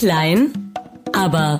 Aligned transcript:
Klein, 0.00 0.72
aber 1.12 1.58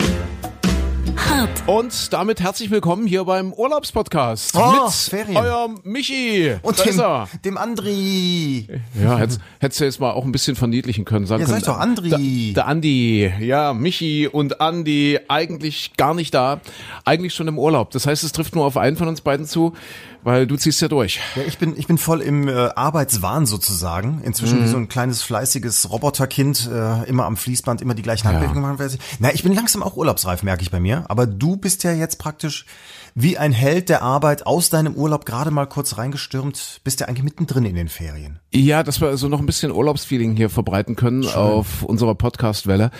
hart. 1.28 1.50
Und 1.66 2.10
damit 2.10 2.40
herzlich 2.40 2.70
willkommen 2.70 3.06
hier 3.06 3.24
beim 3.24 3.52
Urlaubspodcast 3.52 4.56
Oh, 4.56 4.84
mit 4.84 4.92
Ferien. 4.94 5.36
eurem 5.36 5.80
Michi. 5.84 6.54
Und 6.62 6.78
da 6.78 6.84
dem, 6.84 6.90
ist 6.90 6.98
er. 6.98 7.28
dem 7.44 7.58
Andri. 7.58 8.66
Ja, 8.98 9.18
hättest, 9.18 9.40
hättest 9.58 9.80
du 9.82 9.84
jetzt 9.84 10.00
mal 10.00 10.12
auch 10.12 10.24
ein 10.24 10.32
bisschen 10.32 10.56
verniedlichen 10.56 11.04
können. 11.04 11.26
Sagen 11.26 11.42
Ja, 11.42 11.48
können, 11.48 11.60
sag 11.60 11.74
doch, 11.74 11.78
Andri. 11.78 12.08
Der, 12.54 12.64
der 12.64 12.66
Andi, 12.66 13.30
ja, 13.40 13.74
Michi 13.74 14.26
und 14.26 14.62
Andi 14.62 15.18
eigentlich 15.28 15.92
gar 15.98 16.14
nicht 16.14 16.32
da, 16.32 16.62
eigentlich 17.04 17.34
schon 17.34 17.46
im 17.46 17.58
Urlaub. 17.58 17.90
Das 17.90 18.06
heißt, 18.06 18.24
es 18.24 18.32
trifft 18.32 18.54
nur 18.54 18.64
auf 18.64 18.78
einen 18.78 18.96
von 18.96 19.06
uns 19.08 19.20
beiden 19.20 19.44
zu, 19.44 19.74
weil 20.22 20.46
du 20.46 20.56
ziehst 20.56 20.80
ja 20.80 20.88
durch. 20.88 21.20
Ja, 21.36 21.42
ich 21.46 21.58
bin, 21.58 21.76
ich 21.76 21.86
bin 21.86 21.98
voll 21.98 22.20
im 22.20 22.48
äh, 22.48 22.52
Arbeitswahn 22.52 23.46
sozusagen. 23.46 24.20
Inzwischen 24.22 24.62
wie 24.62 24.68
so 24.68 24.76
ein 24.76 24.88
kleines, 24.88 25.22
fleißiges 25.22 25.90
Roboterkind, 25.90 26.68
äh, 26.72 27.08
immer 27.08 27.24
am 27.24 27.36
Fließband, 27.36 27.80
immer 27.80 27.94
die 27.94 28.02
gleichen 28.02 28.28
Handbewegungen 28.28 28.62
machen. 28.62 28.78
weiß 28.78 28.94
ich. 28.94 29.00
Na, 29.18 29.32
ich 29.32 29.42
bin 29.42 29.54
langsam 29.54 29.82
auch 29.82 29.96
urlaubsreif, 29.96 30.42
merke 30.42 30.62
ich 30.62 30.70
bei 30.70 30.80
mir. 30.80 31.04
Aber 31.08 31.26
du 31.26 31.56
bist 31.56 31.84
ja 31.84 31.92
jetzt 31.92 32.18
praktisch 32.18 32.66
wie 33.14 33.38
ein 33.38 33.52
Held 33.52 33.88
der 33.88 34.02
Arbeit 34.02 34.46
aus 34.46 34.70
deinem 34.70 34.94
Urlaub 34.94 35.24
gerade 35.24 35.50
mal 35.50 35.66
kurz 35.66 35.98
reingestürmt. 35.98 36.80
Bist 36.84 37.00
ja 37.00 37.08
eigentlich 37.08 37.24
mittendrin 37.24 37.64
in 37.64 37.74
den 37.74 37.88
Ferien. 37.88 38.38
Ja, 38.52 38.82
dass 38.82 39.00
wir 39.00 39.08
also 39.08 39.28
noch 39.28 39.40
ein 39.40 39.46
bisschen 39.46 39.72
Urlaubsfeeling 39.72 40.36
hier 40.36 40.50
verbreiten 40.50 40.96
können 40.96 41.26
auf 41.26 41.82
unserer 41.82 42.14
Podcastwelle. 42.14 42.90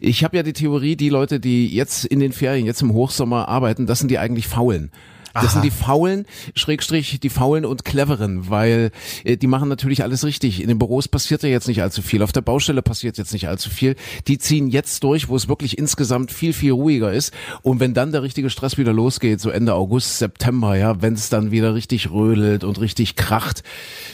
Ich 0.00 0.24
habe 0.24 0.36
ja 0.36 0.42
die 0.42 0.52
Theorie, 0.52 0.96
die 0.96 1.08
Leute, 1.08 1.40
die 1.40 1.68
jetzt 1.68 2.04
in 2.04 2.20
den 2.20 2.32
Ferien, 2.32 2.66
jetzt 2.66 2.82
im 2.82 2.92
Hochsommer 2.92 3.48
arbeiten, 3.48 3.86
das 3.86 3.98
sind 3.98 4.10
die 4.10 4.18
eigentlich 4.18 4.48
Faulen. 4.48 4.90
Das 5.34 5.52
sind 5.52 5.64
die 5.64 5.70
Faulen, 5.70 6.26
Schrägstrich, 6.54 7.20
die 7.20 7.28
Faulen 7.28 7.64
und 7.64 7.84
Cleveren, 7.84 8.50
weil 8.50 8.90
äh, 9.24 9.36
die 9.36 9.46
machen 9.46 9.68
natürlich 9.68 10.02
alles 10.02 10.24
richtig. 10.24 10.60
In 10.60 10.68
den 10.68 10.78
Büros 10.78 11.08
passiert 11.08 11.42
ja 11.42 11.48
jetzt 11.48 11.68
nicht 11.68 11.82
allzu 11.82 12.02
viel, 12.02 12.22
auf 12.22 12.32
der 12.32 12.40
Baustelle 12.40 12.82
passiert 12.82 13.18
jetzt 13.18 13.32
nicht 13.32 13.48
allzu 13.48 13.70
viel. 13.70 13.96
Die 14.26 14.38
ziehen 14.38 14.68
jetzt 14.68 15.04
durch, 15.04 15.28
wo 15.28 15.36
es 15.36 15.48
wirklich 15.48 15.78
insgesamt 15.78 16.32
viel, 16.32 16.52
viel 16.52 16.72
ruhiger 16.72 17.12
ist. 17.12 17.32
Und 17.62 17.80
wenn 17.80 17.94
dann 17.94 18.12
der 18.12 18.22
richtige 18.22 18.50
Stress 18.50 18.78
wieder 18.78 18.92
losgeht, 18.92 19.40
so 19.40 19.50
Ende 19.50 19.74
August, 19.74 20.18
September, 20.18 20.76
ja, 20.76 21.00
wenn 21.02 21.14
es 21.14 21.28
dann 21.28 21.50
wieder 21.50 21.74
richtig 21.74 22.10
rödelt 22.10 22.64
und 22.64 22.80
richtig 22.80 23.16
kracht, 23.16 23.62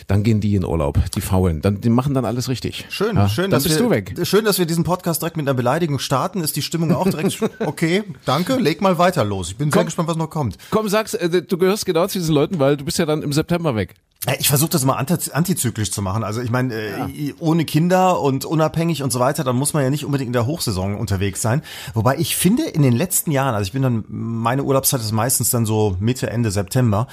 dann 0.07 0.23
gehen 0.23 0.41
die 0.41 0.55
in 0.55 0.65
Urlaub, 0.65 0.99
die 1.15 1.21
Faulen. 1.21 1.63
Dann, 1.63 1.81
die 1.81 1.91
machen 1.91 2.15
dann 2.15 2.25
alles 2.25 2.49
richtig. 2.49 2.87
Schön, 2.91 3.17
ja, 3.17 3.29
schön, 3.29 3.45
dann 3.45 3.53
dass 3.53 3.65
bist 3.65 3.77
wir, 3.77 3.85
du 3.85 3.91
weg. 3.91 4.15
Schön, 4.25 4.45
dass 4.45 4.59
wir 4.59 4.67
diesen 4.67 4.85
Podcast 4.85 5.23
direkt 5.23 5.37
mit 5.37 5.49
einer 5.49 5.55
Beleidigung 5.55 5.99
starten. 5.99 6.41
Ist 6.41 6.57
die 6.57 6.63
Stimmung 6.63 6.93
auch 6.93 7.09
direkt 7.09 7.39
okay? 7.61 8.05
Danke, 8.25 8.57
leg 8.57 8.81
mal 8.81 8.99
weiter 8.99 9.25
los. 9.25 9.51
Ich 9.51 9.57
bin 9.57 9.71
sehr 9.71 9.81
Komm. 9.81 9.87
gespannt, 9.87 10.09
was 10.09 10.17
noch 10.17 10.31
kommt. 10.31 10.57
Komm, 10.71 10.89
sag's, 10.89 11.06
äh, 11.15 11.43
du 11.43 11.59
gehörst 11.59 11.87
genau 11.87 12.07
zu 12.07 12.19
diesen 12.19 12.35
Leuten, 12.35 12.59
weil 12.59 12.77
du 12.77 12.85
bist 12.85 12.99
ja 12.99 13.07
dann 13.07 13.23
im 13.23 13.33
September 13.33 13.75
weg. 13.77 13.95
Ja, 14.27 14.33
Ich 14.41 14.49
versuche 14.49 14.71
das 14.71 14.85
mal 14.85 14.95
anti- 14.95 15.31
antizyklisch 15.33 15.93
zu 15.93 16.03
machen. 16.03 16.25
Also 16.25 16.41
ich 16.41 16.51
meine, 16.51 16.75
äh, 16.75 17.35
ohne 17.39 17.65
Kinder 17.65 18.21
und 18.21 18.45
unabhängig 18.45 19.03
und 19.03 19.13
so 19.13 19.21
weiter, 19.21 19.45
dann 19.45 19.55
muss 19.57 19.73
man 19.75 19.85
ja 19.85 19.91
nicht 19.91 20.05
unbedingt 20.05 20.29
in 20.29 20.33
der 20.33 20.47
Hochsaison 20.47 20.97
unterwegs 20.97 21.43
sein. 21.43 21.63
Wobei 21.95 22.17
ich 22.19 22.35
finde, 22.35 22.65
in 22.65 22.83
den 22.83 22.95
letzten 22.95 23.31
Jahren, 23.31 23.55
also 23.55 23.67
ich 23.67 23.73
bin 23.73 23.83
dann, 23.83 24.05
meine 24.09 24.65
Urlaubszeit 24.65 25.01
ist 25.01 25.13
meistens 25.13 25.51
dann 25.51 25.65
so 25.67 25.97
Mitte, 26.01 26.29
Ende 26.31 26.51
September. 26.51 27.07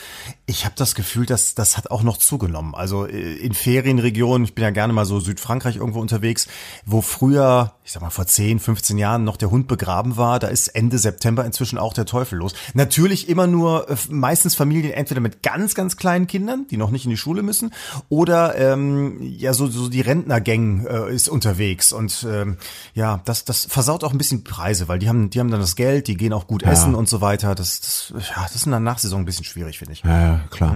Ich 0.47 0.65
habe 0.65 0.75
das 0.77 0.95
Gefühl, 0.95 1.25
dass 1.25 1.53
das 1.55 1.77
hat 1.77 1.91
auch 1.91 2.03
noch 2.03 2.17
zugenommen. 2.17 2.73
Also 2.73 3.05
äh, 3.05 3.33
in 3.35 3.53
Ferienregionen, 3.53 4.45
ich 4.45 4.55
bin 4.55 4.63
ja 4.63 4.71
gerne 4.71 4.93
mal 4.93 5.05
so 5.05 5.19
Südfrankreich 5.19 5.75
irgendwo 5.75 5.99
unterwegs, 5.99 6.47
wo 6.85 7.01
früher, 7.01 7.73
ich 7.83 7.91
sag 7.91 8.01
mal 8.01 8.09
vor 8.11 8.25
10, 8.25 8.59
15 8.59 8.97
Jahren 8.97 9.23
noch 9.25 9.37
der 9.37 9.51
Hund 9.51 9.67
begraben 9.67 10.15
war, 10.17 10.39
da 10.39 10.47
ist 10.47 10.69
Ende 10.69 10.97
September 10.97 11.45
inzwischen 11.45 11.77
auch 11.77 11.93
der 11.93 12.05
Teufel 12.05 12.39
los. 12.39 12.53
Natürlich 12.73 13.29
immer 13.29 13.45
nur 13.45 13.82
meistens 14.09 14.55
Familien 14.55 14.93
entweder 14.93 15.21
mit 15.21 15.43
ganz, 15.43 15.75
ganz 15.75 15.97
kleinen 15.97 16.27
Kindern, 16.27 16.65
die 16.69 16.77
noch 16.77 16.91
nicht 16.91 17.05
in 17.05 17.11
die 17.11 17.17
Schule 17.17 17.43
müssen, 17.43 17.73
oder 18.09 18.57
ähm, 18.57 19.17
ja, 19.21 19.53
so, 19.53 19.67
so 19.67 19.89
die 19.89 20.01
Rentnergang 20.01 20.85
äh, 20.85 21.13
ist 21.13 21.29
unterwegs. 21.29 21.91
Und 21.91 22.25
ähm, 22.29 22.57
ja, 22.93 23.21
das, 23.25 23.45
das 23.45 23.65
versaut 23.65 24.03
auch 24.03 24.11
ein 24.11 24.17
bisschen 24.17 24.43
Preise, 24.43 24.87
weil 24.87 24.99
die 24.99 25.09
haben, 25.09 25.29
die 25.29 25.39
haben 25.39 25.51
dann 25.51 25.61
das 25.61 25.75
Geld, 25.75 26.07
die 26.07 26.17
gehen 26.17 26.33
auch 26.33 26.47
gut 26.47 26.63
essen 26.63 26.95
und 26.95 27.09
so 27.09 27.21
weiter. 27.21 27.55
Das, 27.55 27.79
das, 27.81 28.13
ja, 28.29 28.43
das 28.43 28.55
ist 28.55 28.65
in 28.65 28.71
der 28.71 28.79
Nachsaison 28.79 29.21
ein 29.21 29.25
bisschen 29.25 29.45
schwierig, 29.45 29.79
finde 29.79 29.93
ich. 29.93 30.03
Ja, 30.03 30.21
ja, 30.21 30.41
klar. 30.49 30.75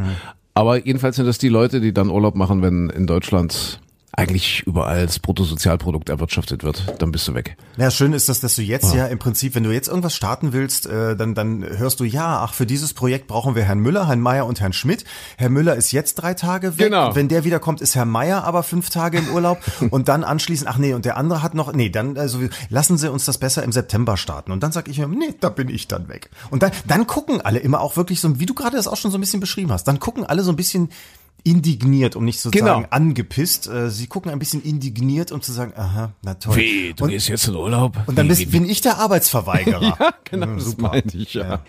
Aber 0.53 0.83
jedenfalls 0.83 1.15
sind 1.15 1.25
das 1.25 1.37
die 1.37 1.49
Leute, 1.49 1.81
die 1.81 1.93
dann 1.93 2.09
Urlaub 2.09 2.35
machen, 2.35 2.61
wenn 2.61 2.89
in 2.89 3.05
Deutschland 3.05 3.79
eigentlich 4.17 4.63
überall 4.65 5.05
das 5.05 5.19
Bruttosozialprodukt 5.19 6.09
erwirtschaftet 6.09 6.63
wird, 6.63 6.95
dann 6.97 7.11
bist 7.11 7.27
du 7.27 7.35
weg. 7.35 7.55
Ja, 7.77 7.91
schön 7.91 8.13
ist 8.13 8.27
das, 8.29 8.39
dass 8.39 8.55
du 8.55 8.63
jetzt 8.63 8.95
ja 8.95 9.05
im 9.05 9.19
Prinzip, 9.19 9.53
wenn 9.53 9.63
du 9.63 9.71
jetzt 9.71 9.87
irgendwas 9.87 10.15
starten 10.15 10.53
willst, 10.53 10.87
äh, 10.87 11.15
dann, 11.15 11.35
dann 11.35 11.63
hörst 11.63 11.99
du, 11.99 12.03
ja, 12.03 12.39
ach, 12.41 12.55
für 12.55 12.65
dieses 12.65 12.95
Projekt 12.95 13.27
brauchen 13.27 13.53
wir 13.53 13.63
Herrn 13.63 13.77
Müller, 13.77 14.07
Herrn 14.07 14.19
Meier 14.19 14.47
und 14.47 14.59
Herrn 14.59 14.73
Schmidt. 14.73 15.05
Herr 15.37 15.49
Müller 15.49 15.75
ist 15.75 15.91
jetzt 15.91 16.15
drei 16.15 16.33
Tage 16.33 16.79
weg. 16.79 16.87
Genau. 16.87 17.15
Wenn 17.15 17.27
der 17.27 17.43
wiederkommt, 17.43 17.79
ist 17.79 17.93
Herr 17.93 18.05
Meier 18.05 18.43
aber 18.43 18.63
fünf 18.63 18.89
Tage 18.89 19.19
im 19.19 19.29
Urlaub. 19.29 19.59
und 19.91 20.07
dann 20.07 20.23
anschließend, 20.23 20.67
ach 20.67 20.79
nee, 20.79 20.95
und 20.95 21.05
der 21.05 21.15
andere 21.15 21.43
hat 21.43 21.53
noch, 21.53 21.71
nee, 21.73 21.89
dann, 21.89 22.17
also 22.17 22.39
lassen 22.69 22.97
Sie 22.97 23.11
uns 23.11 23.25
das 23.25 23.37
besser 23.37 23.61
im 23.61 23.71
September 23.71 24.17
starten. 24.17 24.51
Und 24.51 24.63
dann 24.63 24.71
sag 24.71 24.87
ich 24.87 24.97
mir, 24.97 25.07
nee, 25.07 25.35
da 25.39 25.49
bin 25.49 25.69
ich 25.69 25.87
dann 25.87 26.09
weg. 26.09 26.31
Und 26.49 26.63
dann, 26.63 26.71
dann 26.87 27.05
gucken 27.05 27.39
alle 27.41 27.59
immer 27.59 27.81
auch 27.81 27.97
wirklich 27.97 28.19
so, 28.19 28.39
wie 28.39 28.47
du 28.47 28.55
gerade 28.55 28.77
das 28.77 28.87
auch 28.87 28.97
schon 28.97 29.11
so 29.11 29.19
ein 29.19 29.21
bisschen 29.21 29.41
beschrieben 29.41 29.71
hast, 29.71 29.83
dann 29.83 29.99
gucken 29.99 30.25
alle 30.25 30.41
so 30.41 30.51
ein 30.51 30.55
bisschen 30.55 30.89
indigniert, 31.43 32.15
um 32.15 32.25
nicht 32.25 32.39
zu 32.39 32.51
Genau. 32.51 32.65
sagen 32.67 32.87
angepisst. 32.89 33.67
Äh, 33.67 33.89
Sie 33.89 34.07
gucken 34.07 34.31
ein 34.31 34.39
bisschen 34.39 34.61
indigniert, 34.61 35.31
um 35.31 35.41
zu 35.41 35.51
sagen, 35.53 35.73
aha, 35.75 36.11
na 36.21 36.33
toll. 36.33 36.57
Wie, 36.57 36.93
du 36.95 37.05
und, 37.05 37.09
gehst 37.09 37.29
jetzt 37.29 37.47
in 37.47 37.55
Urlaub? 37.55 37.95
und 38.05 38.17
dann 38.17 38.25
Wie, 38.25 38.29
bist, 38.29 38.41
wie, 38.41 38.45
bin 38.47 38.69
ich 38.69 38.81
der 38.81 38.97
Arbeitsverweigerer. 38.97 39.77
Ja, 39.99 40.13
genau, 40.25 40.47
Ja, 40.47 40.55
das 40.55 40.65
super. 40.65 40.81
meinte 40.89 41.17
ich, 41.17 41.33
ja. 41.35 41.61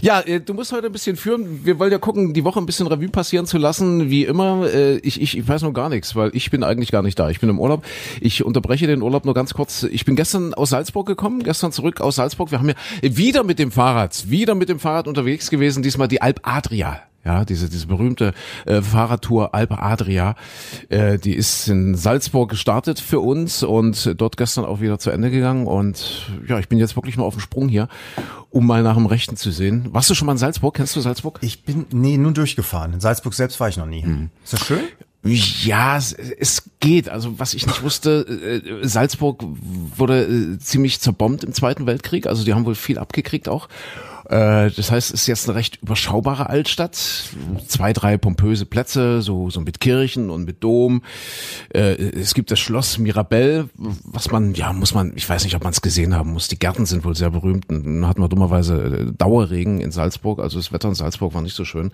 Ja, 0.00 0.20
äh, 0.20 0.40
du 0.40 0.54
musst 0.54 0.72
heute 0.72 0.86
ein 0.86 0.92
bisschen 0.92 1.16
führen. 1.16 1.64
Wir 1.64 1.78
wollen 1.78 1.92
ja 1.92 1.98
gucken, 1.98 2.32
die 2.32 2.44
Woche 2.44 2.58
ein 2.58 2.66
bisschen 2.66 2.86
Revue 2.86 3.08
passieren 3.10 3.44
zu 3.46 3.58
lassen, 3.58 4.08
wie 4.10 4.24
immer. 4.24 4.66
Äh, 4.72 4.96
Ich, 4.98 5.20
ich, 5.20 5.36
ich 5.36 5.46
weiß 5.48 5.62
noch 5.62 5.72
gar 5.72 5.88
nichts, 5.90 6.16
weil 6.16 6.30
ich 6.34 6.50
bin 6.50 6.64
eigentlich 6.64 6.90
gar 6.90 7.02
nicht 7.02 7.18
da. 7.18 7.28
Ich 7.30 7.40
bin 7.40 7.50
im 7.50 7.58
Urlaub. 7.60 7.84
Ich 8.20 8.44
unterbreche 8.44 8.86
den 8.86 9.02
Urlaub 9.02 9.24
nur 9.26 9.34
ganz 9.34 9.52
kurz. 9.54 9.82
Ich 9.82 10.04
bin 10.04 10.16
gestern 10.16 10.54
aus 10.54 10.70
Salzburg 10.70 11.06
gekommen, 11.06 11.42
gestern 11.42 11.72
zurück 11.72 12.00
aus 12.00 12.16
Salzburg. 12.16 12.50
Wir 12.50 12.58
haben 12.58 12.68
ja 12.70 12.74
wieder 13.02 13.44
mit 13.44 13.58
dem 13.58 13.70
Fahrrad, 13.70 14.30
wieder 14.30 14.54
mit 14.54 14.68
dem 14.68 14.78
Fahrrad 14.80 15.06
unterwegs 15.08 15.50
gewesen, 15.50 15.82
diesmal 15.82 16.08
die 16.08 16.22
Alp 16.22 16.40
Adria. 16.44 17.00
Ja, 17.24 17.44
diese, 17.44 17.68
diese 17.68 17.86
berühmte 17.86 18.32
äh, 18.64 18.80
Fahrradtour 18.80 19.54
Alpe 19.54 19.78
Adria, 19.78 20.36
äh, 20.88 21.18
die 21.18 21.34
ist 21.34 21.68
in 21.68 21.94
Salzburg 21.94 22.48
gestartet 22.48 22.98
für 22.98 23.20
uns 23.20 23.62
und 23.62 24.14
dort 24.16 24.38
gestern 24.38 24.64
auch 24.64 24.80
wieder 24.80 24.98
zu 24.98 25.10
Ende 25.10 25.30
gegangen. 25.30 25.66
Und 25.66 26.30
ja, 26.48 26.58
ich 26.58 26.68
bin 26.68 26.78
jetzt 26.78 26.96
wirklich 26.96 27.18
mal 27.18 27.24
auf 27.24 27.34
dem 27.34 27.40
Sprung 27.40 27.68
hier, 27.68 27.88
um 28.48 28.66
mal 28.66 28.82
nach 28.82 28.94
dem 28.94 29.04
Rechten 29.04 29.36
zu 29.36 29.50
sehen. 29.50 29.88
Warst 29.92 30.08
du 30.08 30.14
schon 30.14 30.26
mal 30.26 30.32
in 30.32 30.38
Salzburg? 30.38 30.74
Kennst 30.74 30.96
du 30.96 31.00
Salzburg? 31.00 31.38
Ich 31.42 31.64
bin, 31.64 31.84
nee, 31.92 32.16
nur 32.16 32.32
durchgefahren. 32.32 32.94
In 32.94 33.00
Salzburg 33.00 33.34
selbst 33.34 33.60
war 33.60 33.68
ich 33.68 33.76
noch 33.76 33.86
nie. 33.86 34.02
Hm. 34.02 34.30
Ist 34.42 34.54
das 34.54 34.64
schön? 34.64 34.80
Ja, 35.22 35.98
es, 35.98 36.14
es 36.14 36.70
geht. 36.80 37.10
Also 37.10 37.38
was 37.38 37.52
ich 37.52 37.66
nicht 37.66 37.82
wusste, 37.82 38.62
äh, 38.62 38.86
Salzburg 38.86 39.44
wurde 39.96 40.24
äh, 40.24 40.58
ziemlich 40.58 41.00
zerbombt 41.00 41.44
im 41.44 41.52
Zweiten 41.52 41.86
Weltkrieg. 41.86 42.26
Also 42.26 42.44
die 42.44 42.54
haben 42.54 42.64
wohl 42.64 42.74
viel 42.74 42.98
abgekriegt 42.98 43.48
auch. 43.48 43.68
Äh, 44.30 44.70
Das 44.70 44.90
heißt, 44.90 45.12
es 45.12 45.22
ist 45.22 45.26
jetzt 45.26 45.48
eine 45.48 45.56
recht 45.58 45.76
überschaubare 45.82 46.48
Altstadt. 46.48 46.96
Zwei, 47.66 47.92
drei 47.92 48.16
pompöse 48.16 48.64
Plätze, 48.64 49.22
so, 49.22 49.50
so 49.50 49.60
mit 49.60 49.80
Kirchen 49.80 50.30
und 50.30 50.44
mit 50.44 50.62
Dom. 50.62 51.02
Äh, 51.74 51.94
Es 51.94 52.34
gibt 52.34 52.50
das 52.50 52.58
Schloss 52.60 52.98
Mirabell, 52.98 53.68
was 54.04 54.30
man, 54.30 54.54
ja, 54.54 54.72
muss 54.72 54.94
man, 54.94 55.12
ich 55.16 55.28
weiß 55.28 55.44
nicht, 55.44 55.56
ob 55.56 55.64
man 55.64 55.72
es 55.72 55.82
gesehen 55.82 56.14
haben 56.14 56.32
muss. 56.32 56.48
Die 56.48 56.58
Gärten 56.58 56.86
sind 56.86 57.04
wohl 57.04 57.16
sehr 57.16 57.30
berühmt. 57.30 57.68
Und 57.68 57.84
Dann 57.84 58.06
hatten 58.06 58.20
wir 58.22 58.28
dummerweise 58.28 59.08
äh, 59.10 59.12
Dauerregen 59.16 59.80
in 59.80 59.90
Salzburg. 59.90 60.38
Also 60.40 60.58
das 60.58 60.72
Wetter 60.72 60.88
in 60.88 60.94
Salzburg 60.94 61.34
war 61.34 61.42
nicht 61.42 61.56
so 61.56 61.64
schön. 61.64 61.90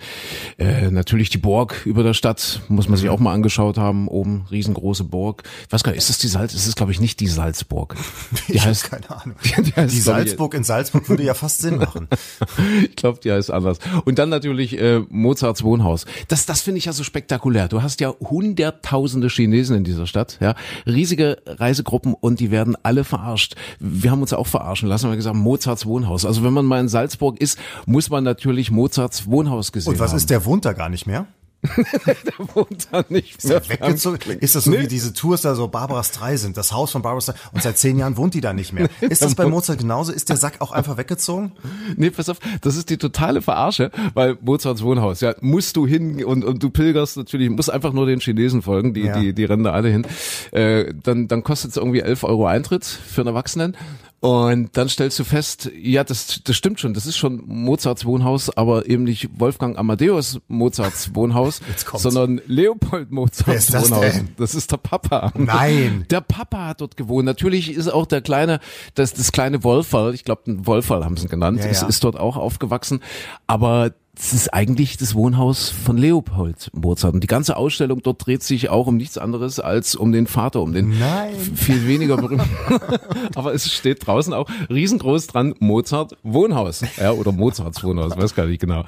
Äh, 0.58 0.90
natürlich 0.90 1.30
die 1.30 1.38
Burg 1.38 1.86
über 1.86 2.02
der 2.02 2.14
Stadt, 2.14 2.60
muss 2.68 2.88
man 2.88 2.98
sich 2.98 3.08
auch 3.08 3.18
mal 3.18 3.32
angeschaut 3.32 3.78
haben. 3.78 4.08
Oben, 4.08 4.46
riesengroße 4.50 5.04
Burg. 5.04 5.42
Ich 5.66 5.72
weiß 5.72 5.82
gar 5.82 5.92
nicht, 5.92 5.98
ist 5.98 6.10
das 6.10 6.18
die 6.18 6.28
Salz? 6.28 6.52
Es 6.54 6.66
ist, 6.66 6.76
glaube 6.76 6.92
ich, 6.92 7.00
nicht 7.00 7.20
die 7.20 7.28
Salzburg. 7.28 7.96
Die 8.48 8.54
Ich 8.56 8.64
heißt, 8.66 8.90
keine 8.90 9.10
Ahnung. 9.10 9.36
Die- 9.44 9.62
die 9.62 9.72
heißt, 9.72 9.94
Die 9.94 10.00
Salzburg 10.00 10.54
in 10.54 10.64
Salzburg 10.64 11.08
würde 11.08 11.22
ja 11.22 11.34
fast 11.34 11.60
Sinn 11.60 11.78
machen. 11.78 12.08
ich 12.84 12.96
glaube, 12.96 13.20
die 13.22 13.32
heißt 13.32 13.50
anders. 13.50 13.78
Und 14.04 14.18
dann 14.18 14.28
natürlich 14.28 14.78
äh, 14.78 15.00
Mozarts 15.08 15.62
Wohnhaus. 15.62 16.06
Das, 16.28 16.46
das 16.46 16.60
finde 16.60 16.78
ich 16.78 16.84
ja 16.86 16.92
so 16.92 17.04
spektakulär. 17.04 17.68
Du 17.68 17.82
hast 17.82 18.00
ja 18.00 18.12
hunderttausende 18.20 19.28
Chinesen 19.28 19.76
in 19.76 19.84
dieser 19.84 20.06
Stadt, 20.06 20.38
ja, 20.40 20.54
riesige 20.86 21.38
Reisegruppen 21.46 22.14
und 22.14 22.40
die 22.40 22.50
werden 22.50 22.76
alle 22.82 23.04
verarscht. 23.04 23.54
Wir 23.80 24.10
haben 24.10 24.22
uns 24.22 24.32
auch 24.32 24.46
verarschen 24.46 24.88
lassen, 24.88 25.04
wir 25.04 25.10
haben 25.10 25.16
gesagt 25.16 25.36
Mozarts 25.36 25.86
Wohnhaus. 25.86 26.24
Also 26.24 26.44
wenn 26.44 26.52
man 26.52 26.64
mal 26.64 26.80
in 26.80 26.88
Salzburg 26.88 27.40
ist, 27.40 27.58
muss 27.86 28.10
man 28.10 28.24
natürlich 28.24 28.70
Mozarts 28.70 29.26
Wohnhaus 29.26 29.72
gesehen 29.72 29.92
Und 29.92 29.98
was 30.00 30.10
haben. 30.10 30.18
ist, 30.18 30.30
der 30.30 30.44
wohnt 30.44 30.64
da 30.64 30.72
gar 30.72 30.88
nicht 30.88 31.06
mehr? 31.06 31.26
der 32.06 32.54
wohnt 32.54 32.88
da 32.90 33.04
nicht 33.08 33.44
mehr. 33.44 33.62
Weggezogen? 33.68 34.38
Ist 34.40 34.54
das 34.54 34.64
so 34.64 34.72
wie 34.72 34.86
diese 34.86 35.12
Tours 35.12 35.42
da 35.42 35.54
so 35.54 35.68
Barbara 35.68 36.02
Streisand, 36.02 36.56
das 36.56 36.72
Haus 36.72 36.90
von 36.90 37.02
Barbara 37.02 37.20
Streisand 37.20 37.52
und 37.54 37.62
seit 37.62 37.78
zehn 37.78 37.98
Jahren 37.98 38.16
wohnt 38.16 38.34
die 38.34 38.40
da 38.40 38.52
nicht 38.52 38.72
mehr. 38.72 38.88
Ist 39.00 39.22
das 39.22 39.34
bei 39.34 39.46
Mozart 39.46 39.78
genauso? 39.78 40.12
Ist 40.12 40.28
der 40.28 40.36
Sack 40.36 40.60
auch 40.60 40.72
einfach 40.72 40.96
weggezogen? 40.96 41.52
Nee, 41.96 42.10
pass 42.10 42.28
auf, 42.28 42.38
das 42.60 42.76
ist 42.76 42.90
die 42.90 42.98
totale 42.98 43.42
Verarsche, 43.42 43.90
weil 44.14 44.36
Mozarts 44.40 44.82
Wohnhaus, 44.82 45.20
ja, 45.20 45.34
musst 45.40 45.76
du 45.76 45.86
hin 45.86 46.24
und, 46.24 46.44
und 46.44 46.62
du 46.62 46.70
pilgerst 46.70 47.16
natürlich, 47.16 47.50
musst 47.50 47.70
einfach 47.70 47.92
nur 47.92 48.06
den 48.06 48.20
Chinesen 48.20 48.62
folgen, 48.62 48.94
die, 48.94 49.02
Ja. 49.02 49.18
die, 49.20 49.32
die 49.32 49.44
rennen 49.44 49.64
da 49.64 49.72
alle 49.72 49.88
hin. 49.88 50.06
Äh, 50.52 50.92
dann, 51.02 51.28
dann 51.28 51.42
kostet 51.42 51.72
es 51.72 51.76
irgendwie 51.76 52.00
11 52.00 52.24
Euro 52.24 52.46
Eintritt 52.46 52.84
für 52.84 53.22
einen 53.22 53.28
Erwachsenen. 53.28 53.76
Und 54.20 54.76
dann 54.76 54.88
stellst 54.88 55.18
du 55.18 55.24
fest, 55.24 55.70
ja, 55.80 56.02
das, 56.02 56.40
das 56.42 56.56
stimmt 56.56 56.80
schon, 56.80 56.94
das 56.94 57.04
ist 57.06 57.16
schon 57.18 57.42
Mozarts 57.46 58.04
Wohnhaus, 58.06 58.48
aber 58.56 58.88
eben 58.88 59.04
nicht 59.04 59.28
Wolfgang 59.38 59.78
Amadeus 59.78 60.40
Mozarts 60.48 61.14
Wohnhaus, 61.14 61.55
sondern 61.94 62.40
Leopold 62.46 63.10
Mozarts 63.10 63.66
das 63.66 63.90
Wohnhaus. 63.90 64.14
Das 64.36 64.54
ist 64.54 64.72
der 64.72 64.76
Papa. 64.78 65.32
Nein. 65.36 66.04
Der 66.10 66.20
Papa 66.20 66.68
hat 66.68 66.80
dort 66.80 66.96
gewohnt. 66.96 67.24
Natürlich 67.26 67.70
ist 67.72 67.88
auch 67.88 68.06
der 68.06 68.20
kleine, 68.20 68.60
das, 68.94 69.14
das 69.14 69.32
kleine 69.32 69.64
Wolferl, 69.64 70.14
ich 70.14 70.24
glaube, 70.24 70.42
ein 70.50 70.66
Wolferl 70.66 71.04
haben 71.04 71.16
sie 71.16 71.26
ihn 71.26 71.30
genannt, 71.30 71.60
Ja, 71.60 71.66
ist, 71.66 71.82
ja. 71.82 71.88
ist 71.88 72.02
dort 72.04 72.18
auch 72.18 72.36
aufgewachsen. 72.36 73.00
Aber 73.46 73.92
es 74.18 74.32
ist 74.32 74.54
eigentlich 74.54 74.96
das 74.96 75.14
Wohnhaus 75.14 75.68
von 75.68 75.98
Leopold 75.98 76.70
Mozart. 76.72 77.14
Und 77.14 77.22
die 77.22 77.26
ganze 77.26 77.56
Ausstellung 77.56 78.00
dort 78.02 78.24
dreht 78.26 78.42
sich 78.42 78.70
auch 78.70 78.86
um 78.86 78.96
nichts 78.96 79.18
anderes 79.18 79.60
als 79.60 79.94
um 79.94 80.10
den 80.10 80.26
Vater, 80.26 80.62
um 80.62 80.72
den 80.72 80.98
Nein. 80.98 81.34
viel 81.54 81.86
weniger 81.86 82.16
berühmt. 82.16 82.42
Aber 83.34 83.52
es 83.52 83.70
steht 83.70 84.06
draußen 84.06 84.32
auch 84.32 84.48
riesengroß 84.70 85.26
dran 85.26 85.54
Mozart 85.58 86.16
Wohnhaus. 86.22 86.82
Ja, 86.96 87.12
oder 87.12 87.30
Mozarts 87.30 87.84
Wohnhaus, 87.84 88.16
weiß 88.16 88.34
gar 88.34 88.46
nicht 88.46 88.60
genau. 88.60 88.84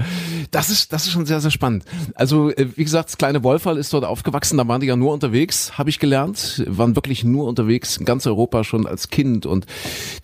Das 0.51 0.71
ist, 0.71 0.95
das 0.95 1.05
ist 1.07 1.13
schon 1.13 1.27
sehr, 1.27 1.41
sehr 1.41 1.51
spannend. 1.51 1.85
Also, 2.15 2.51
äh, 2.51 2.67
wie 2.77 2.85
gesagt, 2.85 3.11
das 3.11 3.19
kleine 3.19 3.45
Wolferl 3.45 3.77
ist 3.77 3.93
dort 3.93 4.05
aufgewachsen. 4.05 4.57
Da 4.57 4.67
waren 4.67 4.81
die 4.81 4.87
ja 4.87 4.97
nur 4.97 5.13
unterwegs, 5.13 5.77
habe 5.77 5.91
ich 5.91 5.99
gelernt. 5.99 6.65
Waren 6.67 6.97
wirklich 6.97 7.23
nur 7.23 7.47
unterwegs 7.47 7.99
in 7.99 8.07
ganz 8.07 8.27
Europa 8.27 8.65
schon 8.65 8.87
als 8.87 9.11
Kind. 9.11 9.45
Und 9.45 9.67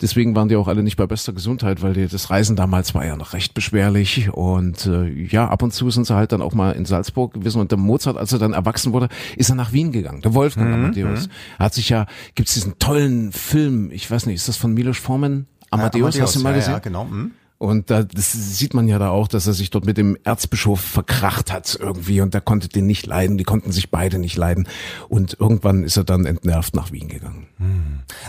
deswegen 0.01 0.35
waren 0.35 0.49
die 0.49 0.55
auch 0.55 0.67
alle 0.67 0.81
nicht 0.81 0.97
bei 0.97 1.05
bester 1.05 1.31
Gesundheit, 1.31 1.83
weil 1.83 2.07
das 2.07 2.31
Reisen 2.31 2.55
damals 2.55 2.95
war 2.95 3.05
ja 3.05 3.15
noch 3.15 3.33
recht 3.33 3.53
beschwerlich. 3.53 4.29
Und 4.33 4.87
äh, 5.03 5.27
ja, 5.29 5.47
ab 5.47 5.61
und 5.61 5.73
zu 5.73 5.89
sind 5.89 6.05
sie 6.05 6.15
halt 6.15 6.31
dann 6.31 6.41
auch 6.41 6.53
mal 6.53 6.71
in 6.71 6.85
Salzburg 6.85 7.33
gewesen. 7.33 7.61
Und 7.61 7.71
der 7.71 7.77
Mozart, 7.77 8.17
als 8.17 8.31
er 8.33 8.39
dann 8.39 8.53
erwachsen 8.53 8.93
wurde, 8.93 9.09
ist 9.35 9.49
er 9.49 9.55
nach 9.55 9.71
Wien 9.73 9.91
gegangen. 9.91 10.21
Der 10.21 10.33
Wolfgang 10.33 10.73
Amadeus. 10.73 11.29
Er 11.57 11.65
hat 11.65 11.73
sich 11.73 11.89
ja, 11.89 12.05
gibt's 12.35 12.53
diesen 12.53 12.79
tollen 12.79 13.31
Film, 13.31 13.91
ich 13.91 14.09
weiß 14.09 14.25
nicht, 14.25 14.35
ist 14.35 14.47
das 14.47 14.57
von 14.57 14.73
Milos 14.73 14.97
Forman? 14.97 15.47
Amadeus, 15.71 16.19
hast 16.19 16.35
du 16.35 16.39
mal 16.41 16.51
ja, 16.51 16.55
gesehen? 16.57 16.73
Ja, 16.73 16.79
genau. 16.79 17.07
Hm. 17.09 17.31
Und 17.65 17.89
da, 17.89 18.03
das 18.03 18.31
sieht 18.31 18.73
man 18.73 18.87
ja 18.87 18.99
da 18.99 19.09
auch, 19.09 19.27
dass 19.27 19.47
er 19.47 19.53
sich 19.53 19.69
dort 19.69 19.85
mit 19.85 19.97
dem 19.97 20.17
Erzbischof 20.23 20.79
verkracht 20.79 21.51
hat 21.51 21.77
irgendwie 21.79 22.21
und 22.21 22.33
der 22.33 22.41
konnte 22.41 22.69
den 22.69 22.85
nicht 22.85 23.05
leiden, 23.05 23.37
die 23.37 23.43
konnten 23.43 23.71
sich 23.71 23.91
beide 23.91 24.19
nicht 24.19 24.37
leiden. 24.37 24.67
Und 25.09 25.37
irgendwann 25.39 25.83
ist 25.83 25.97
er 25.97 26.03
dann 26.03 26.25
entnervt 26.25 26.75
nach 26.75 26.91
Wien 26.91 27.07
gegangen. 27.07 27.47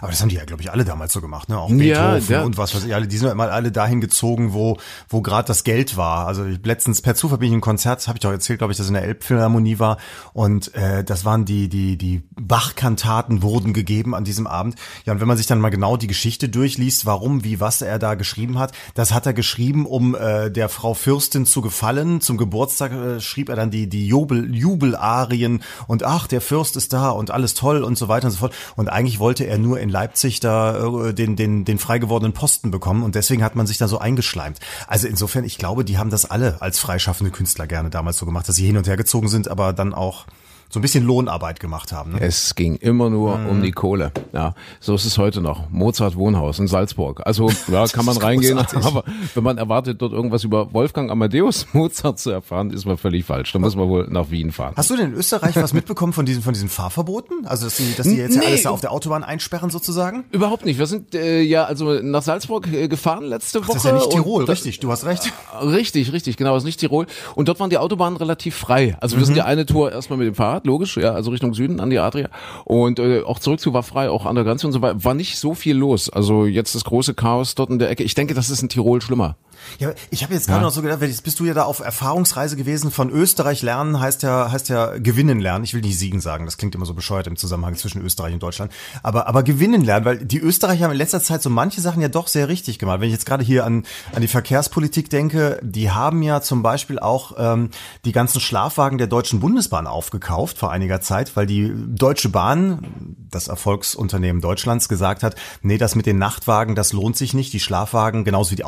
Aber 0.00 0.10
das 0.10 0.20
haben 0.20 0.28
die 0.28 0.36
ja, 0.36 0.44
glaube 0.44 0.62
ich, 0.62 0.70
alle 0.70 0.84
damals 0.84 1.12
so 1.12 1.20
gemacht, 1.20 1.48
ne? 1.48 1.58
Auch 1.58 1.68
Beethoven 1.68 2.22
ja. 2.28 2.42
und 2.42 2.56
was 2.58 2.74
weiß 2.74 2.84
ich, 2.84 2.94
alle, 2.94 3.06
die 3.06 3.16
sind 3.16 3.30
immer 3.30 3.50
alle 3.50 3.72
dahin 3.72 4.00
gezogen, 4.00 4.52
wo, 4.52 4.78
wo 5.08 5.20
gerade 5.20 5.46
das 5.46 5.64
Geld 5.64 5.96
war. 5.96 6.26
Also 6.26 6.44
ich, 6.44 6.64
letztens 6.64 7.02
per 7.02 7.14
Zufall 7.14 7.38
bin 7.38 7.46
ich 7.46 7.50
in 7.50 7.54
einem 7.56 7.60
Konzert, 7.60 8.06
habe 8.06 8.16
ich 8.16 8.20
doch 8.20 8.30
erzählt, 8.30 8.58
glaube 8.58 8.72
ich, 8.72 8.78
dass 8.78 8.88
in 8.88 8.94
der 8.94 9.02
Elbphilharmonie 9.02 9.78
war. 9.78 9.98
Und 10.32 10.74
äh, 10.74 11.04
das 11.04 11.24
waren 11.24 11.44
die, 11.44 11.68
die, 11.68 11.98
die 11.98 12.22
Bach-Kantaten 12.40 13.42
wurden 13.42 13.72
gegeben 13.72 14.14
an 14.14 14.24
diesem 14.24 14.46
Abend. 14.46 14.76
Ja, 15.04 15.12
und 15.12 15.20
wenn 15.20 15.28
man 15.28 15.36
sich 15.36 15.46
dann 15.46 15.60
mal 15.60 15.70
genau 15.70 15.96
die 15.96 16.06
Geschichte 16.06 16.48
durchliest, 16.48 17.04
warum, 17.04 17.44
wie, 17.44 17.60
was 17.60 17.82
er 17.82 17.98
da 17.98 18.14
geschrieben 18.14 18.58
hat, 18.58 18.72
das 18.94 19.12
hat 19.12 19.25
er 19.26 19.34
geschrieben, 19.34 19.86
um 19.86 20.14
äh, 20.14 20.50
der 20.50 20.68
Frau 20.68 20.94
Fürstin 20.94 21.46
zu 21.46 21.60
gefallen. 21.60 22.20
Zum 22.20 22.36
Geburtstag 22.36 22.92
äh, 22.92 23.20
schrieb 23.20 23.48
er 23.48 23.56
dann 23.56 23.70
die, 23.70 23.88
die 23.88 24.06
Jubel, 24.06 24.54
Jubelarien 24.54 25.62
und 25.86 26.04
ach, 26.04 26.26
der 26.26 26.40
Fürst 26.40 26.76
ist 26.76 26.92
da 26.92 27.10
und 27.10 27.30
alles 27.30 27.54
toll 27.54 27.82
und 27.82 27.98
so 27.98 28.08
weiter 28.08 28.26
und 28.26 28.32
so 28.32 28.38
fort. 28.38 28.54
Und 28.76 28.88
eigentlich 28.88 29.18
wollte 29.18 29.44
er 29.44 29.58
nur 29.58 29.80
in 29.80 29.88
Leipzig 29.88 30.40
da 30.40 31.06
äh, 31.08 31.14
den, 31.14 31.36
den, 31.36 31.64
den 31.64 31.78
frei 31.78 31.98
gewordenen 31.98 32.32
Posten 32.32 32.70
bekommen 32.70 33.02
und 33.02 33.14
deswegen 33.14 33.42
hat 33.42 33.56
man 33.56 33.66
sich 33.66 33.78
da 33.78 33.88
so 33.88 33.98
eingeschleimt. 33.98 34.58
Also 34.86 35.08
insofern, 35.08 35.44
ich 35.44 35.58
glaube, 35.58 35.84
die 35.84 35.98
haben 35.98 36.10
das 36.10 36.24
alle 36.24 36.62
als 36.62 36.78
freischaffende 36.78 37.30
Künstler 37.30 37.66
gerne 37.66 37.90
damals 37.90 38.18
so 38.18 38.26
gemacht, 38.26 38.48
dass 38.48 38.56
sie 38.56 38.66
hin 38.66 38.76
und 38.76 38.86
her 38.86 38.96
gezogen 38.96 39.28
sind, 39.28 39.48
aber 39.48 39.72
dann 39.72 39.94
auch 39.94 40.26
so 40.68 40.78
ein 40.78 40.82
bisschen 40.82 41.04
Lohnarbeit 41.04 41.60
gemacht 41.60 41.92
haben. 41.92 42.12
Ne? 42.12 42.20
Es 42.20 42.54
ging 42.54 42.76
immer 42.76 43.08
nur 43.10 43.38
Mhm. 43.38 43.48
um 43.48 43.62
die 43.62 43.72
Kohle. 43.72 44.12
Ja, 44.32 44.54
so 44.80 44.94
ist 44.94 45.04
es 45.04 45.16
heute 45.18 45.40
noch. 45.40 45.70
Mozart 45.70 46.16
Wohnhaus 46.16 46.58
in 46.58 46.66
Salzburg. 46.66 47.22
Also 47.24 47.50
ja, 47.68 47.86
kann 47.92 48.04
man 48.04 48.16
reingehen, 48.16 48.58
aber 48.58 49.04
wenn 49.34 49.44
man 49.44 49.58
erwartet, 49.58 50.02
dort 50.02 50.12
irgendwas 50.12 50.44
über 50.44 50.72
Wolfgang 50.72 51.10
Amadeus 51.10 51.66
Mozart 51.72 52.18
zu 52.18 52.30
erfahren, 52.30 52.70
ist 52.70 52.84
man 52.84 52.96
völlig 52.96 53.24
falsch. 53.24 53.52
Da 53.52 53.58
muss 53.58 53.76
man 53.76 53.88
wohl 53.88 54.06
nach 54.10 54.30
Wien 54.30 54.52
fahren. 54.52 54.74
Hast 54.76 54.90
du 54.90 54.96
denn 54.96 55.12
in 55.12 55.14
Österreich 55.14 55.56
was 55.56 55.72
mitbekommen 55.72 56.12
von 56.12 56.26
diesen, 56.26 56.42
von 56.42 56.52
diesen 56.52 56.68
Fahrverboten? 56.68 57.46
Also, 57.46 57.64
dass 57.66 57.76
die, 57.76 57.94
dass 57.96 58.06
die 58.08 58.16
jetzt 58.16 58.34
ja 58.34 58.40
Nee. 58.40 58.46
alles 58.48 58.62
da 58.64 58.70
auf 58.70 58.80
der 58.80 58.92
Autobahn 58.92 59.24
einsperren 59.24 59.70
sozusagen? 59.70 60.24
Überhaupt 60.32 60.64
nicht. 60.64 60.78
Wir 60.78 60.86
sind 60.86 61.14
äh, 61.14 61.40
ja 61.42 61.64
also 61.64 61.92
nach 62.02 62.22
Salzburg 62.22 62.66
äh, 62.72 62.88
gefahren 62.88 63.24
letzte 63.24 63.60
Woche. 63.60 63.68
Das 63.74 63.76
ist 63.76 63.84
ja 63.84 63.92
nicht 63.92 64.10
Tirol, 64.10 64.44
da- 64.46 64.52
richtig, 64.52 64.80
du 64.80 64.90
hast 64.90 65.04
recht. 65.04 65.32
Richtig, 65.62 66.12
richtig, 66.12 66.36
genau, 66.36 66.56
ist 66.56 66.64
nicht 66.64 66.80
Tirol. 66.80 67.06
Und 67.34 67.48
dort 67.48 67.60
waren 67.60 67.70
die 67.70 67.78
Autobahnen 67.78 68.16
relativ 68.16 68.54
frei. 68.56 68.96
Also 69.00 69.16
wir 69.16 69.24
sind 69.24 69.36
ja 69.36 69.44
eine 69.44 69.66
Tour 69.66 69.92
erstmal 69.92 70.18
mit 70.18 70.26
dem 70.28 70.34
Fahrrad, 70.34 70.55
logisch, 70.64 70.96
ja, 70.96 71.12
also 71.12 71.30
Richtung 71.30 71.54
Süden 71.54 71.80
an 71.80 71.90
die 71.90 71.98
Adria. 71.98 72.28
Und 72.64 72.98
äh, 72.98 73.22
auch 73.22 73.38
zurückzu 73.38 73.72
war 73.72 73.82
frei, 73.82 74.10
auch 74.10 74.26
an 74.26 74.34
der 74.34 74.44
Grenze 74.44 74.66
und 74.66 74.72
so 74.72 74.82
weiter. 74.82 75.04
War 75.04 75.14
nicht 75.14 75.38
so 75.38 75.54
viel 75.54 75.76
los. 75.76 76.10
Also 76.10 76.46
jetzt 76.46 76.74
das 76.74 76.84
große 76.84 77.14
Chaos 77.14 77.54
dort 77.54 77.70
in 77.70 77.78
der 77.78 77.90
Ecke. 77.90 78.02
Ich 78.02 78.14
denke, 78.14 78.34
das 78.34 78.50
ist 78.50 78.62
in 78.62 78.68
Tirol 78.68 79.00
schlimmer. 79.00 79.36
Ja, 79.78 79.92
ich 80.10 80.22
habe 80.22 80.34
jetzt 80.34 80.48
gerade 80.48 80.62
noch 80.62 80.70
so 80.70 80.82
gedacht, 80.82 81.02
jetzt 81.02 81.24
bist 81.24 81.40
du 81.40 81.44
ja 81.44 81.54
da 81.54 81.64
auf 81.64 81.80
Erfahrungsreise 81.80 82.56
gewesen. 82.56 82.90
Von 82.90 83.10
Österreich 83.10 83.62
lernen 83.62 84.00
heißt 84.00 84.22
ja 84.22 84.50
heißt 84.50 84.68
ja 84.68 84.98
gewinnen 84.98 85.40
lernen. 85.40 85.64
Ich 85.64 85.74
will 85.74 85.80
nicht 85.80 85.98
siegen 85.98 86.20
sagen, 86.20 86.44
das 86.44 86.56
klingt 86.56 86.74
immer 86.74 86.86
so 86.86 86.94
bescheuert 86.94 87.26
im 87.26 87.36
Zusammenhang 87.36 87.76
zwischen 87.76 88.02
Österreich 88.02 88.34
und 88.34 88.42
Deutschland. 88.42 88.72
Aber 89.02 89.26
aber 89.26 89.42
gewinnen 89.42 89.82
lernen, 89.82 90.04
weil 90.04 90.18
die 90.18 90.38
Österreicher 90.38 90.84
haben 90.84 90.92
in 90.92 90.98
letzter 90.98 91.22
Zeit 91.22 91.42
so 91.42 91.50
manche 91.50 91.80
Sachen 91.80 92.02
ja 92.02 92.08
doch 92.08 92.28
sehr 92.28 92.48
richtig 92.48 92.78
gemacht. 92.78 93.00
Wenn 93.00 93.08
ich 93.08 93.14
jetzt 93.14 93.26
gerade 93.26 93.44
hier 93.44 93.64
an 93.64 93.84
an 94.12 94.22
die 94.22 94.28
Verkehrspolitik 94.28 95.10
denke, 95.10 95.58
die 95.62 95.90
haben 95.90 96.22
ja 96.22 96.40
zum 96.40 96.62
Beispiel 96.62 96.98
auch 96.98 97.32
ähm, 97.38 97.70
die 98.04 98.12
ganzen 98.12 98.40
Schlafwagen 98.40 98.98
der 98.98 99.06
Deutschen 99.06 99.40
Bundesbahn 99.40 99.86
aufgekauft 99.86 100.58
vor 100.58 100.70
einiger 100.70 101.00
Zeit, 101.00 101.36
weil 101.36 101.46
die 101.46 101.72
Deutsche 101.74 102.28
Bahn, 102.28 103.16
das 103.30 103.48
Erfolgsunternehmen 103.48 104.40
Deutschlands, 104.40 104.88
gesagt 104.88 105.22
hat, 105.22 105.34
nee, 105.62 105.78
das 105.78 105.94
mit 105.94 106.06
den 106.06 106.18
Nachtwagen, 106.18 106.74
das 106.74 106.92
lohnt 106.92 107.16
sich 107.16 107.34
nicht. 107.34 107.52
Die 107.52 107.60
Schlafwagen, 107.60 108.24
genauso 108.24 108.52
wie 108.52 108.56
die 108.56 108.64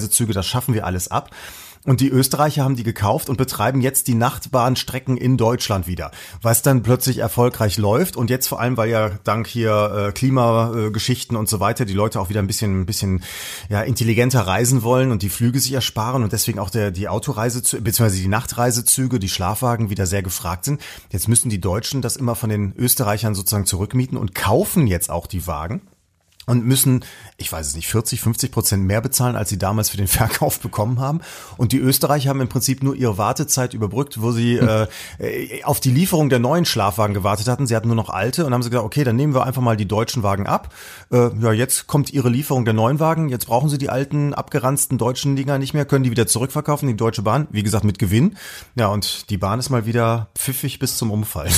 Autoreisezüge, 0.00 0.32
das 0.32 0.46
schaffen 0.46 0.74
wir 0.74 0.86
alles 0.86 1.08
ab. 1.08 1.30
Und 1.86 2.02
die 2.02 2.10
Österreicher 2.10 2.62
haben 2.62 2.76
die 2.76 2.82
gekauft 2.82 3.30
und 3.30 3.38
betreiben 3.38 3.80
jetzt 3.80 4.06
die 4.06 4.14
Nachtbahnstrecken 4.14 5.16
in 5.16 5.38
Deutschland 5.38 5.86
wieder, 5.86 6.10
was 6.42 6.60
dann 6.60 6.82
plötzlich 6.82 7.18
erfolgreich 7.18 7.78
läuft 7.78 8.18
und 8.18 8.28
jetzt 8.28 8.48
vor 8.48 8.60
allem, 8.60 8.76
weil 8.76 8.90
ja 8.90 9.12
dank 9.24 9.46
hier 9.46 10.08
äh, 10.08 10.12
Klimageschichten 10.12 11.38
und 11.38 11.48
so 11.48 11.58
weiter 11.58 11.86
die 11.86 11.94
Leute 11.94 12.20
auch 12.20 12.28
wieder 12.28 12.40
ein 12.40 12.46
bisschen, 12.46 12.82
ein 12.82 12.84
bisschen 12.84 13.22
ja, 13.70 13.80
intelligenter 13.80 14.42
reisen 14.42 14.82
wollen 14.82 15.10
und 15.10 15.22
die 15.22 15.30
Flüge 15.30 15.58
sich 15.58 15.72
ersparen 15.72 16.22
und 16.22 16.34
deswegen 16.34 16.58
auch 16.58 16.68
der 16.68 16.90
die 16.90 17.08
Autoreise 17.08 17.60
beziehungsweise 17.60 18.20
die 18.20 18.28
Nachtreisezüge, 18.28 19.18
die 19.18 19.30
Schlafwagen 19.30 19.88
wieder 19.88 20.04
sehr 20.04 20.22
gefragt 20.22 20.66
sind. 20.66 20.82
Jetzt 21.10 21.28
müssen 21.28 21.48
die 21.48 21.62
Deutschen 21.62 22.02
das 22.02 22.16
immer 22.16 22.34
von 22.34 22.50
den 22.50 22.74
Österreichern 22.76 23.34
sozusagen 23.34 23.64
zurückmieten 23.64 24.18
und 24.18 24.34
kaufen 24.34 24.86
jetzt 24.86 25.08
auch 25.08 25.26
die 25.26 25.46
Wagen 25.46 25.80
und 26.46 26.64
müssen, 26.64 27.04
ich 27.36 27.50
weiß 27.52 27.66
es 27.66 27.76
nicht, 27.76 27.88
40, 27.88 28.20
50 28.20 28.50
Prozent 28.50 28.84
mehr 28.84 29.00
bezahlen, 29.00 29.36
als 29.36 29.50
sie 29.50 29.58
damals 29.58 29.90
für 29.90 29.96
den 29.96 30.08
Verkauf 30.08 30.60
bekommen 30.60 30.98
haben. 30.98 31.20
Und 31.56 31.72
die 31.72 31.78
Österreicher 31.78 32.30
haben 32.30 32.40
im 32.40 32.48
Prinzip 32.48 32.82
nur 32.82 32.94
ihre 32.94 33.18
Wartezeit 33.18 33.74
überbrückt, 33.74 34.20
wo 34.20 34.32
sie 34.32 34.56
äh, 34.56 34.86
auf 35.64 35.80
die 35.80 35.90
Lieferung 35.90 36.28
der 36.28 36.38
neuen 36.38 36.64
Schlafwagen 36.64 37.14
gewartet 37.14 37.46
hatten. 37.48 37.66
Sie 37.66 37.76
hatten 37.76 37.88
nur 37.88 37.96
noch 37.96 38.10
alte 38.10 38.46
und 38.46 38.54
haben 38.54 38.62
sie 38.62 38.70
gesagt, 38.70 38.86
okay, 38.86 39.04
dann 39.04 39.16
nehmen 39.16 39.34
wir 39.34 39.44
einfach 39.44 39.62
mal 39.62 39.76
die 39.76 39.86
deutschen 39.86 40.22
Wagen 40.22 40.46
ab. 40.46 40.74
Äh, 41.12 41.30
ja, 41.40 41.52
jetzt 41.52 41.86
kommt 41.86 42.12
ihre 42.12 42.28
Lieferung 42.28 42.64
der 42.64 42.74
neuen 42.74 43.00
Wagen. 43.00 43.28
Jetzt 43.28 43.46
brauchen 43.46 43.68
sie 43.68 43.78
die 43.78 43.90
alten, 43.90 44.34
abgeranzten 44.34 44.98
deutschen 44.98 45.36
Dinger 45.36 45.58
nicht 45.58 45.74
mehr, 45.74 45.84
können 45.84 46.04
die 46.04 46.10
wieder 46.10 46.26
zurückverkaufen, 46.26 46.88
die 46.88 46.96
Deutsche 46.96 47.22
Bahn. 47.22 47.46
Wie 47.50 47.62
gesagt, 47.62 47.84
mit 47.84 47.98
Gewinn. 47.98 48.36
Ja, 48.74 48.88
und 48.88 49.30
die 49.30 49.38
Bahn 49.38 49.58
ist 49.58 49.70
mal 49.70 49.86
wieder 49.86 50.30
pfiffig 50.36 50.78
bis 50.78 50.96
zum 50.96 51.10
Umfall. 51.10 51.48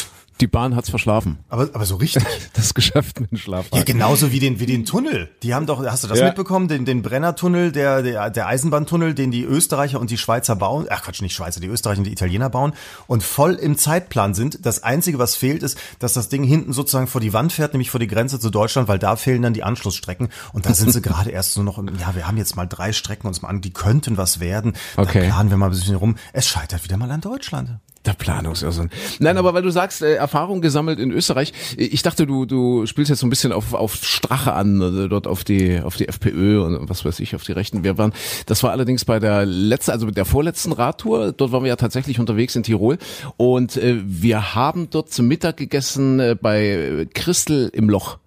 Die 0.40 0.46
Bahn 0.46 0.74
hat's 0.74 0.90
verschlafen. 0.90 1.38
Aber, 1.48 1.68
aber 1.72 1.84
so 1.86 1.96
richtig. 1.96 2.24
Das 2.54 2.74
Geschäft 2.74 3.20
mit 3.20 3.30
dem 3.30 3.38
Schlafwagen. 3.38 3.76
Ja, 3.78 3.84
genauso 3.84 4.30
wie 4.32 4.38
den, 4.40 4.58
wie 4.60 4.66
den 4.66 4.84
Tunnel. 4.84 5.30
Die 5.42 5.54
haben 5.54 5.66
doch, 5.66 5.84
hast 5.84 6.04
du 6.04 6.08
das 6.08 6.18
Ja. 6.18 6.26
mitbekommen? 6.26 6.68
Den, 6.68 6.84
den 6.84 7.02
Brennertunnel, 7.02 7.72
der, 7.72 8.02
der, 8.02 8.30
der 8.30 8.46
Eisenbahntunnel, 8.46 9.14
den 9.14 9.30
die 9.30 9.42
Österreicher 9.44 10.00
und 10.00 10.10
die 10.10 10.18
Schweizer 10.18 10.54
bauen. 10.56 10.86
Ach 10.90 11.02
Quatsch, 11.02 11.22
nicht 11.22 11.34
Schweizer, 11.34 11.60
die 11.60 11.66
Österreicher 11.68 11.98
und 11.98 12.04
die 12.04 12.12
Italiener 12.12 12.50
bauen 12.50 12.72
und 13.06 13.22
voll 13.22 13.54
im 13.54 13.78
Zeitplan 13.78 14.34
sind. 14.34 14.64
Das 14.66 14.82
Einzige, 14.82 15.18
was 15.18 15.34
fehlt, 15.36 15.62
ist, 15.62 15.78
dass 15.98 16.12
das 16.12 16.28
Ding 16.28 16.44
hinten 16.44 16.72
sozusagen 16.72 17.06
vor 17.06 17.20
die 17.20 17.32
Wand 17.32 17.52
fährt, 17.52 17.72
nämlich 17.72 17.90
vor 17.90 18.00
die 18.00 18.06
Grenze 18.08 18.38
zu 18.40 18.50
Deutschland, 18.50 18.88
weil 18.88 18.98
da 18.98 19.16
fehlen 19.16 19.42
dann 19.42 19.54
die 19.54 19.62
Anschlussstrecken. 19.64 20.28
Und 20.52 20.66
da 20.66 20.74
sind 20.74 20.92
sie 20.92 21.02
gerade 21.02 21.30
erst 21.30 21.52
so 21.54 21.62
noch, 21.62 21.78
im- 21.78 21.88
ja, 21.98 22.14
wir 22.14 22.26
haben 22.26 22.36
jetzt 22.36 22.56
mal 22.56 22.66
drei 22.66 22.92
Strecken 22.92 23.26
uns 23.28 23.42
mal 23.42 23.48
an, 23.48 23.60
die 23.60 23.72
könnten 23.72 24.16
was 24.16 24.40
werden. 24.40 24.74
Okay. 24.96 25.20
Da 25.20 25.26
planen 25.34 25.50
wir 25.50 25.56
mal 25.56 25.66
ein 25.66 25.72
bisschen 25.72 25.96
rum. 25.96 26.16
Es 26.32 26.46
scheitert 26.48 26.84
wieder 26.84 26.96
mal 26.96 27.10
an 27.10 27.20
Deutschland. 27.20 27.78
Der 28.04 28.14
Planungsirrsinn. 28.14 28.90
Nein, 29.20 29.36
aber 29.38 29.54
weil 29.54 29.62
du 29.62 29.70
sagst, 29.70 30.02
äh, 30.02 30.14
Erfahrung 30.14 30.60
gesammelt 30.60 30.98
in 30.98 31.12
Österreich. 31.12 31.52
äh, 31.78 31.84
Ich 31.84 32.02
dachte, 32.02 32.26
du, 32.26 32.46
du 32.46 32.84
spielst 32.86 33.10
jetzt 33.10 33.20
so 33.20 33.26
ein 33.26 33.30
bisschen 33.30 33.52
auf, 33.52 33.74
auf 33.74 33.94
Strache 33.94 34.54
an, 34.54 34.80
äh, 34.80 35.08
dort 35.08 35.28
auf 35.28 35.44
die, 35.44 35.80
auf 35.80 35.96
die 35.96 36.08
FPÖ 36.08 36.62
und 36.64 36.88
was 36.90 37.04
weiß 37.04 37.20
ich, 37.20 37.36
auf 37.36 37.44
die 37.44 37.52
Rechten. 37.52 37.84
Wir 37.84 37.98
waren, 37.98 38.12
das 38.46 38.62
war 38.64 38.72
allerdings 38.72 39.04
bei 39.04 39.20
der 39.20 39.46
letzten, 39.46 39.92
also 39.92 40.06
mit 40.06 40.16
der 40.16 40.24
vorletzten 40.24 40.72
Radtour. 40.72 41.30
Dort 41.30 41.52
waren 41.52 41.62
wir 41.62 41.68
ja 41.68 41.76
tatsächlich 41.76 42.18
unterwegs 42.18 42.56
in 42.56 42.64
Tirol 42.64 42.98
und 43.36 43.76
äh, 43.76 44.00
wir 44.04 44.54
haben 44.56 44.88
dort 44.90 45.12
zum 45.12 45.28
Mittag 45.28 45.56
gegessen 45.56 46.18
äh, 46.18 46.36
bei 46.40 47.06
Christel 47.14 47.70
im 47.72 47.88
Loch. 47.88 48.18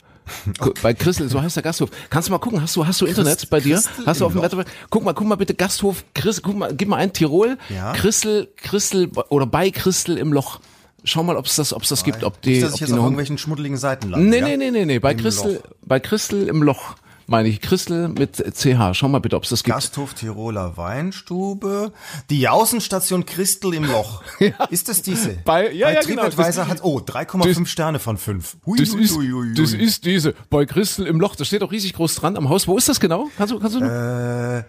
Bei 0.81 0.93
Christel, 0.93 1.29
so 1.29 1.41
heißt 1.41 1.55
der 1.55 1.63
Gasthof. 1.63 1.89
Kannst 2.09 2.27
du 2.27 2.31
mal 2.31 2.39
gucken, 2.39 2.61
hast 2.61 2.75
du, 2.75 2.85
hast 2.85 2.99
du 3.01 3.05
Internet 3.05 3.49
bei 3.49 3.59
dir? 3.59 3.75
Christel 3.75 4.05
Hast 4.05 4.21
du 4.21 4.25
auf 4.25 4.33
dem? 4.33 4.41
Wetter? 4.41 4.63
Guck 4.89 5.03
mal, 5.03 5.13
guck 5.13 5.27
mal 5.27 5.35
bitte 5.35 5.53
Gasthof, 5.53 6.03
Chris, 6.13 6.41
guck 6.41 6.55
mal, 6.57 6.73
gib 6.75 6.87
mal 6.87 6.97
ein 6.97 7.13
Tirol, 7.13 7.57
Ja. 7.69 7.93
Christel, 7.93 8.47
Christel 8.57 9.11
oder 9.29 9.45
bei 9.45 9.69
Christel 9.71 10.17
im 10.17 10.33
Loch. 10.33 10.59
Schau 11.03 11.21
mal, 11.23 11.37
ob 11.37 11.45
es 11.45 11.55
das, 11.55 11.71
ob 11.71 11.83
es 11.83 11.89
das 11.89 12.03
gibt, 12.03 12.23
ob 12.23 12.41
die, 12.41 12.49
Nicht, 12.51 12.63
dass 12.63 12.71
ob 12.71 12.75
ich 12.75 12.81
jetzt 12.81 12.89
auf 12.91 12.95
noch- 12.97 13.03
irgendwelchen 13.03 13.37
schmuddeligen 13.37 13.77
Seiten 13.77 14.09
lande. 14.09 14.25
Nee, 14.27 14.39
ja? 14.39 14.45
nee, 14.47 14.57
nee, 14.57 14.71
nee, 14.71 14.85
nee, 14.85 14.99
bei 14.99 15.11
Im 15.11 15.17
Christel, 15.19 15.55
Loch. 15.55 15.61
bei 15.83 15.99
Christel 15.99 16.47
im 16.47 16.63
Loch. 16.63 16.95
Meine 17.27 17.49
ich. 17.49 17.61
Christel 17.61 18.09
mit 18.09 18.35
CH. 18.35 18.93
Schau 18.93 19.07
mal 19.07 19.19
bitte, 19.19 19.35
ob 19.35 19.43
es 19.43 19.49
das 19.49 19.63
gibt. 19.63 19.75
Gasthof 19.75 20.13
Tiroler 20.13 20.77
Weinstube. 20.77 21.91
Die 22.29 22.47
Außenstation 22.47 23.25
Christel 23.25 23.73
im 23.73 23.85
Loch. 23.85 24.21
Ist 24.69 24.89
das 24.89 25.01
diese? 25.01 25.37
Bei- 25.45 25.71
ja, 25.71 25.89
ja, 25.91 26.01
genau. 26.01 26.23
TripAdvisor 26.23 26.63
Das- 26.65 26.67
hat, 26.67 26.83
oh, 26.83 26.99
3,5 26.99 27.65
Sterne 27.67 27.99
von 27.99 28.17
5. 28.17 28.57
Hui, 28.65 28.77
Das 28.77 28.93
hui, 28.93 29.03
ist, 29.03 29.15
hui, 29.15 29.53
das 29.55 29.73
ist 29.73 30.05
diese 30.05 30.33
bei 30.49 30.65
Christel 30.65 31.07
im 31.07 31.19
Loch. 31.19 31.35
Das 31.35 31.47
steht 31.47 31.63
auch 31.63 31.71
riesig 31.71 31.93
groß 31.93 32.15
dran 32.15 32.37
am 32.37 32.49
Haus. 32.49 32.67
Wo 32.67 32.77
ist 32.77 32.89
das 32.89 32.99
genau? 32.99 33.29
Kannst 33.37 33.53
du, 33.53 33.59
kannst 33.59 33.75
du? 33.75 33.79
Äh, 33.83 34.63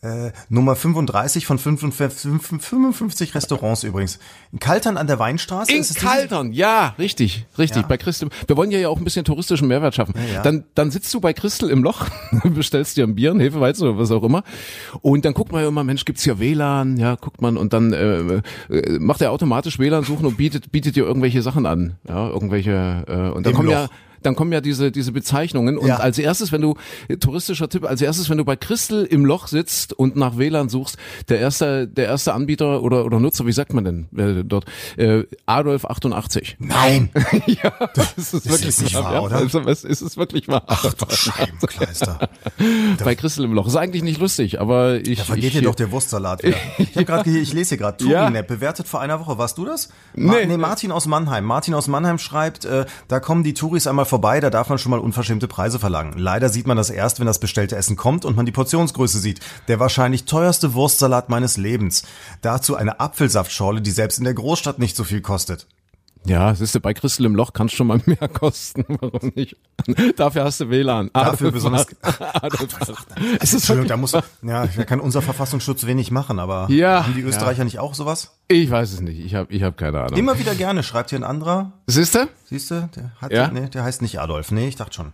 äh, 0.00 0.30
Nummer 0.48 0.76
35 0.76 1.46
von 1.46 1.58
55, 1.58 2.30
55 2.60 3.34
Restaurants 3.34 3.82
übrigens. 3.82 4.18
In 4.52 4.60
Kaltern 4.60 4.96
an 4.96 5.06
der 5.06 5.18
Weinstraße. 5.18 5.72
in 5.72 5.80
ist 5.80 5.90
es 5.90 5.96
diese? 5.96 6.06
Kaltern, 6.06 6.52
ja, 6.52 6.94
richtig, 6.98 7.46
richtig. 7.58 7.82
Ja. 7.82 7.88
Bei 7.88 7.96
Christel. 7.96 8.28
Wir 8.46 8.56
wollen 8.56 8.70
ja 8.70 8.88
auch 8.88 8.98
ein 8.98 9.04
bisschen 9.04 9.24
touristischen 9.24 9.66
Mehrwert 9.66 9.94
schaffen. 9.94 10.14
ja. 10.32 10.42
Dann, 10.42 10.64
dann 10.74 10.90
sitzt 10.90 11.12
du 11.14 11.20
bei 11.20 11.32
Christel 11.32 11.70
im 11.70 11.82
Loch, 11.82 12.06
bestellst 12.44 12.96
dir 12.96 13.04
ein 13.04 13.16
Bier, 13.16 13.32
ein 13.32 13.40
Hefeweizen 13.40 13.88
oder 13.88 13.98
was 13.98 14.10
auch 14.10 14.22
immer. 14.22 14.44
Und 15.02 15.24
dann 15.24 15.34
guckt 15.34 15.50
man 15.50 15.62
ja 15.62 15.68
immer, 15.68 15.82
Mensch, 15.82 16.04
gibt's 16.04 16.22
hier 16.22 16.38
WLAN? 16.38 16.96
Ja, 16.96 17.16
guckt 17.16 17.42
man 17.42 17.56
und 17.56 17.72
dann 17.72 17.92
äh, 17.92 18.40
äh, 18.70 18.98
macht 18.98 19.20
er 19.20 19.32
automatisch 19.32 19.78
WLAN 19.78 20.04
suchen 20.04 20.26
und 20.26 20.36
bietet, 20.36 20.70
bietet 20.70 20.94
dir 20.96 21.04
irgendwelche 21.04 21.42
Sachen 21.42 21.66
an. 21.66 21.96
Ja, 22.06 22.28
irgendwelche, 22.28 23.04
äh, 23.08 23.36
und 23.36 23.44
dann 23.44 23.52
Im 23.52 23.56
kommen 23.56 23.70
ja 23.70 23.82
Loch. 23.82 23.90
Dann 24.22 24.34
kommen 24.34 24.52
ja 24.52 24.60
diese, 24.60 24.90
diese 24.92 25.12
Bezeichnungen. 25.12 25.78
Und 25.78 25.86
Ja. 25.88 25.96
als 25.96 26.18
erstes, 26.18 26.52
wenn 26.52 26.60
du, 26.62 26.74
touristischer 27.20 27.68
Tipp, 27.68 27.84
als 27.84 28.00
erstes, 28.02 28.28
wenn 28.30 28.38
du 28.38 28.44
bei 28.44 28.56
Christel 28.56 29.04
im 29.04 29.24
Loch 29.24 29.46
sitzt 29.48 29.92
und 29.92 30.16
nach 30.16 30.36
WLAN 30.38 30.68
suchst, 30.68 30.96
der 31.28 31.40
erste, 31.40 31.86
der 31.88 32.06
erste 32.06 32.34
Anbieter 32.34 32.82
oder, 32.82 33.04
oder 33.04 33.20
Nutzer, 33.20 33.46
wie 33.46 33.52
sagt 33.52 33.72
man 33.74 33.84
denn 33.84 34.08
äh, 34.16 34.44
dort? 34.44 34.64
Äh, 34.96 35.24
Adolf 35.46 35.84
88. 35.84 36.56
Nein. 36.58 37.10
ja, 37.46 37.72
das 37.94 38.34
ist 38.34 38.48
wirklich 38.48 38.68
ist 38.68 38.82
nicht 38.82 38.94
wahr, 38.94 39.12
ja. 39.14 39.20
oder? 39.20 39.36
Also, 39.36 39.60
es 39.60 39.84
ist 39.84 40.00
es 40.02 40.16
wirklich 40.16 40.48
wahr. 40.48 40.62
Ach 40.66 40.92
du 40.92 41.06
Scheibenkleister. 41.14 42.28
bei 43.04 43.14
Christel 43.14 43.44
im 43.44 43.52
Loch. 43.52 43.66
Ist 43.66 43.76
eigentlich 43.76 44.02
nicht 44.02 44.20
lustig, 44.20 44.60
aber 44.60 44.96
ich. 45.06 45.18
Da 45.18 45.24
vergeht 45.24 45.54
dir 45.54 45.62
doch 45.62 45.74
der 45.74 45.90
Wurstsalat 45.90 46.42
wieder. 46.42 46.56
Ich, 46.78 46.96
hab 46.96 47.06
grad, 47.06 47.26
ich 47.26 47.52
lese 47.52 47.70
hier 47.70 47.78
gerade, 47.78 48.04
Ja. 48.04 48.22
Turinep, 48.22 48.46
bewertet 48.46 48.88
vor 48.88 49.00
einer 49.00 49.20
Woche. 49.20 49.38
Warst 49.38 49.58
du 49.58 49.64
das? 49.64 49.88
Ma 50.14 50.34
Nee. 50.34 50.46
nee, 50.46 50.56
Martin 50.56 50.90
aus 50.92 51.06
Mannheim. 51.06 51.44
Martin 51.44 51.74
aus 51.74 51.86
Mannheim 51.88 52.18
schreibt, 52.18 52.64
äh, 52.64 52.86
da 53.08 53.20
kommen 53.20 53.42
die 53.44 53.54
Touris 53.54 53.86
einmal 53.86 54.04
vorbei, 54.08 54.40
da 54.40 54.50
darf 54.50 54.68
man 54.68 54.78
schon 54.78 54.90
mal 54.90 54.98
unverschämte 54.98 55.46
Preise 55.46 55.78
verlangen. 55.78 56.18
Leider 56.18 56.48
sieht 56.48 56.66
man 56.66 56.76
das 56.76 56.90
erst, 56.90 57.20
wenn 57.20 57.26
das 57.26 57.38
bestellte 57.38 57.76
Essen 57.76 57.96
kommt 57.96 58.24
und 58.24 58.36
man 58.36 58.46
die 58.46 58.52
Portionsgröße 58.52 59.18
sieht. 59.18 59.40
Der 59.68 59.78
wahrscheinlich 59.78 60.24
teuerste 60.24 60.74
Wurstsalat 60.74 61.28
meines 61.28 61.56
Lebens. 61.56 62.02
Dazu 62.42 62.74
eine 62.74 63.00
Apfelsaftschorle, 63.00 63.80
die 63.80 63.90
selbst 63.90 64.18
in 64.18 64.24
der 64.24 64.34
Großstadt 64.34 64.78
nicht 64.78 64.96
so 64.96 65.04
viel 65.04 65.20
kostet. 65.20 65.66
Ja, 66.28 66.54
siehst 66.54 66.74
du, 66.74 66.80
bei 66.80 66.92
Christel 66.94 67.26
im 67.26 67.34
Loch 67.34 67.52
kann 67.52 67.68
schon 67.68 67.86
mal 67.86 68.00
mehr 68.06 68.28
kosten. 68.28 68.84
Warum 68.88 69.32
nicht? 69.34 69.56
Dafür 70.16 70.44
hast 70.44 70.60
du 70.60 70.68
WLAN. 70.70 71.10
Dafür 71.12 71.50
besonders- 71.50 71.86
Adolf. 72.02 72.76
Es 73.40 73.48
ist 73.54 73.54
Entschuldigung, 73.54 73.88
da 73.88 73.96
muss, 73.96 74.12
ja, 74.12 74.22
da 74.42 74.84
kann 74.84 75.00
unser 75.00 75.22
Verfassungsschutz 75.22 75.86
wenig 75.86 76.10
machen, 76.10 76.38
aber 76.38 76.66
Ja. 76.70 77.04
haben 77.04 77.14
die 77.14 77.22
Österreicher 77.22 77.64
nicht 77.64 77.78
auch 77.78 77.94
sowas? 77.94 78.34
ich 78.48 78.70
weiß 78.70 78.92
es 78.92 79.00
nicht. 79.00 79.18
Ich 79.20 79.34
habe 79.34 79.52
ich 79.52 79.62
hab 79.62 79.76
keine 79.76 80.00
Ahnung. 80.00 80.18
Immer 80.18 80.38
wieder 80.38 80.54
gerne, 80.54 80.82
schreibt 80.82 81.10
hier 81.10 81.18
ein 81.18 81.24
anderer. 81.24 81.72
Siehst 81.86 82.14
du? 82.14 82.28
Siehst 82.44 82.70
du, 82.70 82.88
der 82.94 83.10
hat, 83.20 83.32
Ja. 83.32 83.48
nee, 83.48 83.68
der 83.68 83.82
heißt 83.84 84.02
nicht 84.02 84.20
Adolf. 84.20 84.50
Nee, 84.50 84.68
ich 84.68 84.76
dachte 84.76 84.94
schon. 84.94 85.12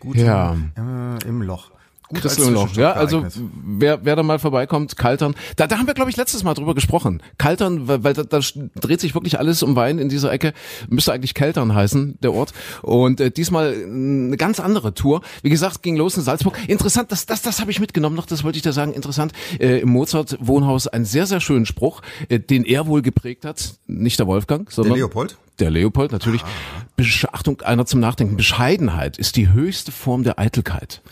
Gut 0.00 0.16
Ja. 0.16 0.54
äh, 0.76 1.26
im 1.28 1.42
Loch. 1.42 1.70
Gut 2.08 2.20
Christel 2.20 2.42
als 2.42 2.48
im 2.48 2.54
Loch. 2.54 2.76
Ja, 2.76 2.92
also 2.92 3.26
wer, 3.64 4.04
wer 4.04 4.14
da 4.16 4.22
mal 4.22 4.38
vorbeikommt, 4.38 4.96
Kaltern. 4.96 5.34
Da, 5.56 5.66
da 5.66 5.78
haben 5.78 5.86
wir, 5.86 5.94
glaube 5.94 6.10
ich, 6.10 6.16
letztes 6.16 6.44
Mal 6.44 6.54
drüber 6.54 6.74
gesprochen. 6.74 7.22
Kaltern, 7.36 7.88
weil, 7.88 8.04
weil 8.04 8.14
da, 8.14 8.22
da 8.22 8.40
dreht 8.76 9.00
sich 9.00 9.14
wirklich 9.14 9.38
alles 9.38 9.62
um 9.62 9.74
Wein 9.74 9.98
in 9.98 10.08
dieser 10.08 10.30
Ecke. 10.30 10.52
Müsste 10.88 11.12
eigentlich 11.12 11.34
Keltern 11.34 11.74
heißen, 11.74 12.18
der 12.22 12.32
Ort. 12.32 12.52
Und 12.82 13.20
äh, 13.20 13.30
diesmal 13.30 13.74
eine 13.74 14.36
ganz 14.36 14.60
andere 14.60 14.94
Tour. 14.94 15.22
Wie 15.42 15.50
gesagt, 15.50 15.82
ging 15.82 15.96
los 15.96 16.16
in 16.16 16.22
Salzburg. 16.22 16.56
Interessant, 16.68 17.10
das, 17.10 17.26
das, 17.26 17.42
das 17.42 17.60
habe 17.60 17.70
ich 17.70 17.80
mitgenommen 17.80 18.14
noch, 18.14 18.26
das 18.26 18.44
wollte 18.44 18.56
ich 18.56 18.62
da 18.62 18.72
sagen. 18.72 18.92
Interessant, 18.92 19.32
äh, 19.58 19.80
im 19.80 19.88
Mozart-Wohnhaus 19.90 20.86
einen 20.86 21.04
sehr, 21.04 21.26
sehr 21.26 21.40
schönen 21.40 21.66
Spruch, 21.66 22.02
äh, 22.28 22.38
den 22.38 22.64
er 22.64 22.86
wohl 22.86 23.02
geprägt 23.02 23.44
hat. 23.44 23.74
Nicht 23.86 24.18
der 24.18 24.26
Wolfgang, 24.26 24.66
Der 24.66 24.74
sondern 24.74 24.96
Leopold? 24.96 25.36
Der 25.58 25.70
Leopold 25.70 26.12
natürlich. 26.12 26.42
Besch 26.96 27.26
Achtung, 27.32 27.60
einer 27.62 27.86
zum 27.86 28.00
Nachdenken. 28.00 28.36
Bescheidenheit 28.36 29.18
ist 29.18 29.36
die 29.36 29.52
höchste 29.52 29.92
Form 29.92 30.22
der 30.22 30.38
Eitelkeit. 30.38 31.02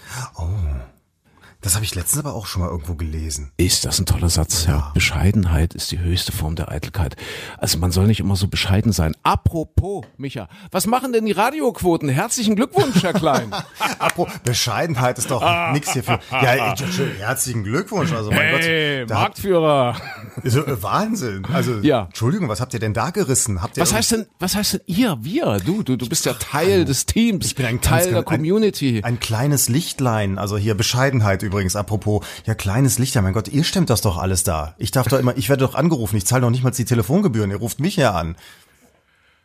Das 1.64 1.74
habe 1.76 1.84
ich 1.86 1.94
letztens 1.94 2.22
aber 2.24 2.34
auch 2.34 2.44
schon 2.46 2.60
mal 2.60 2.68
irgendwo 2.68 2.94
gelesen. 2.94 3.50
Ist 3.56 3.86
das 3.86 3.98
ein 3.98 4.04
toller 4.04 4.28
Satz, 4.28 4.66
ja. 4.66 4.90
Bescheidenheit 4.92 5.72
ist 5.72 5.90
die 5.92 5.98
höchste 5.98 6.30
Form 6.30 6.56
der 6.56 6.70
Eitelkeit. 6.70 7.16
Also 7.56 7.78
man 7.78 7.90
soll 7.90 8.06
nicht 8.06 8.20
immer 8.20 8.36
so 8.36 8.48
bescheiden 8.48 8.92
sein. 8.92 9.14
Apropos, 9.22 10.04
Micha, 10.18 10.48
was 10.70 10.86
machen 10.86 11.14
denn 11.14 11.24
die 11.24 11.32
Radioquoten? 11.32 12.10
Herzlichen 12.10 12.54
Glückwunsch, 12.54 13.02
Herr 13.02 13.14
Klein. 13.14 13.50
Apro 13.98 14.28
Bescheidenheit 14.44 15.16
ist 15.16 15.30
doch 15.30 15.42
nix 15.72 15.90
hierfür. 15.92 16.20
Ja, 16.30 16.74
herzlichen 17.18 17.64
Glückwunsch. 17.64 18.12
Also 18.12 18.30
mein 18.30 18.40
Hey, 18.58 19.00
Gott, 19.06 19.10
Marktführer. 19.16 19.96
so, 20.44 20.66
äh, 20.66 20.82
Wahnsinn. 20.82 21.46
Also 21.50 21.76
Ja. 21.80 22.04
Entschuldigung, 22.04 22.50
was 22.50 22.60
habt 22.60 22.74
ihr 22.74 22.80
denn 22.80 22.92
da 22.92 23.08
gerissen? 23.08 23.62
Habt 23.62 23.78
ihr 23.78 23.80
Was 23.80 23.94
heißt 23.94 24.12
denn, 24.12 24.26
was 24.38 24.54
heißt 24.54 24.74
denn 24.74 24.80
ihr, 24.84 25.16
wir? 25.22 25.60
Du, 25.64 25.82
du, 25.82 25.96
du 25.96 26.08
bist 26.10 26.26
ja 26.26 26.34
Teil 26.34 26.84
des 26.84 27.06
Teams, 27.06 27.46
Ich 27.46 27.54
bin 27.54 27.64
ein 27.64 27.80
Teil 27.80 28.00
ganz, 28.00 28.04
der 28.04 28.12
ganz- 28.22 28.26
ein- 28.28 28.36
Community. 28.36 29.00
Ein 29.02 29.18
kleines 29.18 29.70
Lichtlein, 29.70 30.36
also 30.38 30.58
hier 30.58 30.74
Bescheidenheit 30.74 31.42
übrigens, 31.54 31.76
apropos, 31.76 32.24
ja, 32.46 32.54
kleines 32.54 32.98
Lichtlein, 32.98 33.24
mein 33.24 33.32
Gott, 33.32 33.48
ihr 33.48 33.64
stemmt 33.64 33.90
das 33.90 34.00
doch 34.00 34.18
alles 34.18 34.42
da. 34.44 34.74
Ich 34.78 34.90
darf 34.90 35.08
doch 35.08 35.18
immer, 35.18 35.36
ich 35.36 35.48
werde 35.48 35.64
doch 35.64 35.74
angerufen, 35.74 36.16
ich 36.16 36.26
zahle 36.26 36.42
doch 36.42 36.50
nicht 36.50 36.62
mal 36.64 36.70
die 36.70 36.84
Telefongebühren, 36.84 37.50
ihr 37.50 37.56
ruft 37.58 37.80
mich 37.80 37.96
ja 37.96 38.12
an. 38.12 38.36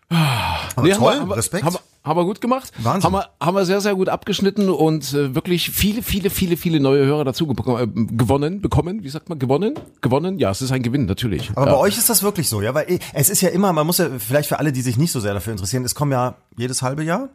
Aber 0.09 0.87
Nee, 0.87 0.93
toll, 0.93 1.19
haben 1.19 1.29
wir- 1.29 1.37
Respekt. 1.37 1.63
Haben, 1.63 1.75
wir- 1.75 1.81
haben 2.03 2.17
wir 2.19 2.23
gut 2.25 2.41
gemacht. 2.41 2.71
Wahnsinn. 2.79 3.03
Haben 3.03 3.13
wir, 3.13 3.29
haben 3.39 3.55
wir 3.55 3.65
sehr, 3.65 3.79
sehr 3.79 3.93
gut 3.93 4.09
abgeschnitten 4.09 4.69
und 4.69 5.13
äh, 5.13 5.35
wirklich 5.35 5.69
viele, 5.69 6.01
viele, 6.01 6.31
viele, 6.31 6.57
viele 6.57 6.79
neue 6.79 7.05
Hörer 7.05 7.25
dazu 7.25 7.45
äh, 7.47 7.87
gewonnen, 7.87 8.61
bekommen. 8.61 9.03
Wie 9.03 9.09
sagt 9.09 9.29
man, 9.29 9.37
gewonnen? 9.37 9.75
Gewonnen? 10.01 10.39
Ja, 10.39 10.49
es 10.49 10.63
ist 10.63 10.71
ein 10.71 10.81
Gewinn, 10.81 11.05
natürlich. 11.05 11.51
Aber 11.55 11.67
ja. 11.67 11.73
bei 11.73 11.79
euch 11.79 11.97
ist 11.97 12.09
das 12.09 12.23
wirklich 12.23 12.49
so, 12.49 12.61
ja, 12.61 12.73
weil 12.73 12.89
eh, 12.89 12.99
es 13.13 13.29
ist 13.29 13.41
ja 13.41 13.49
immer, 13.49 13.71
man 13.71 13.85
muss 13.85 13.99
ja, 13.99 14.07
vielleicht 14.17 14.49
für 14.49 14.57
alle, 14.57 14.71
die 14.71 14.81
sich 14.81 14.97
nicht 14.97 15.11
so 15.11 15.19
sehr 15.19 15.35
dafür 15.35 15.51
interessieren, 15.51 15.85
es 15.85 15.93
kommen 15.93 16.11
ja 16.11 16.35
jedes 16.57 16.81
halbe 16.81 17.03
Jahr, 17.03 17.29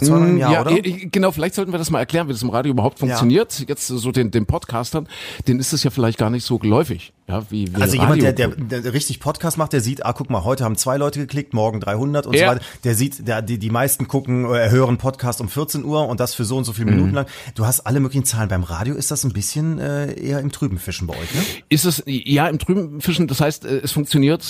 zweimal 0.00 0.28
im 0.28 0.38
Jahr, 0.38 0.52
ja, 0.52 0.60
oder? 0.62 0.80
genau, 0.80 1.32
vielleicht 1.32 1.54
sollten 1.54 1.72
wir 1.72 1.78
das 1.78 1.90
mal 1.90 1.98
erklären, 1.98 2.28
wie 2.28 2.32
das 2.32 2.42
im 2.42 2.50
Radio 2.50 2.70
überhaupt 2.72 2.98
funktioniert. 3.00 3.64
Jetzt 3.68 3.86
so 3.88 4.12
den, 4.12 4.30
den 4.30 4.46
Podcastern, 4.46 5.08
denen 5.48 5.60
ist 5.60 5.72
es 5.72 5.82
ja 5.82 5.90
vielleicht 5.90 6.18
gar 6.18 6.30
nicht 6.30 6.44
so 6.44 6.58
geläufig, 6.58 7.12
ja, 7.28 7.42
wie, 7.50 7.74
wie 7.74 7.80
Also 7.82 7.94
jemand, 7.94 8.22
Radio. 8.22 8.32
der, 8.32 8.48
der, 8.48 8.80
der 8.82 8.92
richtig 8.92 9.18
Podcast 9.20 9.58
macht, 9.58 9.72
der 9.72 9.80
sieht, 9.80 10.04
ah, 10.06 10.12
guck 10.12 10.30
mal, 10.30 10.44
heute 10.44 10.64
haben 10.64 10.76
zwei 10.76 10.96
Leute 10.96 11.18
geklickt, 11.20 11.54
morgen 11.54 11.80
300 11.80 12.26
und 12.26 12.34
Ja. 12.36 12.46
so 12.46 12.54
weiter. 12.56 12.64
Der 12.84 12.94
sieht, 12.94 13.26
der, 13.26 13.42
die, 13.42 13.58
die 13.58 13.70
meisten 13.70 14.06
gucken, 14.08 14.44
äh, 14.44 14.70
hören 14.70 14.96
Podcast 14.98 15.40
um 15.40 15.48
14 15.48 15.84
Uhr 15.84 16.06
und 16.08 16.20
das 16.20 16.34
für 16.34 16.44
so 16.44 16.56
und 16.56 16.64
so 16.64 16.72
viele 16.72 16.86
Minuten 16.90 17.08
Mhm. 17.10 17.14
lang. 17.14 17.26
Du 17.54 17.66
hast 17.66 17.80
alle 17.80 18.00
möglichen 18.00 18.24
Zahlen. 18.24 18.48
Beim 18.48 18.62
Radio 18.62 18.94
ist 18.94 19.10
das 19.10 19.24
ein 19.24 19.32
bisschen 19.32 19.78
äh, 19.78 20.12
eher 20.14 20.38
im 20.40 20.52
Trüben 20.52 20.78
fischen 20.78 21.06
bei 21.06 21.14
euch, 21.14 21.34
ne? 21.34 21.40
Ist 21.68 21.84
es, 21.84 22.02
ja, 22.06 22.46
im 22.48 22.58
Trüben 22.58 23.00
fischen, 23.00 23.26
das 23.26 23.40
heißt, 23.40 23.64
äh, 23.64 23.78
es 23.82 23.92
funktioniert 23.92 24.44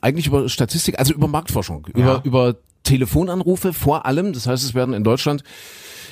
eigentlich 0.00 0.26
über 0.28 0.48
Statistik, 0.48 0.98
also 0.98 1.14
über 1.14 1.26
Marktforschung, 1.28 1.86
über, 1.94 2.20
über 2.24 2.56
Telefonanrufe 2.88 3.74
vor 3.74 4.06
allem. 4.06 4.32
Das 4.32 4.46
heißt, 4.46 4.64
es 4.64 4.74
werden 4.74 4.94
in 4.94 5.04
Deutschland, 5.04 5.44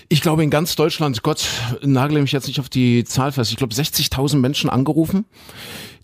ich 0.09 0.21
glaube 0.21 0.45
in 0.45 0.51
ganz 0.51 0.77
Deutschland, 0.77 1.23
Gott, 1.23 1.47
nagle 1.81 2.21
mich 2.21 2.33
jetzt 2.33 2.47
nicht 2.47 2.61
auf 2.61 2.69
die 2.69 3.05
Zahl 3.05 3.33
fest, 3.33 3.51
ich 3.51 3.57
glaube 3.57 3.75
60.000 3.75 4.37
Menschen 4.37 4.69
angerufen. 4.69 5.25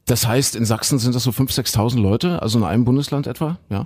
Das 0.06 0.26
heißt, 0.26 0.56
in 0.56 0.64
Sachsen 0.64 0.98
sind 0.98 1.14
das 1.14 1.22
so 1.22 1.30
5.000, 1.30 1.76
6.000 1.76 2.00
Leute, 2.00 2.42
also 2.42 2.58
in 2.58 2.64
einem 2.64 2.84
Bundesland 2.84 3.28
etwa, 3.28 3.58
ja. 3.68 3.84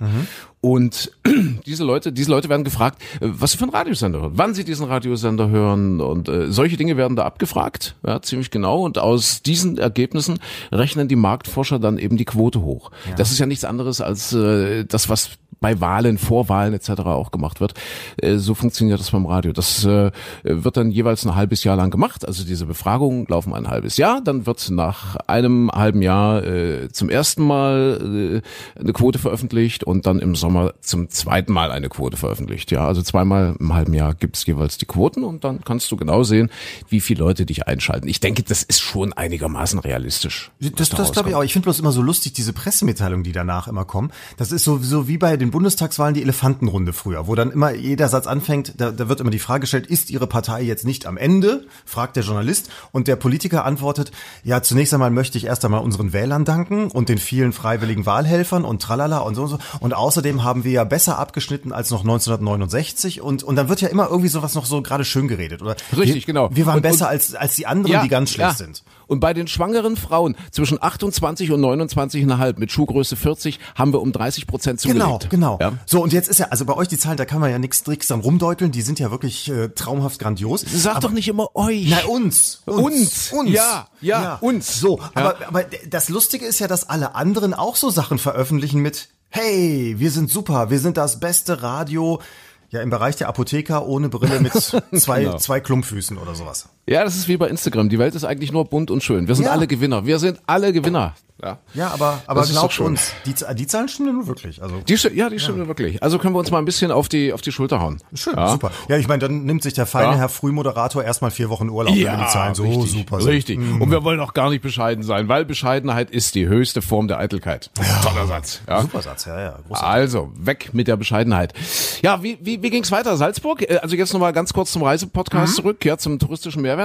Und 0.61 1.11
diese 1.67 1.83
Leute, 1.83 2.11
diese 2.11 2.31
Leute 2.31 2.49
werden 2.49 2.63
gefragt, 2.63 3.01
äh, 3.21 3.27
was 3.29 3.51
sie 3.51 3.57
für 3.57 3.65
einen 3.65 3.73
Radiosender 3.73 4.21
hören, 4.21 4.31
wann 4.33 4.55
sie 4.55 4.63
diesen 4.63 4.87
Radiosender 4.87 5.49
hören 5.49 6.01
und 6.01 6.27
äh, 6.27 6.51
solche 6.51 6.75
Dinge 6.75 6.97
werden 6.97 7.15
da 7.15 7.25
abgefragt, 7.25 7.95
ja, 8.05 8.19
ziemlich 8.21 8.49
genau. 8.49 8.83
Und 8.83 8.97
aus 8.97 9.43
diesen 9.43 9.77
Ergebnissen 9.77 10.39
rechnen 10.71 11.07
die 11.07 11.15
Marktforscher 11.15 11.77
dann 11.77 11.99
eben 11.99 12.17
die 12.17 12.25
Quote 12.25 12.61
hoch. 12.61 12.89
Das 13.17 13.31
ist 13.31 13.37
ja 13.37 13.45
nichts 13.45 13.63
anderes 13.63 14.01
als 14.01 14.33
äh, 14.33 14.85
das, 14.85 15.09
was 15.09 15.37
bei 15.59 15.79
Wahlen, 15.79 16.17
Vorwahlen 16.17 16.73
etc. 16.73 16.89
auch 17.01 17.31
gemacht 17.31 17.59
wird. 17.59 17.73
Äh, 18.17 18.37
so 18.37 18.55
funktioniert 18.55 18.99
das 18.99 19.11
beim 19.11 19.25
Radio. 19.25 19.53
Das 19.53 19.83
äh, 19.85 20.11
wird 20.43 20.77
dann 20.77 20.91
jeweils 20.91 21.25
ein 21.25 21.35
halbes 21.35 21.63
Jahr 21.63 21.75
lang 21.75 21.91
gemacht. 21.91 22.27
Also 22.27 22.43
diese 22.43 22.65
Befragungen 22.65 23.25
laufen 23.27 23.53
ein 23.53 23.67
halbes 23.67 23.97
Jahr. 23.97 24.21
Dann 24.21 24.45
wird 24.45 24.69
nach 24.69 25.15
einem 25.27 25.71
halben 25.71 26.01
Jahr 26.01 26.43
äh, 26.43 26.89
zum 26.89 27.09
ersten 27.09 27.43
Mal 27.43 28.41
eine 28.79 28.93
Quote 28.93 29.19
veröffentlicht 29.19 29.83
und 29.83 30.05
dann 30.05 30.19
im 30.19 30.35
Sommer 30.35 30.73
zum 30.81 31.09
zweiten 31.09 31.53
Mal 31.53 31.71
eine 31.71 31.89
Quote 31.89 32.17
veröffentlicht. 32.17 32.71
Ja, 32.71 32.87
also 32.87 33.01
zweimal 33.01 33.55
im 33.59 33.73
halben 33.73 33.93
Jahr 33.93 34.13
gibt 34.13 34.37
es 34.37 34.45
jeweils 34.45 34.77
die 34.77 34.85
Quoten 34.85 35.23
und 35.23 35.43
dann 35.43 35.61
kannst 35.63 35.91
du 35.91 35.97
genau 35.97 36.23
sehen, 36.23 36.49
wie 36.89 37.01
viele 37.01 37.19
Leute 37.19 37.45
dich 37.45 37.67
einschalten. 37.67 38.07
Ich 38.07 38.19
denke, 38.19 38.43
das 38.43 38.63
ist 38.63 38.81
schon 38.81 39.13
einigermaßen 39.13 39.79
realistisch. 39.79 40.51
Das, 40.59 40.89
da 40.89 40.97
das 40.97 41.11
glaube 41.11 41.29
ich 41.29 41.35
auch. 41.35 41.43
Ich 41.43 41.53
finde 41.53 41.65
bloß 41.65 41.79
immer 41.79 41.91
so 41.91 42.01
lustig, 42.01 42.33
diese 42.33 42.53
Pressemitteilungen, 42.53 43.23
die 43.23 43.31
danach 43.31 43.67
immer 43.67 43.85
kommen. 43.85 44.11
Das 44.37 44.51
ist 44.51 44.63
so, 44.63 44.77
so 44.77 45.07
wie 45.07 45.17
bei 45.17 45.37
den 45.37 45.46
den 45.47 45.51
Bundestagswahlen 45.51 46.13
die 46.13 46.21
Elefantenrunde 46.21 46.91
früher, 46.93 47.27
wo 47.27 47.35
dann 47.35 47.51
immer 47.51 47.73
jeder 47.73 48.09
Satz 48.09 48.27
anfängt, 48.27 48.73
da, 48.77 48.91
da 48.91 49.07
wird 49.09 49.21
immer 49.21 49.29
die 49.31 49.39
Frage 49.39 49.61
gestellt, 49.61 49.87
ist 49.87 50.09
Ihre 50.09 50.27
Partei 50.27 50.61
jetzt 50.61 50.85
nicht 50.85 51.05
am 51.05 51.17
Ende? 51.17 51.65
fragt 51.85 52.15
der 52.17 52.23
Journalist 52.23 52.69
und 52.91 53.07
der 53.07 53.15
Politiker 53.15 53.63
antwortet, 53.65 54.11
ja, 54.43 54.61
zunächst 54.61 54.93
einmal 54.93 55.09
möchte 55.11 55.37
ich 55.37 55.45
erst 55.45 55.63
einmal 55.65 55.81
unseren 55.81 56.11
Wählern 56.13 56.43
danken 56.45 56.91
und 56.91 57.07
den 57.09 57.17
vielen 57.17 57.53
freiwilligen 57.53 58.05
Wahlhelfern 58.05 58.65
und 58.65 58.81
tralala 58.81 59.19
und 59.19 59.35
so 59.35 59.43
und 59.43 59.49
so. 59.49 59.59
Und 59.79 59.93
außerdem 59.93 60.43
haben 60.43 60.63
wir 60.63 60.71
ja 60.71 60.83
besser 60.83 61.17
abgeschnitten 61.17 61.71
als 61.71 61.91
noch 61.91 62.01
1969 62.01 63.21
und, 63.21 63.43
und 63.43 63.55
dann 63.55 63.69
wird 63.69 63.81
ja 63.81 63.87
immer 63.87 64.07
irgendwie 64.09 64.27
sowas 64.29 64.55
noch 64.55 64.65
so 64.65 64.81
gerade 64.81 65.05
schön 65.05 65.27
geredet, 65.27 65.61
oder? 65.61 65.75
Richtig, 65.97 66.27
wir, 66.27 66.33
genau. 66.33 66.49
Wir 66.51 66.65
waren 66.65 66.77
Und- 66.77 66.81
besser 66.81 67.05
und- 67.05 67.11
als, 67.11 67.35
als 67.35 67.55
die 67.55 67.67
anderen, 67.67 68.03
die 68.03 68.09
ganz 68.09 68.31
schlecht 68.31 68.57
sind. 68.57 68.83
Und 69.07 69.19
bei 69.19 69.33
den 69.33 69.47
schwangeren 69.47 69.95
Frauen 69.95 70.35
zwischen 70.51 70.81
28 70.81 71.51
und 71.51 71.61
29,5 71.61 72.59
mit 72.59 72.71
Schuhgröße 72.71 73.15
40 73.15 73.59
haben 73.75 73.93
wir 73.93 74.01
um 74.01 74.11
30 74.11 74.47
Prozent 74.47 74.79
zugelegt. 74.79 75.29
Genau, 75.29 75.57
genau. 75.57 75.57
Ja. 75.61 75.73
So, 75.85 76.01
und 76.03 76.13
jetzt 76.13 76.27
ist 76.29 76.39
ja, 76.39 76.47
also 76.49 76.65
bei 76.65 76.75
euch 76.75 76.87
die 76.87 76.97
Zahlen, 76.97 77.17
da 77.17 77.25
kann 77.25 77.39
man 77.39 77.49
ja 77.49 77.57
nichts 77.59 77.83
Tricks 77.83 78.07
dran 78.07 78.19
rumdeuteln, 78.19 78.71
die 78.71 78.81
sind 78.81 78.99
ja 78.99 79.09
wirklich 79.11 79.49
äh, 79.49 79.69
traumhaft 79.69 80.19
grandios. 80.19 80.61
Sag 80.61 81.01
doch 81.01 81.11
nicht 81.11 81.27
immer 81.27 81.55
euch. 81.55 81.87
Na, 81.89 82.05
uns. 82.05 82.61
Uns. 82.65 83.31
Ja, 83.45 83.87
ja, 84.01 84.35
uns. 84.41 84.79
So, 84.79 84.99
Ja. 84.99 85.09
aber, 85.15 85.35
aber 85.47 85.65
das 85.89 86.09
Lustige 86.09 86.45
ist 86.45 86.59
ja, 86.59 86.67
dass 86.67 86.89
alle 86.89 87.15
anderen 87.15 87.53
auch 87.53 87.75
so 87.75 87.89
Sachen 87.89 88.17
veröffentlichen 88.19 88.81
mit, 88.81 89.09
hey, 89.29 89.95
wir 89.97 90.11
sind 90.11 90.29
super, 90.29 90.69
wir 90.69 90.79
sind 90.79 90.97
das 90.97 91.19
beste 91.19 91.61
Radio, 91.63 92.21
ja, 92.69 92.81
im 92.81 92.89
Bereich 92.89 93.15
der 93.15 93.29
Apotheker 93.29 93.85
ohne 93.87 94.09
Brille 94.09 94.41
mit 94.41 94.53
zwei, 94.95 95.23
Genau. 95.23 95.37
zwei 95.37 95.59
Klumpfüßen 95.61 96.17
oder 96.17 96.35
sowas. 96.35 96.67
Ja, 96.89 97.03
das 97.03 97.15
ist 97.17 97.27
wie 97.27 97.37
bei 97.37 97.47
Instagram. 97.49 97.89
Die 97.89 97.99
Welt 97.99 98.15
ist 98.15 98.23
eigentlich 98.23 98.51
nur 98.51 98.65
bunt 98.65 98.91
und 98.91 99.03
schön. 99.03 99.27
Wir 99.27 99.35
sind 99.35 99.45
Ja. 99.45 99.51
alle 99.51 99.67
Gewinner. 99.67 100.05
Wir 100.05 100.19
sind 100.19 100.39
alle 100.47 100.71
Gewinner. 100.71 101.15
Ja. 101.43 101.59
Ja, 101.75 101.91
aber, 101.91 102.19
aber 102.25 102.41
Das 102.41 102.49
glaubt 102.51 102.79
uns, 102.79 103.11
die, 103.27 103.35
die 103.55 103.67
Zahlen 103.67 103.87
stimmen 103.87 104.07
ja 104.09 104.13
nur 104.15 104.25
wirklich. 104.25 104.59
Also 104.63 104.77
Die, 104.87 104.95
ja, 105.15 105.29
die 105.29 105.37
stimmen 105.39 105.67
wirklich. 105.67 106.01
Also 106.01 106.17
können 106.17 106.33
wir 106.33 106.39
uns 106.39 106.49
mal 106.49 106.57
ein 106.57 106.65
bisschen 106.65 106.89
auf 106.91 107.09
die, 107.09 107.31
auf 107.31 107.41
die 107.41 107.51
Schulter 107.51 107.79
hauen. 107.79 108.01
schön, 108.15 108.33
ja. 108.35 108.47
super. 108.49 108.71
Ja, 108.89 108.97
ich 108.97 109.07
meine, 109.07 109.19
dann 109.19 109.43
nimmt 109.43 109.61
sich 109.61 109.73
der 109.75 109.85
feine 109.85 110.13
Ja. 110.13 110.17
Herr 110.17 110.29
Frühmoderator 110.29 111.03
erstmal 111.03 111.29
vier 111.29 111.49
Wochen 111.51 111.69
Urlaub, 111.69 111.93
wenn 111.93 112.19
die 112.19 112.25
Zahlen 112.27 112.55
so 112.55 112.63
richtig, 112.63 112.89
super 112.91 113.17
sind. 113.21 113.27
Mhm. 113.29 113.35
Richtig. 113.35 113.59
Und 113.59 113.91
wir 113.91 114.03
wollen 114.03 114.19
auch 114.19 114.33
gar 114.33 114.49
nicht 114.49 114.63
bescheiden 114.63 115.03
sein, 115.03 115.27
weil 115.27 115.45
Bescheidenheit 115.45 116.09
ist 116.09 116.33
die 116.33 116.47
höchste 116.47 116.81
Form 116.81 117.07
der 117.07 117.19
Eitelkeit. 117.19 117.69
Toller 118.01 118.25
Satz. 118.25 118.61
Ja. 118.67 118.81
Super 118.81 119.03
Satz, 119.03 119.25
ja, 119.25 119.39
ja. 119.39 119.59
Großartig. 119.67 119.87
Also, 119.87 120.31
weg 120.39 120.69
mit 120.73 120.87
der 120.87 120.95
Bescheidenheit. 120.95 121.53
Ja, 122.01 122.23
wie, 122.23 122.39
wie, 122.41 122.63
wie 122.63 122.69
ging's 122.71 122.91
weiter? 122.91 123.15
Salzburg? 123.15 123.61
Äh, 123.61 123.77
Also 123.83 123.95
jetzt 123.95 124.11
nochmal 124.11 124.33
ganz 124.33 124.53
kurz 124.53 124.71
zum 124.71 124.81
Reisepodcast 124.81 125.51
Mhm. 125.51 125.55
zurück, 125.61 125.85
ja, 125.85 125.99
zum 125.99 126.17
touristischen 126.17 126.63
Mehrwert. 126.63 126.76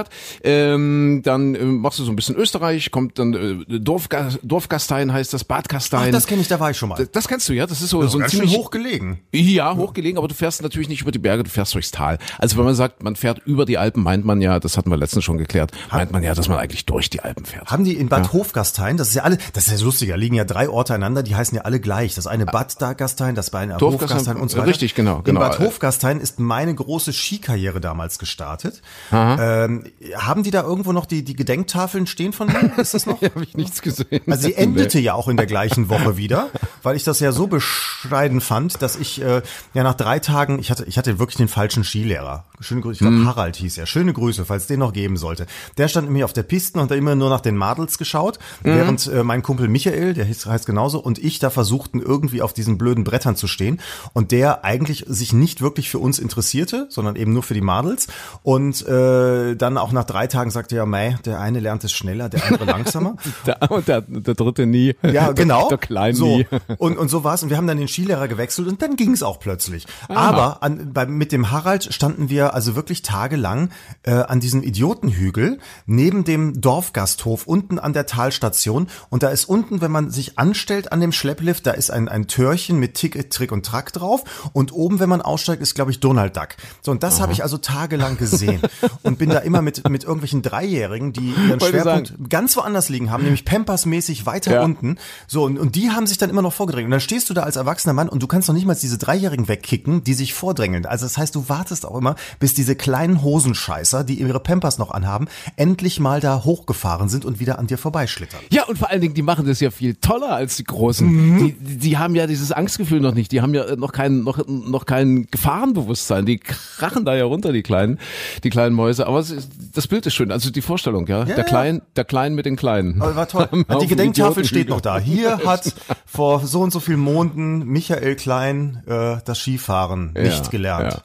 Ähm, 0.43 1.21
dann 1.23 1.55
äh, 1.55 1.63
machst 1.63 1.99
du 1.99 2.03
so 2.03 2.11
ein 2.11 2.15
bisschen 2.15 2.35
Österreich, 2.35 2.91
kommt 2.91 3.19
dann 3.19 3.33
äh, 3.33 3.79
Dorfga 3.79 4.29
Dorfgastein 4.43 5.13
heißt 5.13 5.33
das, 5.33 5.43
Bad 5.43 5.65
Ach, 5.67 5.73
Gastein. 5.73 6.11
das 6.11 6.27
kenne 6.27 6.41
ich, 6.41 6.47
da 6.47 6.59
war 6.59 6.71
ich 6.71 6.77
schon 6.77 6.89
mal. 6.89 6.95
das, 6.95 7.11
das 7.11 7.27
kennst 7.27 7.47
du, 7.49 7.53
ja? 7.53 7.65
Das 7.65 7.81
ist 7.81 7.89
so, 7.89 8.05
so 8.07 8.19
ein 8.19 8.27
ziemlich 8.27 8.55
hoch 8.57 8.71
gelegen. 8.71 9.21
ja, 9.31 9.75
hochgelegen, 9.75 10.17
aber 10.17 10.27
du 10.27 10.33
fährst 10.35 10.61
natürlich 10.61 10.89
nicht 10.89 11.01
über 11.01 11.11
die 11.11 11.19
Berge, 11.19 11.43
du 11.43 11.49
fährst 11.49 11.73
durchs 11.73 11.91
Tal. 11.91 12.17
Also 12.37 12.57
wenn 12.57 12.65
man 12.65 12.75
sagt, 12.75 13.03
man 13.03 13.15
fährt 13.15 13.39
über 13.45 13.65
die 13.65 13.77
Alpen, 13.77 14.03
meint 14.03 14.25
man 14.25 14.41
ja, 14.41 14.59
das 14.59 14.77
hatten 14.77 14.89
wir 14.89 14.97
letztens 14.97 15.23
schon 15.23 15.37
geklärt, 15.37 15.71
meint 15.91 16.11
man 16.11 16.23
ja, 16.23 16.33
dass 16.33 16.49
man 16.49 16.57
eigentlich 16.57 16.85
durch 16.85 17.09
die 17.09 17.21
Alpen 17.21 17.45
fährt. 17.45 17.71
Haben 17.71 17.83
die 17.83 17.95
in 17.95 18.09
Bad 18.09 18.33
Hofgastein, 18.33 18.97
das 18.97 19.09
ist 19.09 19.15
ja 19.15 19.23
alle, 19.23 19.37
das 19.53 19.67
ist 19.67 19.79
ja 19.79 19.85
lustig, 19.85 20.09
da 20.09 20.15
liegen 20.15 20.35
ja 20.35 20.45
drei 20.45 20.69
Orte 20.69 20.93
einander, 20.93 21.23
die 21.23 21.35
heißen 21.35 21.55
ja 21.55 21.63
alle 21.63 21.79
gleich. 21.79 22.15
Das 22.15 22.27
eine 22.27 22.45
Bad 22.45 22.73
Gastein, 22.97 23.35
das 23.35 23.53
eine 23.53 23.77
Hofgastein 23.79 24.37
und 24.37 24.49
so 24.49 24.57
weiter. 24.57 24.67
richtig, 24.67 24.95
genau, 24.95 25.21
genau. 25.21 25.41
In 25.41 25.47
Bad 25.47 25.59
Hofgastein 25.59 26.19
ist 26.19 26.39
meine 26.39 26.73
große 26.73 27.13
Skikarriere 27.13 27.79
damals 27.79 28.19
gestartet. 28.19 28.81
Ähm, 29.11 29.82
haben 30.15 30.43
die 30.43 30.51
da 30.51 30.63
irgendwo 30.63 30.91
noch 30.91 31.05
die, 31.05 31.23
die 31.23 31.35
Gedenktafeln 31.35 32.07
stehen 32.07 32.33
von 32.33 32.47
mir? 32.47 32.77
Ist 32.77 32.93
das 32.93 33.05
noch? 33.05 33.21
Habe 33.21 33.43
ich 33.43 33.55
nichts 33.55 33.81
gesehen. 33.81 34.21
Also 34.27 34.47
sie 34.47 34.55
endete 34.55 34.99
ja 34.99 35.13
auch 35.13 35.27
in 35.27 35.37
der 35.37 35.45
gleichen 35.45 35.89
Woche 35.89 36.17
wieder, 36.17 36.49
weil 36.81 36.95
ich 36.95 37.03
das 37.03 37.19
ja 37.19 37.31
so 37.31 37.47
bescheiden 37.47 38.41
fand, 38.41 38.81
dass 38.81 38.95
ich 38.95 39.21
äh, 39.21 39.41
ja 39.73 39.83
nach 39.83 39.95
drei 39.95 40.19
Tagen, 40.19 40.59
ich 40.59 40.71
hatte, 40.71 40.85
ich 40.85 40.97
hatte 40.97 41.19
wirklich 41.19 41.37
den 41.37 41.47
falschen 41.47 41.83
Skilehrer. 41.83 42.45
Schöne 42.59 42.81
Grüße, 42.81 42.93
ich 42.93 42.99
glaube 42.99 43.25
Harald 43.25 43.55
hieß 43.57 43.77
er. 43.77 43.85
Schöne 43.85 44.13
Grüße, 44.13 44.45
falls 44.45 44.63
es 44.63 44.67
den 44.67 44.79
noch 44.79 44.93
geben 44.93 45.17
sollte. 45.17 45.45
Der 45.77 45.87
stand 45.87 46.07
nämlich 46.07 46.23
auf 46.23 46.33
der 46.33 46.43
Piste 46.43 46.79
und 46.79 46.89
hat 46.89 46.97
immer 46.97 47.15
nur 47.15 47.29
nach 47.29 47.41
den 47.41 47.57
Madels 47.57 47.97
geschaut, 47.97 48.39
während 48.61 49.07
äh, 49.07 49.23
mein 49.23 49.43
Kumpel 49.43 49.67
Michael, 49.67 50.13
der 50.13 50.25
hieß, 50.25 50.45
heißt 50.45 50.65
genauso, 50.65 50.99
und 50.99 51.19
ich 51.19 51.39
da 51.39 51.49
versuchten 51.49 52.01
irgendwie 52.01 52.41
auf 52.41 52.53
diesen 52.53 52.77
blöden 52.77 53.03
Brettern 53.03 53.35
zu 53.35 53.47
stehen 53.47 53.79
und 54.13 54.31
der 54.31 54.63
eigentlich 54.63 55.05
sich 55.07 55.33
nicht 55.33 55.61
wirklich 55.61 55.89
für 55.89 55.99
uns 55.99 56.19
interessierte, 56.19 56.87
sondern 56.89 57.15
eben 57.15 57.33
nur 57.33 57.43
für 57.43 57.53
die 57.53 57.61
Madels 57.61 58.07
und 58.43 58.85
äh, 58.87 59.55
dann 59.55 59.72
auch 59.77 59.91
nach 59.91 60.03
drei 60.03 60.27
Tagen 60.27 60.51
sagte 60.51 60.75
er, 60.75 60.85
mei, 60.85 61.17
der 61.25 61.39
eine 61.39 61.59
lernt 61.59 61.83
es 61.83 61.91
schneller, 61.91 62.29
der 62.29 62.45
andere 62.45 62.65
langsamer. 62.65 63.15
Der, 63.45 63.71
und 63.71 63.87
der, 63.87 64.01
der 64.01 64.33
dritte 64.35 64.65
nie. 64.65 64.95
Ja, 65.01 65.25
Der- 65.25 65.33
genau. 65.33 65.67
Der 65.69 65.77
Klein 65.77 66.15
so. 66.15 66.25
nie. 66.37 66.47
Und, 66.77 66.97
und 66.97 67.09
so 67.09 67.23
war's. 67.23 67.43
Und 67.43 67.49
wir 67.49 67.57
haben 67.57 67.67
dann 67.67 67.77
den 67.77 67.87
Skilehrer 67.87 68.27
gewechselt 68.27 68.67
und 68.67 68.81
dann 68.81 68.95
ging's 68.95 69.21
auch 69.23 69.39
plötzlich. 69.39 69.85
Aber 70.07 70.63
an, 70.63 70.91
bei, 70.93 71.05
mit 71.05 71.31
dem 71.31 71.51
Harald 71.51 71.93
standen 71.93 72.29
wir 72.29 72.53
also 72.53 72.75
wirklich 72.75 73.01
tagelang 73.01 73.69
äh, 74.03 74.11
an 74.13 74.39
diesem 74.39 74.63
Idiotenhügel 74.63 75.59
neben 75.85 76.23
dem 76.23 76.61
Dorfgasthof 76.61 77.47
unten 77.47 77.79
an 77.79 77.93
der 77.93 78.05
Talstation. 78.05 78.87
Und 79.09 79.23
da 79.23 79.29
ist 79.29 79.45
unten, 79.45 79.81
wenn 79.81 79.91
man 79.91 80.09
sich 80.11 80.37
anstellt 80.39 80.91
an 80.91 81.01
dem 81.01 81.11
Schlepplift, 81.11 81.65
da 81.65 81.71
ist 81.71 81.91
ein, 81.91 82.07
ein 82.07 82.27
Türchen 82.27 82.77
mit 82.79 82.95
Ticket, 82.95 83.31
Trick 83.33 83.51
und 83.51 83.65
Track 83.65 83.93
drauf. 83.93 84.23
Und 84.53 84.71
oben, 84.73 84.99
wenn 84.99 85.09
man 85.09 85.21
aussteigt, 85.21 85.61
ist, 85.61 85.75
glaube 85.75 85.91
ich, 85.91 85.99
Donald 85.99 86.35
Duck. 86.37 86.49
So, 86.81 86.91
und 86.91 87.03
das 87.03 87.19
habe 87.21 87.31
ich 87.33 87.43
also 87.43 87.57
tagelang 87.57 88.17
gesehen. 88.17 88.61
und 89.03 89.17
bin 89.17 89.29
da 89.29 89.39
immer 89.39 89.52
mit, 89.61 89.87
mit 89.89 90.03
irgendwelchen 90.03 90.41
Dreijährigen, 90.41 91.13
die 91.13 91.29
ihren 91.47 91.61
Wollte 91.61 91.81
Schwerpunkt 91.81 92.29
ganz 92.29 92.55
woanders 92.57 92.89
liegen 92.89 93.11
haben, 93.11 93.23
nämlich 93.23 93.45
Pampers-mäßig 93.45 94.25
weiter 94.25 94.53
Ja. 94.53 94.63
unten. 94.63 94.97
So, 95.27 95.43
und, 95.43 95.57
und 95.59 95.75
die 95.75 95.91
haben 95.91 96.07
sich 96.07 96.17
dann 96.17 96.29
immer 96.29 96.41
noch 96.41 96.53
vorgedrängt. 96.53 96.85
Und 96.85 96.91
dann 96.91 96.99
stehst 96.99 97.29
du 97.29 97.33
da 97.33 97.43
als 97.43 97.55
erwachsener 97.55 97.93
Mann 97.93 98.09
und 98.09 98.23
du 98.23 98.27
kannst 98.27 98.47
noch 98.47 98.55
nicht 98.55 98.65
mal 98.65 98.75
diese 98.75 98.97
Dreijährigen 98.97 99.47
wegkicken, 99.47 100.03
die 100.03 100.13
sich 100.13 100.33
vordrängeln. 100.33 100.85
Also 100.85 101.05
das 101.05 101.17
heißt, 101.17 101.35
du 101.35 101.49
wartest 101.49 101.85
auch 101.85 101.97
immer, 101.97 102.15
bis 102.39 102.53
diese 102.53 102.75
kleinen 102.75 103.21
Hosenscheißer, 103.21 104.03
die 104.03 104.19
ihre 104.19 104.39
Pampers 104.39 104.77
noch 104.77 104.91
anhaben, 104.91 105.27
endlich 105.55 105.99
mal 105.99 106.19
da 106.19 106.43
hochgefahren 106.43 107.09
sind 107.09 107.25
und 107.25 107.39
wieder 107.39 107.59
an 107.59 107.67
dir 107.67 107.77
vorbeischlittern. 107.77 108.39
Ja, 108.51 108.63
und 108.65 108.77
vor 108.77 108.89
allen 108.89 109.01
Dingen, 109.01 109.13
die 109.13 109.21
machen 109.21 109.45
das 109.45 109.59
ja 109.59 109.71
viel 109.71 109.95
toller 109.95 110.29
als 110.33 110.55
die 110.57 110.63
Großen. 110.63 111.07
Mhm. 111.07 111.37
Die, 111.39 111.51
die, 111.53 111.77
die 111.77 111.97
haben 111.97 112.15
ja 112.15 112.27
dieses 112.27 112.51
Angstgefühl 112.51 112.99
noch 112.99 113.13
nicht. 113.13 113.31
Die 113.31 113.41
haben 113.41 113.53
ja 113.53 113.75
noch 113.75 113.91
kein, 113.91 114.23
noch, 114.23 114.45
noch 114.47 114.85
kein 114.85 115.27
Gefahrenbewusstsein. 115.31 116.25
Die 116.25 116.39
krachen 116.39 117.05
da 117.05 117.15
ja 117.15 117.25
runter, 117.25 117.51
die 117.51 117.63
kleinen, 117.63 117.99
die 118.43 118.49
kleinen 118.49 118.75
Mäuse. 118.75 119.07
Aber 119.07 119.19
es 119.19 119.29
ist, 119.31 119.42
das 119.73 119.87
Bild 119.87 120.05
ist 120.05 120.13
schön. 120.13 120.31
Also 120.31 120.51
die 120.51 120.61
Vorstellung, 120.61 121.07
ja. 121.07 121.25
der 121.25 121.37
ja. 121.37 121.43
Klein, 121.43 121.81
der 121.95 122.05
Klein 122.05 122.35
mit 122.35 122.45
den 122.45 122.55
Kleinen. 122.55 123.01
Aber 123.01 123.15
war 123.15 123.27
toll. 123.27 123.47
Die 123.81 123.87
Gedenktafel 123.87 124.45
steht 124.45 124.69
noch 124.69 124.81
da. 124.81 124.99
Hier 124.99 125.39
hat 125.45 125.73
vor 126.05 126.45
so 126.45 126.61
und 126.61 126.71
so 126.71 126.79
vielen 126.79 126.99
Monaten 126.99 127.65
Michael 127.65 128.15
Klein 128.15 128.83
äh, 128.87 129.17
das 129.25 129.39
Skifahren 129.39 130.13
nicht 130.13 130.45
Ja, 130.45 130.49
gelernt. 130.51 130.93
ja. 130.93 131.01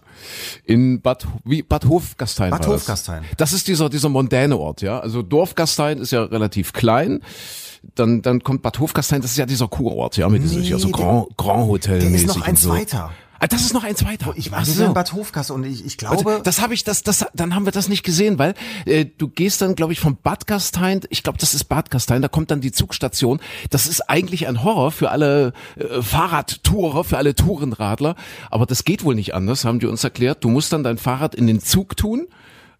In 0.65 1.01
Bad, 1.01 1.27
wie, 1.45 1.63
Bad 1.63 1.87
Hofgastein. 1.87 2.51
Bad 2.51 2.61
war 2.67 2.73
das. 2.75 2.83
Hofgastein. 2.83 3.25
Das 3.37 3.53
ist 3.53 3.69
dieser, 3.69 3.89
dieser 3.89 4.09
mondäne 4.09 4.57
Ort, 4.57 4.83
ja. 4.83 4.99
Also 4.99 5.23
Dorfgastein 5.23 5.99
ist 5.99 6.11
ja 6.11 6.25
relativ 6.25 6.73
klein. 6.73 7.21
Dann, 7.95 8.23
dann 8.23 8.43
kommt 8.43 8.63
Bad 8.63 8.81
Hofgastein, 8.81 9.23
das 9.23 9.31
ist 9.31 9.37
ja 9.37 9.47
dieser 9.47 9.69
Kurort, 9.69 10.17
ja, 10.17 10.29
mit 10.29 10.43
diesem, 10.43 10.63
Nee, 10.63 10.69
ja, 10.69 10.79
so 10.79 10.89
der- 10.89 10.97
Grand, 10.97 11.37
Grand 11.37 11.69
Hotel 11.69 12.01
Der 12.01 12.09
ist 12.09 12.13
mäßig 12.13 12.27
noch 12.27 12.43
ein 12.43 12.51
und 12.51 12.59
so. 12.59 12.71
zweiter. 12.71 13.11
Ah, 13.41 13.47
das 13.47 13.63
ist 13.63 13.73
noch 13.73 13.85
ein 13.85 13.95
zweiter. 13.95 14.33
Ich 14.37 14.51
wir 14.51 14.65
so. 14.65 14.85
in 14.85 14.95
Bad 14.95 15.13
Hofgasse 15.13 15.55
und 15.55 15.65
ich, 15.65 15.85
ich 15.85 15.97
glaube, 15.97 16.25
Warte, 16.25 16.43
das 16.43 16.61
habe 16.61 16.75
ich, 16.75 16.83
das, 16.83 17.03
das, 17.03 17.25
dann 17.35 17.55
haben 17.55 17.67
wir 17.67 17.73
das 17.73 17.89
nicht 17.89 18.03
gesehen, 18.03 18.39
weil 18.39 18.55
äh, 18.85 19.05
du 19.05 19.29
gehst 19.29 19.63
dann, 19.63 19.77
glaube 19.77 19.93
ich, 19.93 20.01
vom 20.01 20.17
Bad 20.17 20.47
Gastein, 20.47 21.03
ich 21.11 21.23
glaube, 21.23 21.39
das 21.39 21.55
ist 21.55 21.65
Bad 21.65 21.91
Gastein, 21.91 22.21
da 22.21 22.29
kommt 22.29 22.51
dann 22.51 22.61
die 22.61 22.73
Zugstation. 22.73 23.41
Das 23.71 23.87
ist 23.87 24.09
eigentlich 24.09 24.49
ein 24.49 24.65
Horror 24.65 24.91
für 24.91 25.11
alle 25.11 25.53
äh, 25.77 26.03
Fahrradtourer, 26.03 27.05
für 27.05 27.17
alle 27.19 27.35
Tourenradler, 27.35 28.17
aber 28.51 28.67
das 28.67 28.85
geht 28.85 29.05
wohl 29.05 29.15
nicht 29.15 29.35
anders, 29.35 29.65
haben 29.65 29.79
die 29.79 29.87
uns 29.87 30.03
erklärt. 30.03 30.43
Du 30.43 30.49
musst 30.49 30.73
dann 30.73 30.83
dein 30.83 30.99
Fahrrad 30.99 31.35
in 31.35 31.47
den 31.47 31.61
Zug 31.61 31.97
tun, 31.97 32.27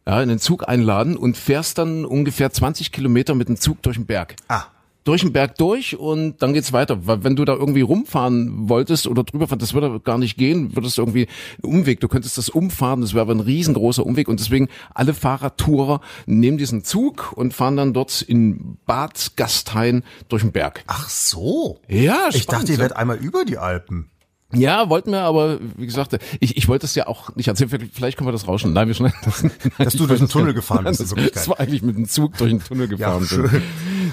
ja, 0.07 0.21
in 0.23 0.29
den 0.29 0.41
Zug 0.41 0.69
einladen 0.69 1.17
und 1.17 1.37
fährst 1.37 1.79
dann 1.79 2.05
ungefähr 2.05 2.51
20 2.51 2.91
Kilometer 2.91 3.35
mit 3.35 3.49
dem 3.49 3.61
Zug 3.61 3.83
durch 3.83 3.97
den 3.97 4.07
Berg 4.07 4.35
ah, 4.49 4.65
durch 5.09 5.23
den 5.23 5.33
Berg 5.33 5.57
durch 5.57 5.99
und 5.99 6.43
dann 6.43 6.53
geht's 6.53 6.75
weiter. 6.75 7.07
Weil 7.07 7.25
wenn 7.25 7.35
du 7.35 7.47
da 7.47 7.55
irgendwie 7.55 7.81
rumfahren 7.81 8.69
wolltest 8.69 9.07
oder 9.07 9.25
drüber 9.25 9.49
fahren, 9.49 9.59
das 9.59 9.73
würde 9.73 10.01
gar 10.01 10.19
nicht 10.19 10.37
gehen, 10.37 10.77
würdest 10.77 10.99
du 10.99 11.03
irgendwie 11.03 11.29
einen 11.63 11.73
Umweg, 11.73 12.01
du 12.01 12.09
könntest 12.09 12.37
das 12.37 12.51
umfahren, 12.51 13.01
das 13.01 13.15
wäre 13.15 13.23
aber 13.23 13.35
ein 13.35 13.41
riesengroßer 13.41 14.05
Umweg 14.05 14.29
und 14.29 14.39
deswegen 14.39 14.69
alle 14.95 15.15
Fahrradtourer 15.15 16.03
nehmen 16.27 16.59
diesen 16.59 16.85
Zug 16.85 17.33
und 17.35 17.55
fahren 17.55 17.79
dann 17.79 17.95
dort 17.95 18.21
in 18.21 18.77
Bad 18.85 19.33
Gastein 19.37 20.05
durch 20.29 20.43
den 20.43 20.53
Berg. 20.53 20.85
ach 20.87 21.09
so. 21.09 21.79
Ja, 21.89 22.29
Ich 22.31 22.47
dachte, 22.47 22.67
ihr 22.67 22.75
ja. 22.75 22.81
werdet 22.81 22.99
einmal 22.99 23.17
über 23.17 23.47
die 23.47 23.57
Alpen. 23.57 24.11
Ja, 24.53 24.89
wollten 24.89 25.11
wir, 25.11 25.21
aber 25.21 25.59
wie 25.77 25.85
gesagt, 25.85 26.19
ich, 26.41 26.57
ich 26.57 26.69
wollte 26.69 26.87
es 26.87 26.95
ja 26.95 27.07
auch 27.07 27.35
nicht 27.37 27.49
erzählen. 27.49 27.91
Vielleicht 27.93 28.17
können 28.17 28.29
wir 28.29 28.33
das 28.33 28.49
rauschen. 28.49 28.73
Nein, 28.73 28.89
wir 28.89 28.95
schneiden 28.95 29.19
das. 29.23 29.45
Dass 29.77 29.95
du 29.95 30.07
durch 30.07 30.21
den 30.21 30.29
Tunnel 30.29 30.55
gefahren 30.55 30.85
bist, 30.85 31.01
Das, 31.17 31.31
das 31.33 31.49
war 31.49 31.61
eigentlich 31.61 31.83
mit 31.83 31.97
dem 31.97 32.09
Zug 32.09 32.37
durch 32.39 32.51
den 32.51 32.63
Tunnel 32.63 32.89
gefahren. 32.89 33.27
schön. 33.27 33.51
bin. 33.51 33.63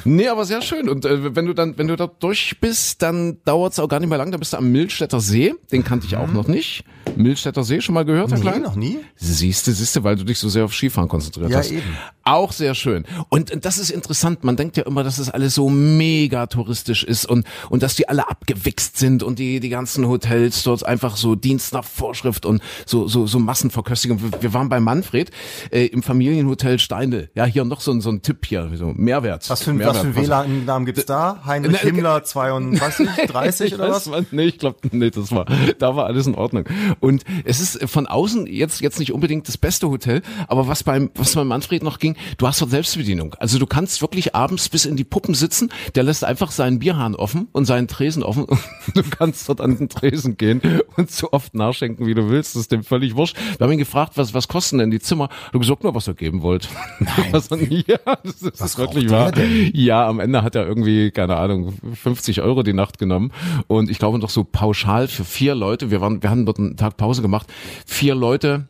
Nee, 0.04 0.28
aber 0.28 0.46
sehr 0.46 0.62
schön. 0.62 0.90
Und 0.90 1.06
äh, 1.06 1.36
wenn 1.36 1.46
du 1.46 1.54
dann, 1.54 1.78
wenn 1.78 1.88
du 1.88 1.96
da 1.96 2.08
durch 2.08 2.58
bist, 2.60 3.02
dann 3.02 3.38
dauert's 3.46 3.80
auch 3.80 3.88
gar 3.88 4.00
nicht 4.00 4.10
mehr 4.10 4.18
lang. 4.18 4.32
Da 4.32 4.38
bist 4.38 4.54
du 4.54 4.58
am 4.58 4.72
Milstädter 4.72 5.20
See. 5.20 5.54
Den 5.72 5.84
kannte 5.84 6.08
ich 6.08 6.16
auch 6.18 6.32
noch 6.32 6.48
nicht. 6.48 6.84
Milstädter 7.16 7.64
See 7.64 7.82
schon 7.82 7.94
mal 7.96 8.04
gehört, 8.06 8.32
Herr 8.32 8.38
Mhm. 8.40 8.44
Nee, 8.44 8.50
Klein? 8.52 8.62
noch 8.64 8.76
nie. 8.76 8.98
Siehste, 9.16 9.72
siehste, 9.72 10.04
weil 10.04 10.16
du 10.16 10.24
dich 10.24 10.40
so 10.40 10.50
sehr 10.50 10.66
auf 10.66 10.74
Skifahren 10.74 11.08
konzentriert 11.08 11.52
Ja, 11.52 11.60
hast. 11.60 11.72
eben. 11.72 11.84
Auch 12.24 12.52
sehr 12.52 12.74
schön. 12.74 13.06
Und 13.30 13.52
und 13.52 13.64
das 13.66 13.78
ist 13.78 13.92
interessant. 13.92 14.44
Man 14.44 14.56
denkt 14.56 14.76
ja 14.78 14.84
immer, 14.84 15.04
dass 15.04 15.18
das 15.18 15.30
alles 15.30 15.54
so 15.54 15.70
mega 15.70 16.48
touristisch 16.48 17.04
ist 17.04 17.26
und, 17.26 17.46
und 17.70 17.84
dass 17.84 17.96
die 17.96 18.10
alle 18.10 18.28
abgewichst 18.28 18.98
sind 18.98 19.22
und 19.22 19.38
die, 19.38 19.60
die 19.60 19.70
ganzen 19.70 20.08
Hotels 20.08 20.64
dort 20.64 20.84
einfach 20.86 21.16
so 21.18 21.36
Dienst 21.36 21.74
nach 21.74 21.84
Vorschrift 21.86 22.46
und 22.48 22.62
so, 22.88 23.08
so, 23.08 23.28
so 23.28 23.38
Massenverköstigung. 23.38 24.20
Wir, 24.24 24.42
wir 24.42 24.54
waren 24.54 24.70
bei 24.70 24.80
Manfred 24.80 25.30
äh, 25.72 25.86
im 25.86 26.02
Familienhotel 26.02 26.80
Steindl. 26.80 27.30
Ja, 27.36 27.46
hier 27.46 27.64
noch 27.64 27.82
so 27.82 27.92
ein, 27.92 28.02
so 28.02 28.10
ein 28.10 28.24
Tipp 28.24 28.46
hier, 28.48 28.72
so 28.76 28.88
Mehrwert. 28.96 29.48
Was 29.52 29.62
für, 29.62 29.75
ein- 29.82 29.88
was 29.88 29.98
für 30.00 30.08
ein 30.08 30.16
WLAN-Namen 30.16 30.86
gibt's 30.86 31.06
da? 31.06 31.42
Heinrich 31.46 31.72
Ne, 31.74 31.78
Himmler 31.80 32.24
32, 32.24 33.08
30 33.28 33.68
Ich 33.68 33.74
oder 33.76 33.90
was? 33.92 34.06
mal- 34.08 34.26
Nee, 34.32 34.46
ich 34.46 34.58
glaube, 34.60 34.78
nee, 34.92 35.10
das 35.10 35.32
war, 35.32 35.46
da 35.80 35.96
war 35.96 36.06
alles 36.06 36.28
in 36.28 36.36
Ordnung. 36.36 36.66
Und 37.00 37.24
es 37.44 37.60
ist 37.60 37.90
von 37.90 38.08
außen 38.08 38.48
jetzt, 38.48 38.82
jetzt 38.82 39.00
nicht 39.00 39.12
unbedingt 39.14 39.48
das 39.48 39.58
beste 39.58 39.90
Hotel, 39.90 40.22
aber 40.48 40.68
was 40.68 40.84
beim, 40.84 41.10
was 41.16 41.36
beim 41.36 41.48
Manfred 41.48 41.84
noch 41.84 42.00
ging, 42.00 42.16
du 42.38 42.48
hast 42.48 42.62
dort 42.62 42.72
Selbstbedienung. 42.72 43.36
Also 43.40 43.60
du 43.60 43.66
kannst 43.66 44.02
wirklich 44.02 44.36
abends 44.36 44.70
bis 44.70 44.86
in 44.86 44.96
die 44.96 45.04
Puppen 45.04 45.34
sitzen, 45.36 45.70
der 45.96 46.04
lässt 46.04 46.24
einfach 46.24 46.52
seinen 46.52 46.80
Bierhahn 46.80 47.16
offen 47.16 47.48
und 47.52 47.66
seinen 47.66 47.88
Tresen 47.88 48.24
offen 48.24 48.46
und 48.46 48.60
du 48.96 49.04
kannst 49.04 49.48
dort 49.50 49.62
an 49.62 49.78
den 49.78 49.90
Tresen 49.90 50.38
gehen 50.38 50.62
und 50.98 51.12
so 51.12 51.32
oft 51.32 51.54
nachschenken, 51.54 52.06
wie 52.08 52.14
du 52.14 52.30
willst. 52.30 52.56
Das 52.56 52.62
ist 52.64 52.72
dem 52.72 52.84
völlig 52.84 53.16
wurscht. 53.16 53.36
Wir 53.58 53.66
haben 53.66 53.72
ihn 53.74 53.80
gefragt, 53.80 54.14
was, 54.16 54.34
was 54.34 54.48
kosten 54.48 54.78
denn 54.78 54.92
die 54.92 55.00
Zimmer? 55.00 55.30
Du 55.52 55.60
gesagt 55.60 55.84
nur, 55.84 55.94
was 55.96 56.08
er 56.08 56.14
geben 56.14 56.42
wollt. 56.42 56.68
Nein. 57.00 57.14
ja, 57.88 57.98
das 58.24 58.42
ist 58.42 58.62
Was 58.62 58.78
wirklich 58.78 59.10
wahr. 59.10 59.32
denn? 59.32 59.65
Ja, 59.74 60.08
am 60.08 60.20
Ende 60.20 60.44
hat 60.44 60.56
er 60.56 60.68
irgendwie, 60.68 61.12
keine 61.12 61.38
Ahnung, 61.38 61.74
50 61.94 62.42
Euro 62.42 62.64
die 62.64 62.74
Nacht 62.74 62.98
genommen. 62.98 63.32
Und 63.68 63.90
ich 63.90 64.00
glaube 64.00 64.20
noch 64.20 64.30
so 64.30 64.44
pauschal 64.44 65.08
für 65.08 65.24
vier 65.24 65.56
Leute, 65.56 65.92
wir 65.92 66.02
waren, 66.02 66.22
wir 66.22 66.30
hatten 66.30 66.46
dort 66.46 66.60
einen 66.60 66.78
Tag 66.78 66.98
Pause 66.98 67.22
gemacht, 67.22 67.52
vier 67.86 68.16
Leute, 68.16 68.68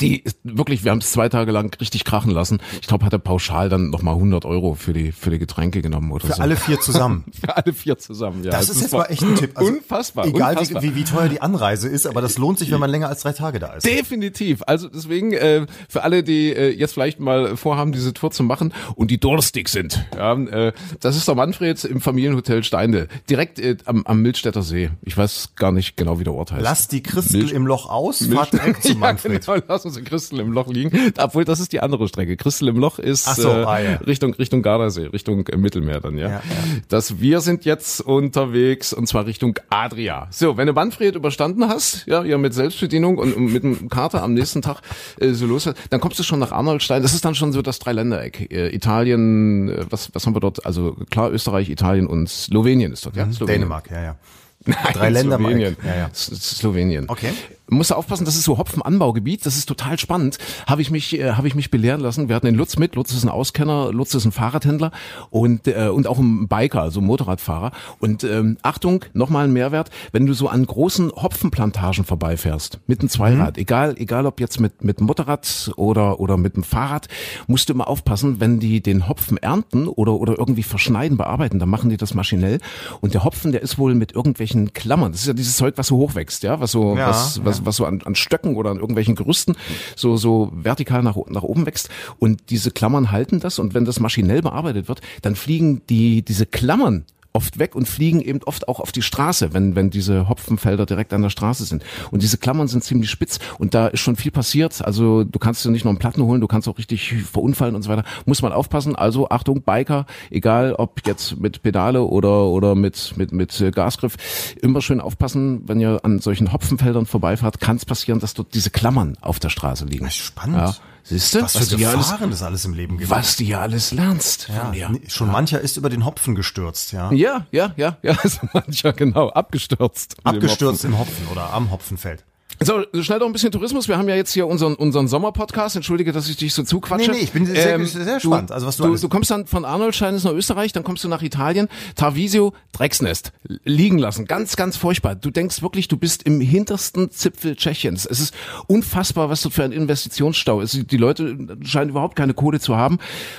die 0.00 0.24
wirklich, 0.44 0.82
wir 0.84 0.90
haben 0.92 0.98
es 0.98 1.12
zwei 1.12 1.28
Tage 1.28 1.52
lang 1.52 1.74
richtig 1.78 2.04
krachen 2.04 2.30
lassen. 2.30 2.58
Ich 2.80 2.86
glaube, 2.86 3.04
hat 3.04 3.12
er 3.12 3.18
pauschal 3.18 3.68
dann 3.68 3.90
nochmal 3.90 4.14
100 4.14 4.44
Euro 4.46 4.74
für 4.74 4.92
die, 4.94 5.12
für 5.12 5.30
die 5.30 5.38
Getränke 5.38 5.82
genommen 5.82 6.10
oder 6.10 6.26
Für 6.26 6.32
so. 6.34 6.42
alle 6.42 6.56
vier 6.56 6.80
zusammen. 6.80 7.24
für 7.40 7.54
alle 7.56 7.72
vier 7.74 7.98
zusammen, 7.98 8.44
ja. 8.44 8.50
Das 8.52 8.60
Also 8.70 8.72
ist 8.72 8.80
jetzt 8.82 8.92
mal 8.92 9.04
echt 9.06 9.22
ein 9.22 9.34
Tipp. 9.36 9.50
Also, 9.56 9.72
unfassbar. 9.72 10.26
Egal 10.26 10.52
unfassbar. 10.52 10.82
Wie, 10.82 10.94
wie, 10.94 11.04
teuer 11.04 11.28
die 11.28 11.42
Anreise 11.42 11.88
ist, 11.88 12.06
aber 12.06 12.22
das 12.22 12.38
lohnt 12.38 12.58
sich, 12.58 12.70
wenn 12.70 12.80
man 12.80 12.88
länger 12.90 13.08
als 13.08 13.22
drei 13.22 13.32
Tage 13.32 13.58
da 13.58 13.74
ist. 13.74 13.84
Definitiv. 13.86 14.62
Also 14.66 14.88
deswegen 14.88 15.32
äh, 15.32 15.66
für 15.88 16.02
alle, 16.02 16.22
die 16.22 16.50
äh, 16.52 16.70
jetzt 16.70 16.94
vielleicht 16.94 17.20
mal 17.20 17.56
vorhaben, 17.56 17.92
diese 17.92 18.14
Tour 18.14 18.30
zu 18.30 18.42
machen 18.42 18.72
und 18.94 19.10
die 19.10 19.18
durstig 19.20 19.68
sind. 19.68 20.06
Ja, 20.16 20.32
äh, 20.34 20.72
das 21.00 21.16
ist 21.16 21.28
der 21.28 21.34
Manfred 21.34 21.84
im 21.84 22.00
Familienhotel 22.00 22.64
Steinde, 22.64 23.08
direkt 23.28 23.58
äh, 23.58 23.76
am, 23.84 24.04
am 24.06 24.22
Milstädter 24.22 24.62
See. 24.62 24.90
Ich 25.02 25.16
weiß 25.16 25.50
gar 25.56 25.72
nicht 25.72 25.96
genau, 25.96 26.18
wie 26.18 26.24
der 26.24 26.32
Ort 26.34 26.52
heißt. 26.52 26.62
Lass 26.62 26.88
die 26.88 27.02
Christel 27.02 27.42
Milch- 27.42 27.52
im 27.52 27.66
Loch 27.66 27.90
aus, 27.90 28.26
fahrt 28.26 28.52
direkt 28.52 28.82
zu 28.82 28.94
Manfred. 28.96 29.44
Ja, 29.46 29.54
genau, 29.56 29.63
lass 29.68 29.84
uns 29.84 29.96
in 29.96 30.04
Christel 30.04 30.40
im 30.40 30.52
Loch 30.52 30.68
liegen. 30.68 31.12
Obwohl, 31.18 31.44
das 31.44 31.60
ist 31.60 31.72
die 31.72 31.80
andere 31.80 32.08
Strecke. 32.08 32.36
Christel 32.36 32.68
im 32.68 32.76
Loch 32.76 32.98
ist 32.98 33.24
so, 33.36 33.48
äh, 33.48 33.64
ah, 33.64 33.80
ja. 33.80 33.96
Richtung, 33.96 34.34
Richtung 34.34 34.62
Gardasee, 34.62 35.06
Richtung 35.06 35.46
äh, 35.48 35.56
Mittelmeer 35.56 36.00
dann, 36.00 36.18
ja. 36.18 36.28
Ja, 36.28 36.34
ja. 36.34 36.42
Das, 36.88 37.20
wir 37.20 37.40
sind 37.40 37.64
jetzt 37.64 38.00
unterwegs 38.00 38.92
und 38.92 39.06
zwar 39.06 39.26
Richtung 39.26 39.58
Adria. 39.70 40.28
So, 40.30 40.56
wenn 40.56 40.66
du 40.66 40.72
Manfred 40.72 41.14
überstanden 41.14 41.68
hast, 41.68 42.06
ja, 42.06 42.24
ja, 42.24 42.38
mit 42.38 42.54
Selbstbedienung 42.54 43.18
und, 43.18 43.34
und 43.34 43.52
mit 43.52 43.62
dem 43.62 43.88
Kater 43.88 44.22
am 44.22 44.34
nächsten 44.34 44.62
Tag 44.62 44.80
äh, 45.20 45.32
so 45.32 45.46
los, 45.46 45.68
dann 45.90 46.00
kommst 46.00 46.18
du 46.18 46.22
schon 46.22 46.38
nach 46.38 46.52
Arnoldstein. 46.52 47.02
Das 47.02 47.14
ist 47.14 47.24
dann 47.24 47.34
schon 47.34 47.52
so 47.52 47.62
das 47.62 47.78
Dreiländereck. 47.78 48.52
Äh, 48.52 48.74
Italien, 48.74 49.68
äh, 49.68 49.86
was, 49.90 50.14
was 50.14 50.26
haben 50.26 50.34
wir 50.34 50.40
dort? 50.40 50.64
Also 50.66 50.96
klar, 51.10 51.30
Österreich, 51.32 51.70
Italien 51.70 52.06
und 52.06 52.28
Slowenien 52.28 52.92
ist 52.92 53.06
dort, 53.06 53.16
ja? 53.16 53.30
Slowenien. 53.30 53.60
Dänemark, 53.60 53.90
ja, 53.90 54.02
ja. 54.02 54.16
Nein, 54.66 54.76
Drei 54.94 55.10
Länder 55.10 55.36
Slowenien. 55.36 55.76
Ja, 55.84 55.94
ja. 55.94 56.10
Slowenien. 56.14 57.04
Okay. 57.08 57.30
Musst 57.74 57.90
du 57.90 57.94
aufpassen, 57.94 58.24
das 58.24 58.36
ist 58.36 58.44
so 58.44 58.58
Hopfenanbaugebiet, 58.58 59.44
das 59.44 59.56
ist 59.56 59.66
total 59.66 59.98
spannend. 59.98 60.38
Habe 60.66 60.82
ich 60.82 60.90
mich 60.90 61.18
äh, 61.18 61.32
habe 61.32 61.48
ich 61.48 61.54
mich 61.54 61.70
belehren 61.70 62.00
lassen. 62.00 62.28
Wir 62.28 62.36
hatten 62.36 62.46
den 62.46 62.54
Lutz 62.54 62.76
mit, 62.78 62.94
Lutz 62.94 63.12
ist 63.12 63.24
ein 63.24 63.28
Auskenner, 63.28 63.92
Lutz 63.92 64.14
ist 64.14 64.24
ein 64.24 64.32
Fahrradhändler 64.32 64.90
und 65.30 65.66
äh, 65.68 65.88
und 65.88 66.06
auch 66.06 66.18
ein 66.18 66.48
Biker, 66.48 66.82
also 66.82 67.00
Motorradfahrer. 67.00 67.72
Und 67.98 68.24
ähm, 68.24 68.56
Achtung, 68.62 69.04
nochmal 69.12 69.44
ein 69.44 69.52
Mehrwert, 69.52 69.90
wenn 70.12 70.26
du 70.26 70.34
so 70.34 70.48
an 70.48 70.64
großen 70.64 71.10
Hopfenplantagen 71.12 72.04
vorbeifährst 72.04 72.80
mit 72.86 73.00
einem 73.00 73.08
Zweirad, 73.08 73.58
egal 73.58 73.94
egal 73.98 74.26
ob 74.26 74.40
jetzt 74.40 74.60
mit 74.60 74.84
mit 74.84 75.00
Motorrad 75.00 75.72
oder 75.76 76.20
oder 76.20 76.36
mit 76.36 76.56
dem 76.56 76.64
Fahrrad, 76.64 77.08
musst 77.46 77.68
du 77.68 77.72
immer 77.72 77.88
aufpassen, 77.88 78.40
wenn 78.40 78.60
die 78.60 78.80
den 78.80 79.08
Hopfen 79.08 79.36
ernten 79.38 79.88
oder 79.88 80.14
oder 80.14 80.38
irgendwie 80.38 80.62
verschneiden, 80.62 81.16
bearbeiten, 81.16 81.58
dann 81.58 81.68
machen 81.68 81.90
die 81.90 81.96
das 81.96 82.14
maschinell. 82.14 82.58
Und 83.00 83.14
der 83.14 83.24
Hopfen, 83.24 83.52
der 83.52 83.62
ist 83.62 83.78
wohl 83.78 83.94
mit 83.94 84.12
irgendwelchen 84.12 84.72
Klammern. 84.72 85.12
Das 85.12 85.22
ist 85.22 85.26
ja 85.26 85.32
dieses 85.32 85.56
Zeug, 85.56 85.74
was 85.76 85.88
so 85.88 85.96
hochwächst, 85.96 86.42
ja, 86.42 86.60
was 86.60 86.72
so 86.72 86.96
Ja, 86.96 87.08
was, 87.08 87.44
was, 87.44 87.63
was 87.66 87.76
so 87.76 87.84
an, 87.84 88.00
an 88.04 88.14
Stöcken 88.14 88.56
oder 88.56 88.70
an 88.70 88.78
irgendwelchen 88.78 89.14
Gerüsten 89.14 89.54
so, 89.96 90.16
so 90.16 90.50
vertikal 90.52 91.02
nach, 91.02 91.16
nach 91.28 91.42
oben 91.42 91.66
wächst. 91.66 91.88
Und 92.18 92.50
diese 92.50 92.70
Klammern 92.70 93.10
halten 93.10 93.40
das. 93.40 93.58
Und 93.58 93.74
wenn 93.74 93.84
das 93.84 94.00
maschinell 94.00 94.42
bearbeitet 94.42 94.88
wird, 94.88 95.00
dann 95.22 95.34
fliegen 95.34 95.82
die, 95.88 96.22
diese 96.22 96.46
Klammern 96.46 97.04
oft 97.34 97.58
weg 97.58 97.74
und 97.74 97.88
fliegen 97.88 98.20
eben 98.20 98.40
oft 98.44 98.68
auch 98.68 98.78
auf 98.80 98.92
die 98.92 99.02
Straße, 99.02 99.52
wenn, 99.52 99.74
wenn 99.74 99.90
diese 99.90 100.28
Hopfenfelder 100.28 100.86
direkt 100.86 101.12
an 101.12 101.20
der 101.20 101.30
Straße 101.30 101.64
sind. 101.64 101.84
Und 102.12 102.22
diese 102.22 102.38
Klammern 102.38 102.68
sind 102.68 102.84
ziemlich 102.84 103.10
spitz 103.10 103.40
und 103.58 103.74
da 103.74 103.88
ist 103.88 104.00
schon 104.00 104.14
viel 104.14 104.30
passiert. 104.30 104.84
Also 104.84 105.24
du 105.24 105.38
kannst 105.40 105.64
dir 105.64 105.70
nicht 105.70 105.84
nur 105.84 105.90
einen 105.90 105.98
Platten 105.98 106.22
holen, 106.22 106.40
du 106.40 106.46
kannst 106.46 106.68
auch 106.68 106.78
richtig 106.78 107.12
verunfallen 107.24 107.74
und 107.74 107.82
so 107.82 107.90
weiter. 107.90 108.04
Muss 108.24 108.40
man 108.40 108.52
aufpassen. 108.52 108.94
Also 108.94 109.28
Achtung, 109.30 109.62
Biker, 109.62 110.06
egal 110.30 110.74
ob 110.74 111.06
jetzt 111.06 111.38
mit 111.40 111.62
Pedale 111.62 112.04
oder, 112.04 112.46
oder 112.46 112.76
mit, 112.76 113.14
mit, 113.16 113.32
mit 113.32 113.64
Gasgriff, 113.74 114.16
immer 114.62 114.80
schön 114.80 115.00
aufpassen, 115.00 115.62
wenn 115.66 115.80
ihr 115.80 116.00
an 116.04 116.20
solchen 116.20 116.52
Hopfenfeldern 116.52 117.06
vorbeifahrt, 117.06 117.58
kann 117.58 117.76
es 117.76 117.84
passieren, 117.84 118.20
dass 118.20 118.34
dort 118.34 118.54
diese 118.54 118.70
Klammern 118.70 119.18
auf 119.20 119.40
der 119.40 119.48
Straße 119.48 119.86
liegen. 119.86 120.08
Spannend. 120.08 120.56
Ja. 120.56 120.74
Siehst 121.06 121.34
du, 121.34 121.42
Was 121.42 121.56
für 121.56 121.66
du 121.66 121.76
hier 121.76 121.90
alles, 121.90 122.10
Gefahren 122.10 122.30
das 122.30 122.42
alles 122.42 122.64
im 122.64 122.72
Leben 122.72 122.96
gibt. 122.96 123.10
was 123.10 123.36
du 123.36 123.44
hier 123.44 123.60
alles 123.60 123.92
lernst 123.92 124.48
Ja, 124.48 124.54
von 124.64 124.72
dir. 124.72 124.88
nee, 124.88 125.02
schon 125.08 125.30
mancher 125.30 125.60
ist 125.60 125.76
über 125.76 125.90
den 125.90 126.04
Hopfen 126.06 126.34
gestürzt, 126.34 126.92
ja. 126.92 127.12
Ja, 127.12 127.46
ja, 127.52 127.72
ja, 127.76 127.98
ja, 128.02 128.16
also 128.22 128.40
mancher 128.54 128.94
genau, 128.94 129.28
abgestürzt. 129.28 130.16
Abgestürzt 130.24 130.84
im 130.84 130.98
Hopfen 130.98 131.26
oder 131.30 131.52
am 131.52 131.70
Hopfenfeld. 131.70 132.24
So, 132.62 132.82
schnell 133.02 133.18
doch 133.18 133.26
ein 133.26 133.32
bisschen 133.32 133.50
Tourismus. 133.52 133.88
Wir 133.88 133.98
haben 133.98 134.08
ja 134.08 134.14
jetzt 134.14 134.32
hier 134.32 134.46
unseren, 134.46 134.74
unseren 134.74 135.08
Sommerpodcast. 135.08 135.76
Entschuldige, 135.76 136.12
dass 136.12 136.28
ich 136.28 136.36
dich 136.36 136.54
so 136.54 136.62
zuquatsche. 136.62 137.10
Nee, 137.10 137.16
nee, 137.18 137.24
ich 137.24 137.32
bin 137.32 137.46
sehr- 137.46 137.78
sehr 137.86 138.14
gespannt. 138.14 138.50
Du, 138.50 138.54
Also, 138.54 138.66
was 138.66 138.76
du 138.76 138.84
du, 138.84 138.96
du 138.96 139.08
kommst 139.08 139.30
dann 139.30 139.46
von 139.46 139.64
Arnoldstein 139.64 140.14
ist 140.14 140.24
nach 140.24 140.32
Österreich, 140.32 140.72
dann 140.72 140.84
kommst 140.84 141.02
du 141.04 141.08
nach 141.08 141.22
Italien. 141.22 141.68
Tarvisio, 141.96 142.52
Drecksnest. 142.72 143.32
Liegen 143.64 143.98
lassen. 143.98 144.24
Ganz, 144.26 144.56
ganz 144.56 144.76
furchtbar. 144.76 145.14
Du 145.14 145.30
denkst 145.30 145.62
wirklich, 145.62 145.88
du 145.88 145.96
bist 145.96 146.22
im 146.24 146.40
hintersten 146.40 147.10
Zipfel 147.10 147.56
Tschechiens. 147.56 148.06
Es 148.06 148.20
ist 148.20 148.34
unfassbar, 148.66 149.28
was 149.30 149.42
dort 149.42 149.54
für 149.54 149.64
ein 149.64 149.72
Investitionsstau 149.72 150.60
ist. 150.60 150.90
Die 150.90 150.96
Leute 150.96 151.36
scheinen 151.62 151.90
überhaupt 151.90 152.16
keine 152.16 152.34
Kohle 152.34 152.60
zu 152.60 152.76
haben, 152.76 152.98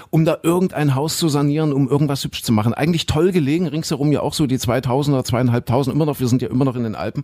um 0.09 0.25
da 0.25 0.37
irgendein 0.43 0.95
Haus 0.95 1.17
zu 1.17 1.29
sanieren, 1.29 1.73
um 1.73 1.87
irgendwas 1.89 2.23
hübsch 2.23 2.43
zu 2.43 2.51
machen. 2.51 2.73
Eigentlich 2.73 3.05
toll 3.05 3.31
gelegen, 3.31 3.67
ringsherum 3.67 4.11
ja 4.11 4.21
auch 4.21 4.33
so 4.33 4.45
die 4.47 4.57
2000 4.59 5.13
oder 5.15 5.23
zweieinhalbtausend, 5.23 5.95
immer 5.95 6.05
noch, 6.05 6.19
wir 6.19 6.27
sind 6.27 6.41
ja 6.41 6.49
immer 6.49 6.65
noch 6.65 6.75
in 6.75 6.83
den 6.83 6.95
Alpen. 6.95 7.23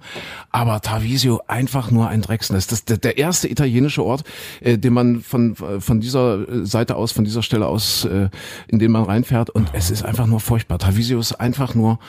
Aber 0.52 0.82
Tarvisio 0.82 1.42
einfach 1.48 1.81
nur 1.90 2.08
ein 2.10 2.22
Drecksnest. 2.22 2.72
Das 2.72 2.80
ist 2.82 3.04
der, 3.04 3.18
erste 3.18 3.50
italienische 3.50 4.04
Ort, 4.04 4.24
äh, 4.60 4.78
den 4.78 4.94
man 4.94 5.22
von, 5.22 5.56
von 5.56 6.00
dieser 6.00 6.48
äh, 6.48 6.66
Seite 6.66 6.96
aus, 6.96 7.12
von 7.12 7.24
dieser 7.24 7.42
Stelle 7.42 7.68
aus, 7.68 8.06
äh, 8.06 8.30
in 8.68 8.80
den 8.80 8.92
man 8.92 9.04
reinfährt. 9.04 9.50
Und 9.50 9.70
es 9.74 9.90
ist 9.90 10.04
einfach 10.04 10.28
nur 10.28 10.40
furchtbar. 10.40 10.78
Tarvisio 10.78 11.20
ist 11.20 11.34
einfach 11.34 11.74
nur 11.74 12.00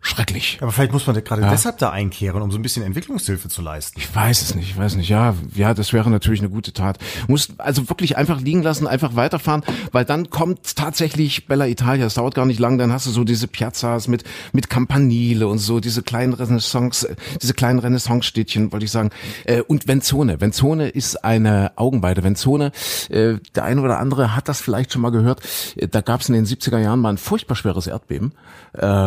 schrecklich. 0.00 0.58
Aber 0.60 0.72
vielleicht 0.72 0.92
muss 0.92 1.06
man 1.06 1.22
gerade 1.22 1.42
deshalb 1.50 1.78
da 1.78 1.90
einkehren, 1.90 2.42
um 2.42 2.50
so 2.50 2.58
ein 2.58 2.62
bisschen 2.62 2.82
Entwicklungshilfe 2.84 3.48
zu 3.48 3.62
leisten. 3.62 3.98
Ich 3.98 4.14
weiß 4.14 4.42
es 4.42 4.54
nicht, 4.54 4.70
ich 4.70 4.76
weiß 4.76 4.96
nicht. 4.96 5.08
Ja, 5.08 5.34
ja, 5.54 5.74
das 5.74 5.92
wäre 5.92 6.10
natürlich 6.10 6.40
eine 6.40 6.50
gute 6.50 6.72
Tat. 6.72 6.98
Muss 7.28 7.48
also 7.58 7.88
wirklich 7.88 8.16
einfach 8.16 8.40
liegen 8.40 8.62
lassen, 8.62 8.86
einfach 8.86 9.16
weiterfahren, 9.16 9.62
weil 9.92 10.04
dann 10.04 10.30
kommt 10.30 10.76
tatsächlich 10.76 11.46
Bella 11.46 11.66
Italia. 11.66 12.06
Es 12.06 12.14
dauert 12.14 12.34
gar 12.34 12.46
nicht 12.46 12.60
lang, 12.60 12.78
dann 12.78 12.92
hast 12.92 13.06
du 13.06 13.10
so 13.10 13.24
diese 13.24 13.48
Piazzas 13.48 14.06
mit 14.08 14.24
mit 14.52 14.70
Campanile 14.70 15.48
und 15.48 15.58
so 15.58 15.80
diese 15.80 16.02
kleinen 16.02 16.32
Renaissance, 16.34 17.16
diese 17.42 17.54
kleinen 17.54 17.78
Renaissance-Städtchen, 17.78 18.72
wollte 18.72 18.84
ich 18.84 18.90
sagen. 18.92 19.10
Äh, 19.44 19.62
und 19.62 19.88
Venzone. 19.88 20.40
Venzone 20.40 20.88
ist 20.88 21.24
eine 21.24 21.72
Augenweide. 21.76 22.22
Venzone, 22.22 22.70
äh, 23.10 23.34
der 23.54 23.64
eine 23.64 23.80
oder 23.80 23.98
andere 23.98 24.36
hat 24.36 24.48
das 24.48 24.60
vielleicht 24.60 24.92
schon 24.92 25.02
mal 25.02 25.10
gehört. 25.10 25.40
Äh, 25.76 25.88
Da 25.88 26.00
gab 26.00 26.20
es 26.20 26.28
in 26.28 26.34
den 26.34 26.46
70er 26.46 26.78
Jahren 26.78 27.00
mal 27.00 27.10
ein 27.10 27.18
furchtbar 27.18 27.56
schweres 27.56 27.86
Erdbeben 27.86 28.32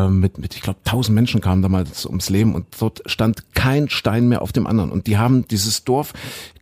mit 0.09 0.39
mit 0.39 0.55
ich 0.55 0.61
glaube 0.63 0.78
1000 0.85 1.13
Menschen 1.15 1.41
kamen 1.41 1.61
damals 1.61 2.05
ums 2.05 2.29
Leben 2.29 2.55
und 2.55 2.65
dort 2.79 3.01
stand 3.05 3.53
kein 3.53 3.89
Stein 3.89 4.27
mehr 4.27 4.41
auf 4.41 4.51
dem 4.51 4.65
anderen. 4.67 4.91
Und 4.91 5.07
die 5.07 5.17
haben 5.17 5.47
dieses 5.47 5.83
Dorf 5.83 6.13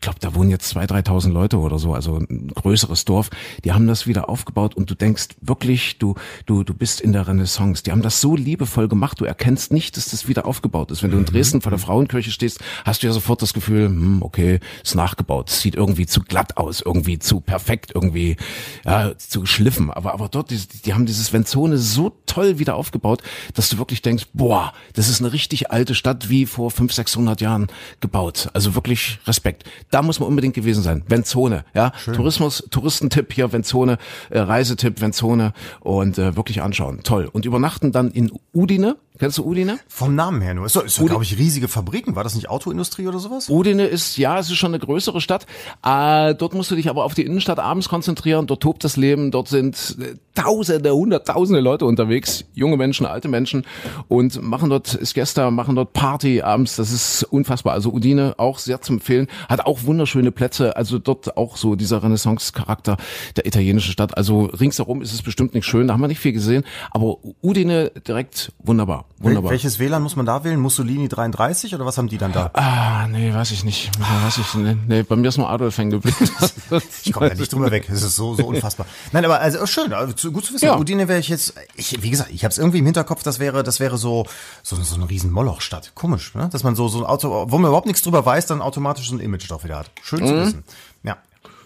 glaube, 0.08 0.20
da 0.22 0.34
wohnen 0.36 0.50
jetzt 0.50 0.70
zwei, 0.70 0.88
dreitausend 0.88 1.34
Leute 1.34 1.58
oder 1.58 1.80
so, 1.80 1.94
also 1.94 2.18
ein 2.18 2.48
größeres 2.56 3.04
Dorf. 3.04 3.30
Die 3.66 3.74
haben 3.74 3.88
das 3.88 4.08
wieder 4.08 4.30
aufgebaut 4.30 4.74
und 4.74 4.90
du 4.90 4.96
denkst 4.96 5.36
wirklich, 5.42 5.98
du, 5.98 6.16
du, 6.46 6.64
du 6.64 6.74
bist 6.74 7.02
in 7.02 7.12
der 7.12 7.28
Renaissance. 7.28 7.84
Die 7.84 7.92
haben 7.92 8.02
das 8.02 8.22
so 8.22 8.38
liebevoll 8.38 8.88
gemacht. 8.88 9.20
Du 9.20 9.26
erkennst 9.26 9.74
nicht, 9.74 9.98
dass 9.98 10.08
das 10.08 10.30
wieder 10.30 10.46
aufgebaut 10.46 10.92
ist. 10.92 11.04
Wenn 11.04 11.12
du 11.12 11.18
in 11.18 11.26
Dresden 11.26 11.60
vor 11.60 11.72
der 11.72 11.80
Frauenkirche 11.80 12.32
stehst, 12.32 12.60
hast 12.86 13.04
du 13.04 13.08
ja 13.08 13.12
sofort 13.12 13.42
das 13.42 13.54
Gefühl, 13.54 13.88
hm, 13.88 14.22
okay, 14.22 14.62
ist 14.82 14.96
nachgebaut. 14.96 15.50
Sieht 15.50 15.76
irgendwie 15.76 16.06
zu 16.06 16.22
glatt 16.22 16.56
aus, 16.56 16.82
irgendwie 16.82 17.20
zu 17.20 17.42
perfekt, 17.42 17.92
irgendwie 17.94 18.38
ja, 18.86 19.12
zu 19.18 19.42
geschliffen. 19.42 19.92
Aber, 19.92 20.14
aber 20.14 20.30
dort, 20.30 20.52
die, 20.52 20.62
die 20.86 20.94
haben 20.94 21.06
dieses 21.06 21.34
Venzone 21.34 21.78
so 21.78 22.14
toll 22.28 22.60
wieder 22.60 22.76
aufgebaut, 22.76 23.24
dass 23.56 23.68
du 23.68 23.78
wirklich 23.78 24.02
denkst, 24.02 24.28
boah, 24.34 24.72
das 24.94 25.10
ist 25.10 25.20
eine 25.20 25.34
richtig 25.34 25.70
alte 25.70 25.96
Stadt 25.96 26.30
wie 26.30 26.46
vor 26.46 26.72
500, 26.72 26.96
600 26.96 27.42
Jahren 27.42 27.68
gebaut. 28.00 28.50
Also 28.54 28.74
wirklich 28.74 29.20
Respekt. 29.28 29.66
Da 29.92 29.97
muss 30.02 30.20
man 30.20 30.30
unbedingt 30.30 30.56
gewesen 30.56 30.84
sein. 30.84 31.04
Venzone, 31.08 31.66
ja. 31.74 31.92
Schön. 31.98 32.14
Tourismus, 32.14 32.68
Touristentipp 32.70 33.34
hier, 33.34 33.52
Venzone, 33.52 33.98
äh, 34.30 34.40
Reisetipp, 34.40 35.02
Venzone 35.02 35.54
und 35.80 36.18
äh, 36.18 36.36
wirklich 36.36 36.62
anschauen. 36.62 37.02
Toll. 37.04 37.30
Und 37.32 37.46
übernachten 37.46 37.92
dann 37.92 38.12
in 38.12 38.32
Udine 38.54 38.98
Kennst 39.18 39.38
du 39.38 39.46
Udine? 39.46 39.80
Vom 39.88 40.16
Namen 40.16 40.42
her 40.42 40.54
nur. 40.54 40.66
Ist 40.66 40.76
doch, 40.76 40.84
ist 40.84 41.00
doch 41.00 41.06
glaube 41.06 41.24
ich, 41.24 41.38
riesige 41.38 41.68
Fabriken. 41.68 42.16
War 42.16 42.24
das 42.24 42.36
nicht 42.36 42.50
Autoindustrie 42.50 43.08
oder 43.08 43.20
sowas? 43.20 43.50
Udine 43.50 43.86
ist, 43.86 44.18
ja, 44.18 44.38
es 44.40 44.50
ist 44.50 44.58
schon 44.58 44.72
eine 44.72 44.80
größere 44.80 45.22
Stadt. 45.22 45.46
Äh, 45.84 46.36
dort 46.36 46.54
musst 46.54 46.72
du 46.72 46.76
dich 46.76 46.90
aber 46.90 47.04
auf 47.04 47.14
die 47.14 47.24
Innenstadt 47.24 47.60
abends 47.60 47.90
konzentrieren. 47.90 48.48
Dort 48.48 48.62
tobt 48.62 48.84
das 48.84 48.98
Leben. 48.98 49.32
Dort 49.32 49.48
sind 49.48 49.98
äh, 50.00 50.16
Tausende, 50.38 50.94
Hunderttausende 50.94 51.62
Leute 51.62 51.86
unterwegs. 51.86 52.46
Junge 52.54 52.78
Menschen, 52.78 53.08
alte 53.08 53.28
Menschen. 53.28 53.66
Und 54.08 54.40
machen 54.40 54.70
dort 54.70 54.88
Siesta, 55.02 55.50
machen 55.50 55.76
dort 55.76 55.94
Party 55.94 56.44
abends. 56.44 56.76
Das 56.76 56.92
ist 56.92 57.24
unfassbar. 57.24 57.74
Also 57.74 57.92
Udine 57.92 58.36
auch 58.38 58.60
sehr 58.60 58.80
zu 58.82 58.94
empfehlen. 58.94 59.28
Hat 59.50 59.66
auch 59.66 59.84
wunderschöne 59.86 60.32
Plätze. 60.32 60.76
Also 60.76 61.00
dort 61.00 61.38
auch 61.38 61.58
so 61.58 61.76
dieser 61.76 62.04
Renaissance-Charakter 62.04 62.98
der 63.36 63.48
italienischen 63.48 63.92
Stadt. 63.92 64.16
Also 64.16 64.46
ringsherum 64.46 65.02
ist 65.02 65.12
es 65.12 65.24
bestimmt 65.24 65.56
nicht 65.56 65.66
schön. 65.66 65.88
Da 65.88 65.96
haben 65.96 66.02
wir 66.02 66.08
nicht 66.08 66.20
viel 66.20 66.34
gesehen. 66.34 66.64
Aber 66.92 67.18
Udine 67.42 67.92
direkt 68.08 68.52
wunderbar. 68.60 69.07
Wunderbar. 69.20 69.52
Welches 69.52 69.80
WLAN 69.80 70.04
muss 70.04 70.16
man 70.16 70.28
da 70.28 70.44
wählen? 70.44 70.60
Mussolini 70.60 71.08
33 71.08 71.74
oder 71.74 71.86
was 71.88 71.98
haben 71.98 72.08
die 72.08 72.20
dann 72.20 72.34
da? 72.34 72.52
Ah, 72.54 73.08
nee, 73.08 73.34
weiß 73.34 73.50
ich 73.50 73.64
nicht. 73.64 73.90
Weiß 74.00 74.38
ich, 74.38 74.54
nee, 74.54 74.78
nee, 74.88 75.02
bei 75.02 75.16
mir 75.16 75.30
ist 75.30 75.38
nur 75.38 75.50
Adolf 75.50 75.76
hängen 75.76 75.90
geblieben. 75.90 76.18
ich 77.04 77.14
komme 77.14 77.30
da 77.30 77.36
nicht 77.36 77.52
drüber 77.52 77.72
weg. 77.72 77.88
Das 77.90 78.04
ist 78.04 78.16
so, 78.16 78.36
so 78.36 78.46
unfassbar. 78.48 78.86
Nein, 79.12 79.26
aber 79.26 79.40
also 79.42 79.66
schön, 79.66 79.92
also, 79.92 80.32
gut 80.32 80.46
zu 80.46 80.54
wissen. 80.54 80.66
Ja. 80.66 80.78
Udine 80.78 81.08
wäre 81.08 81.20
ich 81.20 81.30
jetzt, 81.30 81.56
ich, 81.76 82.04
wie 82.04 82.12
gesagt, 82.12 82.30
ich 82.32 82.44
habe 82.44 82.52
es 82.52 82.60
irgendwie 82.60 82.78
im 82.78 82.86
Hinterkopf, 82.86 83.24
das 83.24 83.40
wäre, 83.40 83.64
das 83.64 83.80
wäre 83.80 83.98
so, 83.98 84.28
so, 84.62 84.76
so 84.76 84.96
eine 84.96 85.10
riesen 85.10 85.32
Molochstadt. 85.32 85.94
Komisch, 85.96 86.36
ne? 86.36 86.50
Dass 86.52 86.64
man 86.64 86.76
so, 86.76 86.88
so 86.88 87.00
ein 87.00 87.06
Auto, 87.06 87.48
wo 87.50 87.58
man 87.58 87.70
überhaupt 87.70 87.88
nichts 87.88 88.04
drüber 88.04 88.24
weiß, 88.24 88.46
dann 88.46 88.62
automatisch 88.62 89.10
so 89.10 89.16
ein 89.16 89.20
Image 89.20 89.50
doch 89.50 89.64
wieder 89.64 89.80
hat. 89.80 89.90
Schön 90.04 90.20
mhm. 90.20 90.28
zu 90.28 90.36
wissen. 90.36 90.64
Ja. 91.02 91.18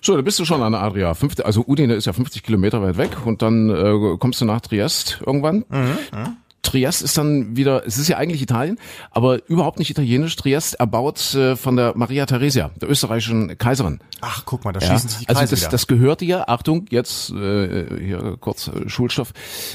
So, 0.01 0.15
da 0.15 0.21
bist 0.21 0.39
du 0.39 0.45
schon 0.45 0.63
an 0.63 0.71
der 0.71 0.81
Adria. 0.81 1.13
50, 1.13 1.45
also 1.45 1.65
Udine 1.67 1.95
ist 1.95 2.05
ja 2.05 2.13
50 2.13 2.43
Kilometer 2.43 2.81
weit 2.81 2.97
weg 2.97 3.25
und 3.25 3.41
dann 3.41 3.69
äh, 3.69 4.17
kommst 4.17 4.39
du 4.39 4.45
nach 4.45 4.61
Triest 4.61 5.19
irgendwann. 5.25 5.65
Mhm. 5.69 5.97
Mhm. 6.13 6.37
Triest 6.61 7.01
ist 7.01 7.17
dann 7.17 7.55
wieder, 7.55 7.85
es 7.85 7.97
ist 7.97 8.07
ja 8.07 8.17
eigentlich 8.17 8.41
Italien, 8.41 8.77
aber 9.09 9.47
überhaupt 9.49 9.79
nicht 9.79 9.89
italienisch. 9.89 10.35
Triest 10.35 10.75
erbaut 10.75 11.33
äh, 11.33 11.55
von 11.55 11.75
der 11.75 11.93
Maria 11.95 12.25
Theresia, 12.25 12.71
der 12.79 12.89
österreichischen 12.89 13.57
Kaiserin. 13.57 13.99
Ach, 14.21 14.43
guck 14.45 14.63
mal, 14.63 14.71
da 14.71 14.79
schießen 14.79 14.95
ja. 14.95 14.99
sich 14.99 15.17
die 15.19 15.25
Kreise 15.25 15.39
Also 15.39 15.55
das, 15.55 15.69
das 15.69 15.87
gehörte 15.87 16.25
ja, 16.25 16.47
Achtung, 16.47 16.85
jetzt 16.89 17.31
äh, 17.31 17.99
hier 17.99 18.37
kurz 18.39 18.67
äh, 18.67 18.87
Schulstoff. 18.87 19.33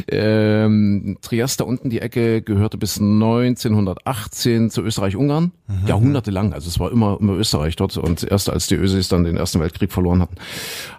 Ähm, 0.08 1.18
Triest 1.20 1.60
da 1.60 1.64
unten 1.64 1.90
die 1.90 2.00
Ecke 2.00 2.42
gehörte 2.42 2.78
bis 2.78 3.00
1918 3.00 4.70
zu 4.70 4.82
Österreich-Ungarn, 4.82 5.52
mhm. 5.66 5.86
jahrhundertelang. 5.86 6.52
Also 6.52 6.68
es 6.68 6.78
war 6.78 6.92
immer 6.92 7.16
immer 7.20 7.34
Österreich 7.34 7.76
dort 7.76 7.96
und 7.96 8.22
erst 8.24 8.50
als 8.50 8.66
die 8.66 8.74
Ösis 8.74 9.08
dann 9.08 9.24
den 9.24 9.36
Ersten 9.36 9.60
Weltkrieg 9.60 9.92
verloren 9.92 10.22
hatten, 10.22 10.36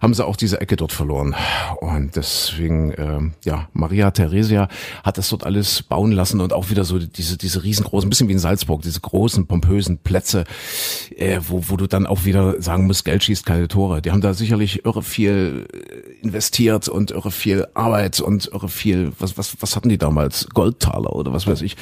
haben 0.02 0.13
sie 0.13 0.26
auch 0.26 0.36
diese 0.36 0.60
Ecke 0.62 0.76
dort 0.76 0.91
verloren. 0.91 1.36
Und 1.80 2.15
deswegen, 2.15 2.91
äh, 2.91 3.19
ja, 3.45 3.67
Maria 3.73 4.12
Theresia 4.12 4.67
hat 5.04 5.17
das 5.17 5.30
dort 5.30 5.45
alles 5.45 5.76
bauen 5.83 6.11
lassen 6.11 6.41
und 6.41 6.53
auch 6.53 6.69
wieder 6.69 6.83
so 6.83 6.99
diese, 6.99 7.37
diese 7.37 7.63
riesengroßen, 7.63 8.07
ein 8.07 8.09
bisschen 8.09 8.27
wie 8.27 8.33
in 8.33 8.39
Salzburg, 8.39 8.81
diese 8.81 8.99
großen, 8.99 9.47
pompösen 9.47 9.97
Plätze, 9.97 10.45
äh, 11.15 11.39
wo, 11.47 11.63
wo 11.67 11.77
du 11.77 11.87
dann 11.87 12.07
auch 12.07 12.25
wieder 12.25 12.61
sagen 12.61 12.87
musst, 12.87 13.05
Geld 13.05 13.23
schießt 13.23 13.45
keine 13.45 13.67
Tore. 13.67 14.01
Die 14.01 14.11
haben 14.11 14.21
da 14.21 14.33
sicherlich 14.33 14.85
irre 14.85 15.03
viel 15.03 15.67
äh, 15.73 16.25
investiert 16.25 16.89
und 16.89 17.11
irre 17.11 17.31
viel 17.31 17.67
Arbeit 17.73 18.19
und 18.19 18.49
irre 18.51 18.69
viel, 18.69 19.11
was, 19.19 19.37
was, 19.37 19.57
was 19.59 19.75
hatten 19.75 19.89
die 19.89 19.97
damals? 19.97 20.49
Goldtaler 20.49 21.15
oder 21.15 21.33
was 21.33 21.47
weiß 21.47 21.61
ich, 21.61 21.75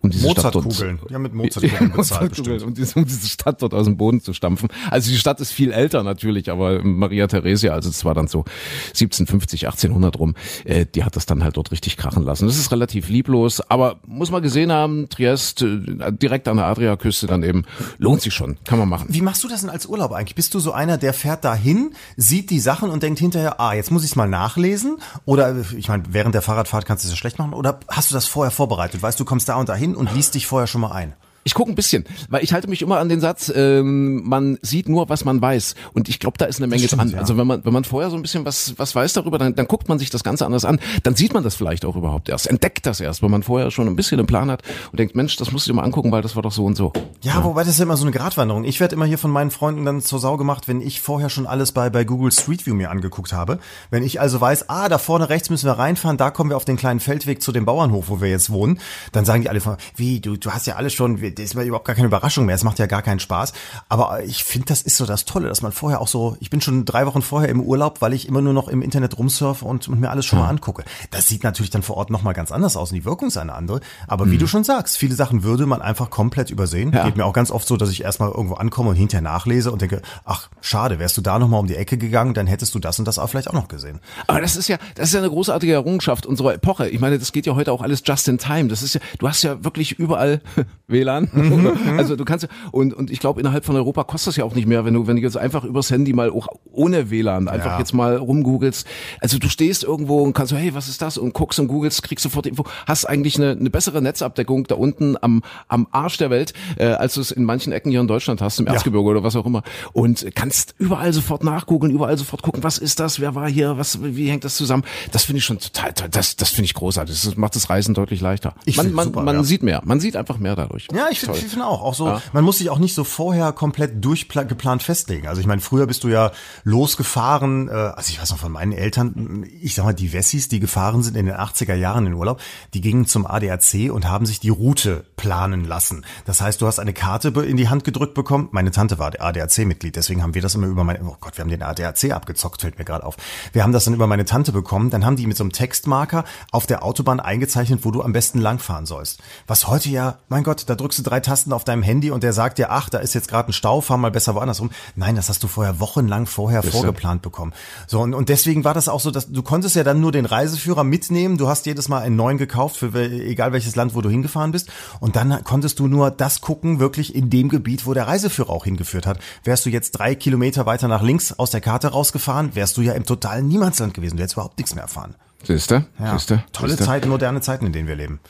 um 0.00 0.10
diese 0.10 0.30
Stadt 0.30 0.54
dort. 0.54 0.84
Ja, 1.10 1.18
mit 1.18 1.34
Mozartkugeln 1.34 1.92
bezahlt 1.96 2.30
bestimmt. 2.30 2.62
Um 2.62 2.74
diese, 2.74 2.98
um 2.98 3.04
diese 3.04 3.28
Stadt 3.28 3.62
dort 3.62 3.74
aus 3.74 3.86
dem 3.86 3.96
Boden 3.96 4.20
zu 4.20 4.32
stampfen. 4.32 4.68
Also 4.90 5.10
die 5.10 5.18
Stadt 5.18 5.40
ist 5.40 5.52
viel 5.52 5.72
älter 5.72 6.02
natürlich, 6.02 6.50
aber 6.50 6.82
Maria 6.82 7.26
Theresia, 7.26 7.72
also 7.72 7.88
es 7.88 8.04
war 8.04 8.14
dann 8.14 8.28
so 8.28 8.44
1750, 8.88 9.66
1800 9.66 10.18
rum, 10.18 10.34
äh, 10.64 10.86
die 10.86 11.04
hat 11.04 11.16
das 11.16 11.26
dann 11.26 11.42
halt 11.42 11.56
dort 11.56 11.70
richtig 11.70 11.96
krachen 11.96 12.24
lassen. 12.24 12.46
Das 12.46 12.58
ist 12.58 12.72
relativ 12.72 13.08
lieblos 13.08 13.37
los. 13.38 13.60
Aber 13.68 13.96
muss 14.06 14.30
man 14.30 14.42
gesehen 14.42 14.72
haben, 14.72 15.08
Triest, 15.08 15.62
äh, 15.62 16.12
direkt 16.12 16.48
an 16.48 16.56
der 16.56 16.66
Adriaküste 16.66 17.26
dann 17.26 17.42
eben, 17.42 17.64
lohnt 17.98 18.22
sich 18.22 18.34
schon, 18.34 18.56
kann 18.64 18.78
man 18.78 18.88
machen. 18.88 19.06
Wie 19.08 19.22
machst 19.22 19.44
du 19.44 19.48
das 19.48 19.60
denn 19.62 19.70
als 19.70 19.86
Urlaub 19.86 20.12
eigentlich? 20.12 20.34
Bist 20.34 20.54
du 20.54 20.60
so 20.60 20.72
einer, 20.72 20.98
der 20.98 21.14
fährt 21.14 21.44
dahin, 21.44 21.92
sieht 22.16 22.50
die 22.50 22.60
Sachen 22.60 22.90
und 22.90 23.02
denkt 23.02 23.18
hinterher, 23.18 23.60
ah, 23.60 23.74
jetzt 23.74 23.90
muss 23.90 24.04
ich 24.04 24.10
es 24.10 24.16
mal 24.16 24.28
nachlesen? 24.28 24.98
Oder, 25.24 25.56
ich 25.76 25.88
meine, 25.88 26.04
während 26.10 26.34
der 26.34 26.42
Fahrradfahrt 26.42 26.86
kannst 26.86 27.04
du 27.04 27.08
es 27.08 27.12
ja 27.12 27.16
schlecht 27.16 27.38
machen? 27.38 27.54
Oder 27.54 27.80
hast 27.88 28.10
du 28.10 28.14
das 28.14 28.26
vorher 28.26 28.50
vorbereitet? 28.50 29.02
Weißt 29.02 29.18
du, 29.18 29.24
kommst 29.24 29.48
da 29.48 29.56
und 29.56 29.68
dahin 29.68 29.94
und 29.94 30.12
liest 30.14 30.34
dich 30.34 30.46
vorher 30.46 30.66
schon 30.66 30.80
mal 30.80 30.92
ein? 30.92 31.14
Ich 31.44 31.54
gucke 31.54 31.70
ein 31.70 31.74
bisschen, 31.74 32.04
weil 32.28 32.44
ich 32.44 32.52
halte 32.52 32.68
mich 32.68 32.82
immer 32.82 32.98
an 32.98 33.08
den 33.08 33.20
Satz, 33.20 33.50
ähm, 33.54 34.22
man 34.28 34.58
sieht 34.62 34.88
nur, 34.88 35.08
was 35.08 35.24
man 35.24 35.40
weiß. 35.40 35.74
Und 35.94 36.08
ich 36.08 36.18
glaube, 36.18 36.36
da 36.36 36.44
ist 36.44 36.58
eine 36.58 36.66
Menge 36.66 36.86
stimmt, 36.86 37.02
dran. 37.02 37.10
Ja. 37.10 37.18
Also 37.18 37.36
wenn 37.36 37.46
man, 37.46 37.64
wenn 37.64 37.72
man 37.72 37.84
vorher 37.84 38.10
so 38.10 38.16
ein 38.16 38.22
bisschen 38.22 38.44
was, 38.44 38.78
was 38.78 38.94
weiß 38.94 39.14
darüber, 39.14 39.38
dann, 39.38 39.54
dann 39.54 39.66
guckt 39.66 39.88
man 39.88 39.98
sich 39.98 40.10
das 40.10 40.24
Ganze 40.24 40.44
anders 40.44 40.64
an. 40.64 40.78
Dann 41.02 41.14
sieht 41.14 41.32
man 41.32 41.44
das 41.44 41.54
vielleicht 41.54 41.84
auch 41.84 41.96
überhaupt 41.96 42.28
erst, 42.28 42.48
entdeckt 42.48 42.86
das 42.86 43.00
erst, 43.00 43.22
wenn 43.22 43.30
man 43.30 43.42
vorher 43.42 43.70
schon 43.70 43.86
ein 43.86 43.96
bisschen 43.96 44.18
einen 44.18 44.26
Plan 44.26 44.50
hat 44.50 44.62
und 44.92 44.98
denkt, 44.98 45.14
Mensch, 45.14 45.36
das 45.36 45.52
musst 45.52 45.66
du 45.66 45.72
dir 45.72 45.76
mal 45.76 45.84
angucken, 45.84 46.12
weil 46.12 46.22
das 46.22 46.36
war 46.36 46.42
doch 46.42 46.52
so 46.52 46.64
und 46.64 46.76
so. 46.76 46.92
Ja, 47.22 47.34
ja. 47.34 47.44
wobei 47.44 47.60
das 47.60 47.70
ist 47.70 47.78
ja 47.78 47.84
immer 47.84 47.96
so 47.96 48.04
eine 48.04 48.12
Gratwanderung. 48.12 48.64
Ich 48.64 48.80
werde 48.80 48.94
immer 48.94 49.06
hier 49.06 49.18
von 49.18 49.30
meinen 49.30 49.50
Freunden 49.50 49.84
dann 49.84 50.00
zur 50.02 50.18
Sau 50.18 50.36
gemacht, 50.36 50.68
wenn 50.68 50.80
ich 50.80 51.00
vorher 51.00 51.30
schon 51.30 51.46
alles 51.46 51.72
bei, 51.72 51.90
bei 51.90 52.04
Google 52.04 52.32
Street 52.32 52.66
View 52.66 52.74
mir 52.74 52.90
angeguckt 52.90 53.32
habe. 53.32 53.58
Wenn 53.90 54.02
ich 54.02 54.20
also 54.20 54.40
weiß, 54.40 54.68
ah, 54.68 54.88
da 54.88 54.98
vorne 54.98 55.28
rechts 55.28 55.50
müssen 55.50 55.66
wir 55.66 55.78
reinfahren, 55.78 56.16
da 56.16 56.30
kommen 56.30 56.50
wir 56.50 56.56
auf 56.56 56.64
den 56.64 56.76
kleinen 56.76 57.00
Feldweg 57.00 57.42
zu 57.42 57.52
dem 57.52 57.64
Bauernhof, 57.64 58.08
wo 58.08 58.20
wir 58.20 58.28
jetzt 58.28 58.50
wohnen, 58.50 58.78
dann 59.12 59.24
sagen 59.24 59.42
die 59.42 59.48
alle 59.48 59.60
von, 59.60 59.76
wie, 59.96 60.20
du, 60.20 60.36
du 60.36 60.50
hast 60.50 60.66
ja 60.66 60.76
alles 60.76 60.92
schon, 60.92 61.20
das 61.32 61.44
ist 61.46 61.54
mir 61.54 61.64
überhaupt 61.64 61.86
gar 61.86 61.94
keine 61.94 62.06
Überraschung 62.06 62.46
mehr. 62.46 62.54
Es 62.54 62.64
macht 62.64 62.78
ja 62.78 62.86
gar 62.86 63.02
keinen 63.02 63.20
Spaß. 63.20 63.52
Aber 63.88 64.22
ich 64.24 64.44
finde, 64.44 64.66
das 64.66 64.82
ist 64.82 64.96
so 64.96 65.06
das 65.06 65.24
Tolle, 65.24 65.48
dass 65.48 65.62
man 65.62 65.72
vorher 65.72 66.00
auch 66.00 66.08
so, 66.08 66.36
ich 66.40 66.50
bin 66.50 66.60
schon 66.60 66.84
drei 66.84 67.06
Wochen 67.06 67.22
vorher 67.22 67.48
im 67.48 67.60
Urlaub, 67.60 68.00
weil 68.00 68.12
ich 68.12 68.28
immer 68.28 68.40
nur 68.40 68.52
noch 68.52 68.68
im 68.68 68.82
Internet 68.82 69.18
rumsurfe 69.18 69.64
und, 69.64 69.88
und 69.88 70.00
mir 70.00 70.10
alles 70.10 70.26
schon 70.26 70.38
mal 70.38 70.48
angucke. 70.48 70.84
Das 71.10 71.28
sieht 71.28 71.44
natürlich 71.44 71.70
dann 71.70 71.82
vor 71.82 71.96
Ort 71.96 72.10
nochmal 72.10 72.34
ganz 72.34 72.52
anders 72.52 72.76
aus 72.76 72.90
und 72.90 72.96
die 72.96 73.04
Wirkung 73.04 73.28
ist 73.28 73.36
eine 73.36 73.54
andere. 73.54 73.80
Aber 74.06 74.26
mhm. 74.26 74.32
wie 74.32 74.38
du 74.38 74.46
schon 74.46 74.64
sagst, 74.64 74.96
viele 74.96 75.14
Sachen 75.14 75.42
würde 75.42 75.66
man 75.66 75.82
einfach 75.82 76.10
komplett 76.10 76.50
übersehen. 76.50 76.92
Ja. 76.92 77.04
Geht 77.04 77.16
mir 77.16 77.24
auch 77.24 77.32
ganz 77.32 77.50
oft 77.50 77.66
so, 77.66 77.76
dass 77.76 77.90
ich 77.90 78.02
erstmal 78.02 78.30
irgendwo 78.30 78.54
ankomme 78.54 78.90
und 78.90 78.96
hinterher 78.96 79.22
nachlese 79.22 79.72
und 79.72 79.82
denke, 79.82 80.02
ach, 80.24 80.48
schade, 80.60 80.98
wärst 80.98 81.16
du 81.16 81.20
da 81.20 81.38
nochmal 81.38 81.60
um 81.60 81.66
die 81.66 81.76
Ecke 81.76 81.98
gegangen, 81.98 82.34
dann 82.34 82.46
hättest 82.46 82.74
du 82.74 82.78
das 82.78 82.98
und 82.98 83.06
das 83.06 83.18
auch 83.18 83.28
vielleicht 83.28 83.48
auch 83.48 83.54
noch 83.54 83.68
gesehen. 83.68 84.00
Aber 84.26 84.40
das 84.40 84.56
ist 84.56 84.68
ja, 84.68 84.78
das 84.94 85.08
ist 85.08 85.14
ja 85.14 85.20
eine 85.20 85.30
großartige 85.30 85.72
Errungenschaft 85.72 86.26
unserer 86.26 86.54
Epoche. 86.54 86.88
Ich 86.88 87.00
meine, 87.00 87.18
das 87.18 87.32
geht 87.32 87.46
ja 87.46 87.54
heute 87.54 87.72
auch 87.72 87.82
alles 87.82 88.02
just 88.04 88.28
in 88.28 88.38
time. 88.38 88.68
Das 88.68 88.82
ist 88.82 88.94
ja, 88.94 89.00
du 89.18 89.28
hast 89.28 89.42
ja 89.42 89.64
wirklich 89.64 89.98
überall 89.98 90.40
WLAN. 90.86 91.17
Mhm, 91.38 91.98
also 91.98 92.16
du 92.16 92.24
kannst 92.24 92.48
und 92.72 92.92
und, 92.92 93.10
ich 93.10 93.20
glaube, 93.20 93.40
innerhalb 93.40 93.64
von 93.64 93.76
Europa 93.76 94.04
kostet 94.04 94.28
das 94.28 94.36
ja 94.36 94.44
auch 94.44 94.54
nicht 94.54 94.66
mehr, 94.66 94.84
wenn 94.84 94.94
du, 94.94 95.06
wenn 95.06 95.16
du 95.16 95.22
jetzt 95.22 95.36
einfach 95.36 95.64
übers 95.64 95.90
Handy 95.90 96.12
mal 96.12 96.30
auch 96.30 96.48
ohne 96.72 97.10
WLAN 97.10 97.48
einfach 97.48 97.72
ja. 97.72 97.78
jetzt 97.78 97.94
mal 97.94 98.16
rumgoogelst. 98.16 98.86
Also 99.20 99.38
du 99.38 99.48
stehst 99.48 99.84
irgendwo 99.84 100.22
und 100.22 100.32
kannst 100.32 100.50
so, 100.50 100.56
hey, 100.56 100.74
was 100.74 100.88
ist 100.88 101.00
das? 101.00 101.16
Und 101.16 101.34
guckst 101.34 101.58
und 101.58 101.68
googelst, 101.68 102.02
kriegst 102.02 102.22
sofort 102.22 102.46
Info. 102.46 102.64
Hast 102.86 103.04
eigentlich 103.04 103.36
eine, 103.36 103.52
eine 103.52 103.70
bessere 103.70 104.02
Netzabdeckung 104.02 104.64
da 104.64 104.74
unten 104.74 105.16
am, 105.20 105.42
am 105.68 105.86
Arsch 105.90 106.18
der 106.18 106.30
Welt, 106.30 106.52
äh, 106.76 106.86
als 106.86 107.14
du 107.14 107.20
es 107.20 107.30
in 107.30 107.44
manchen 107.44 107.72
Ecken 107.72 107.90
hier 107.90 108.00
in 108.00 108.08
Deutschland 108.08 108.40
hast, 108.40 108.58
im 108.58 108.66
Erzgebirge 108.66 109.06
ja. 109.06 109.10
oder 109.12 109.22
was 109.22 109.36
auch 109.36 109.46
immer. 109.46 109.62
Und 109.92 110.26
kannst 110.34 110.74
überall 110.78 111.12
sofort 111.12 111.44
nachgoogeln, 111.44 111.92
überall 111.92 112.18
sofort 112.18 112.42
gucken, 112.42 112.62
was 112.62 112.78
ist 112.78 113.00
das? 113.00 113.20
Wer 113.20 113.34
war 113.34 113.48
hier? 113.48 113.78
Was, 113.78 114.02
wie 114.02 114.28
hängt 114.28 114.44
das 114.44 114.56
zusammen? 114.56 114.84
Das 115.12 115.24
finde 115.24 115.38
ich 115.38 115.44
schon 115.44 115.58
total, 115.58 115.92
das, 116.10 116.36
das 116.36 116.50
finde 116.50 116.66
ich 116.66 116.74
großartig. 116.74 117.20
Das 117.22 117.36
macht 117.36 117.56
das 117.56 117.70
Reisen 117.70 117.94
deutlich 117.94 118.20
leichter. 118.20 118.54
Ich 118.64 118.76
man 118.76 118.92
man, 118.92 119.04
super, 119.06 119.22
man 119.22 119.36
ja. 119.36 119.42
sieht 119.42 119.62
mehr. 119.62 119.82
Man 119.84 120.00
sieht 120.00 120.16
einfach 120.16 120.38
mehr 120.38 120.56
dadurch. 120.56 120.88
Ja, 120.92 121.07
ich 121.10 121.20
finde 121.20 121.66
auch. 121.66 121.82
Auch 121.82 121.94
so, 121.94 122.20
man 122.32 122.44
muss 122.44 122.58
sich 122.58 122.70
auch 122.70 122.78
nicht 122.78 122.94
so 122.94 123.04
vorher 123.04 123.52
komplett 123.52 124.04
durchgeplant 124.04 124.82
festlegen. 124.82 125.26
Also 125.26 125.40
ich 125.40 125.46
meine, 125.46 125.60
früher 125.60 125.86
bist 125.86 126.04
du 126.04 126.08
ja 126.08 126.32
losgefahren. 126.64 127.68
Äh, 127.68 127.72
also 127.72 128.10
ich 128.10 128.20
weiß 128.20 128.30
noch 128.30 128.38
von 128.38 128.52
meinen 128.52 128.72
Eltern, 128.72 129.46
ich 129.60 129.74
sag 129.74 129.84
mal, 129.84 129.94
die 129.94 130.12
Wessis, 130.12 130.48
die 130.48 130.60
gefahren 130.60 131.02
sind 131.02 131.16
in 131.16 131.26
den 131.26 131.34
80er 131.34 131.74
Jahren 131.74 132.06
in 132.06 132.14
Urlaub, 132.14 132.40
die 132.74 132.80
gingen 132.80 133.06
zum 133.06 133.26
ADAC 133.26 133.90
und 133.92 134.08
haben 134.08 134.26
sich 134.26 134.40
die 134.40 134.48
Route 134.48 135.04
planen 135.16 135.64
lassen. 135.64 136.04
Das 136.24 136.40
heißt, 136.40 136.60
du 136.60 136.66
hast 136.66 136.78
eine 136.78 136.92
Karte 136.92 137.28
in 137.28 137.56
die 137.56 137.68
Hand 137.68 137.84
gedrückt 137.84 138.14
bekommen. 138.14 138.48
Meine 138.52 138.70
Tante 138.70 138.98
war 138.98 139.12
ADAC-Mitglied, 139.18 139.96
deswegen 139.96 140.22
haben 140.22 140.34
wir 140.34 140.42
das 140.42 140.54
immer 140.54 140.66
über 140.66 140.84
meine, 140.84 141.02
oh 141.04 141.16
Gott, 141.20 141.36
wir 141.36 141.42
haben 141.42 141.50
den 141.50 141.62
ADAC 141.62 142.12
abgezockt, 142.12 142.60
fällt 142.60 142.78
mir 142.78 142.84
gerade 142.84 143.04
auf. 143.04 143.16
Wir 143.52 143.62
haben 143.62 143.72
das 143.72 143.84
dann 143.84 143.94
über 143.94 144.06
meine 144.06 144.24
Tante 144.24 144.52
bekommen. 144.52 144.90
Dann 144.90 145.04
haben 145.04 145.16
die 145.16 145.26
mit 145.26 145.36
so 145.36 145.44
einem 145.44 145.52
Textmarker 145.52 146.24
auf 146.52 146.66
der 146.66 146.82
Autobahn 146.82 147.20
eingezeichnet, 147.20 147.80
wo 147.82 147.90
du 147.90 148.02
am 148.02 148.12
besten 148.12 148.40
langfahren 148.40 148.86
sollst. 148.86 149.20
Was 149.46 149.66
heute 149.66 149.88
ja, 149.88 150.18
mein 150.28 150.44
Gott, 150.44 150.64
da 150.66 150.74
drückst 150.74 150.97
du 150.98 151.02
drei 151.02 151.20
Tasten 151.20 151.52
auf 151.52 151.64
deinem 151.64 151.82
Handy 151.82 152.10
und 152.10 152.22
der 152.22 152.32
sagt 152.32 152.58
dir, 152.58 152.70
ach, 152.70 152.88
da 152.88 152.98
ist 152.98 153.14
jetzt 153.14 153.28
gerade 153.28 153.50
ein 153.50 153.52
Stau, 153.52 153.80
fahr 153.80 153.96
mal 153.96 154.10
besser 154.10 154.34
woanders 154.34 154.60
rum. 154.60 154.70
Nein, 154.96 155.16
das 155.16 155.28
hast 155.28 155.42
du 155.42 155.48
vorher 155.48 155.80
wochenlang 155.80 156.26
vorher 156.26 156.62
Bist 156.62 156.74
vorgeplant 156.74 157.22
bekommen. 157.22 157.52
So, 157.86 158.00
und, 158.00 158.14
und 158.14 158.28
deswegen 158.28 158.64
war 158.64 158.74
das 158.74 158.88
auch 158.88 159.00
so, 159.00 159.10
dass 159.10 159.30
du 159.30 159.42
konntest 159.42 159.76
ja 159.76 159.84
dann 159.84 160.00
nur 160.00 160.12
den 160.12 160.26
Reiseführer 160.26 160.84
mitnehmen. 160.84 161.38
Du 161.38 161.48
hast 161.48 161.66
jedes 161.66 161.88
Mal 161.88 162.00
einen 162.00 162.16
neuen 162.16 162.38
gekauft, 162.38 162.76
für 162.76 162.94
egal 162.94 163.52
welches 163.52 163.76
Land, 163.76 163.94
wo 163.94 164.00
du 164.00 164.10
hingefahren 164.10 164.52
bist. 164.52 164.70
Und 165.00 165.16
dann 165.16 165.44
konntest 165.44 165.78
du 165.78 165.86
nur 165.86 166.10
das 166.10 166.40
gucken, 166.40 166.80
wirklich 166.80 167.14
in 167.14 167.30
dem 167.30 167.48
Gebiet, 167.48 167.86
wo 167.86 167.94
der 167.94 168.06
Reiseführer 168.06 168.50
auch 168.50 168.64
hingeführt 168.64 169.06
hat. 169.06 169.18
Wärst 169.44 169.66
du 169.66 169.70
jetzt 169.70 169.92
drei 169.92 170.14
Kilometer 170.14 170.66
weiter 170.66 170.88
nach 170.88 171.02
links 171.02 171.32
aus 171.32 171.50
der 171.50 171.60
Karte 171.60 171.88
rausgefahren, 171.88 172.54
wärst 172.54 172.76
du 172.76 172.82
ja 172.82 172.92
im 172.92 173.04
totalen 173.04 173.48
Niemandsland 173.48 173.94
gewesen. 173.94 174.16
Du 174.16 174.22
hättest 174.22 174.36
überhaupt 174.36 174.58
nichts 174.58 174.74
mehr 174.74 174.82
erfahren. 174.82 175.14
Siehste? 175.44 175.86
Ja. 175.98 176.12
Siehste? 176.12 176.44
Tolle 176.52 176.70
Siehste? 176.70 176.84
Zeiten, 176.84 177.08
moderne 177.08 177.40
Zeiten, 177.40 177.66
in 177.66 177.72
denen 177.72 177.88
wir 177.88 177.96
leben. 177.96 178.20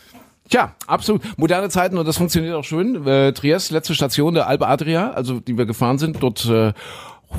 Tja, 0.49 0.75
absolut. 0.87 1.23
Moderne 1.39 1.69
Zeiten 1.69 1.99
und 1.99 2.07
das 2.07 2.17
funktioniert 2.17 2.55
auch 2.55 2.65
schön. 2.65 3.07
Äh, 3.07 3.33
Triest, 3.33 3.71
letzte 3.71 3.95
Station 3.95 4.35
der 4.35 4.47
Alpe 4.47 4.67
Adria, 4.67 5.11
also 5.11 5.41
die 5.41 5.59
wir 5.59 5.67
gefahren 5.67 5.99
sind. 5.99 6.23
Dort 6.23 6.47
äh, 6.47 6.73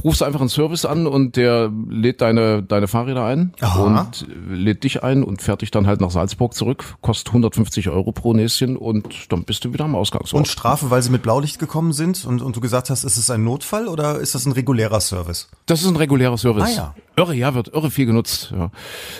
rufst 0.03 0.23
einfach 0.23 0.39
einen 0.39 0.49
Service 0.49 0.85
an 0.85 1.07
und 1.07 1.35
der 1.35 1.71
lädt 1.89 2.21
deine, 2.21 2.63
deine 2.63 2.87
Fahrräder 2.87 3.25
ein 3.25 3.53
Aha. 3.59 3.83
und 3.83 4.25
lädt 4.49 4.83
dich 4.83 5.03
ein 5.03 5.23
und 5.23 5.41
fährt 5.41 5.61
dich 5.61 5.71
dann 5.71 5.87
halt 5.87 6.01
nach 6.01 6.11
Salzburg 6.11 6.53
zurück. 6.53 6.95
Kostet 7.01 7.29
150 7.29 7.89
Euro 7.89 8.11
pro 8.11 8.33
Näschen 8.33 8.77
und 8.77 9.31
dann 9.31 9.43
bist 9.43 9.65
du 9.65 9.73
wieder 9.73 9.85
am 9.85 9.95
Ausgangsort. 9.95 10.39
Und 10.39 10.47
Strafe, 10.47 10.89
weil 10.89 11.01
sie 11.01 11.09
mit 11.09 11.21
Blaulicht 11.21 11.59
gekommen 11.59 11.93
sind 11.93 12.25
und, 12.25 12.41
und 12.41 12.55
du 12.55 12.61
gesagt 12.61 12.89
hast, 12.89 13.03
ist 13.03 13.17
es 13.17 13.29
ein 13.29 13.43
Notfall 13.43 13.87
oder 13.87 14.19
ist 14.19 14.35
das 14.35 14.45
ein 14.45 14.51
regulärer 14.51 15.01
Service? 15.01 15.49
Das 15.65 15.81
ist 15.81 15.87
ein 15.87 15.95
regulärer 15.95 16.37
Service. 16.37 16.63
Ah, 16.63 16.75
ja. 16.75 16.95
Irre, 17.15 17.35
ja, 17.35 17.53
wird 17.53 17.69
irre 17.69 17.91
viel 17.91 18.05
genutzt. 18.05 18.53
Ja. 18.55 18.71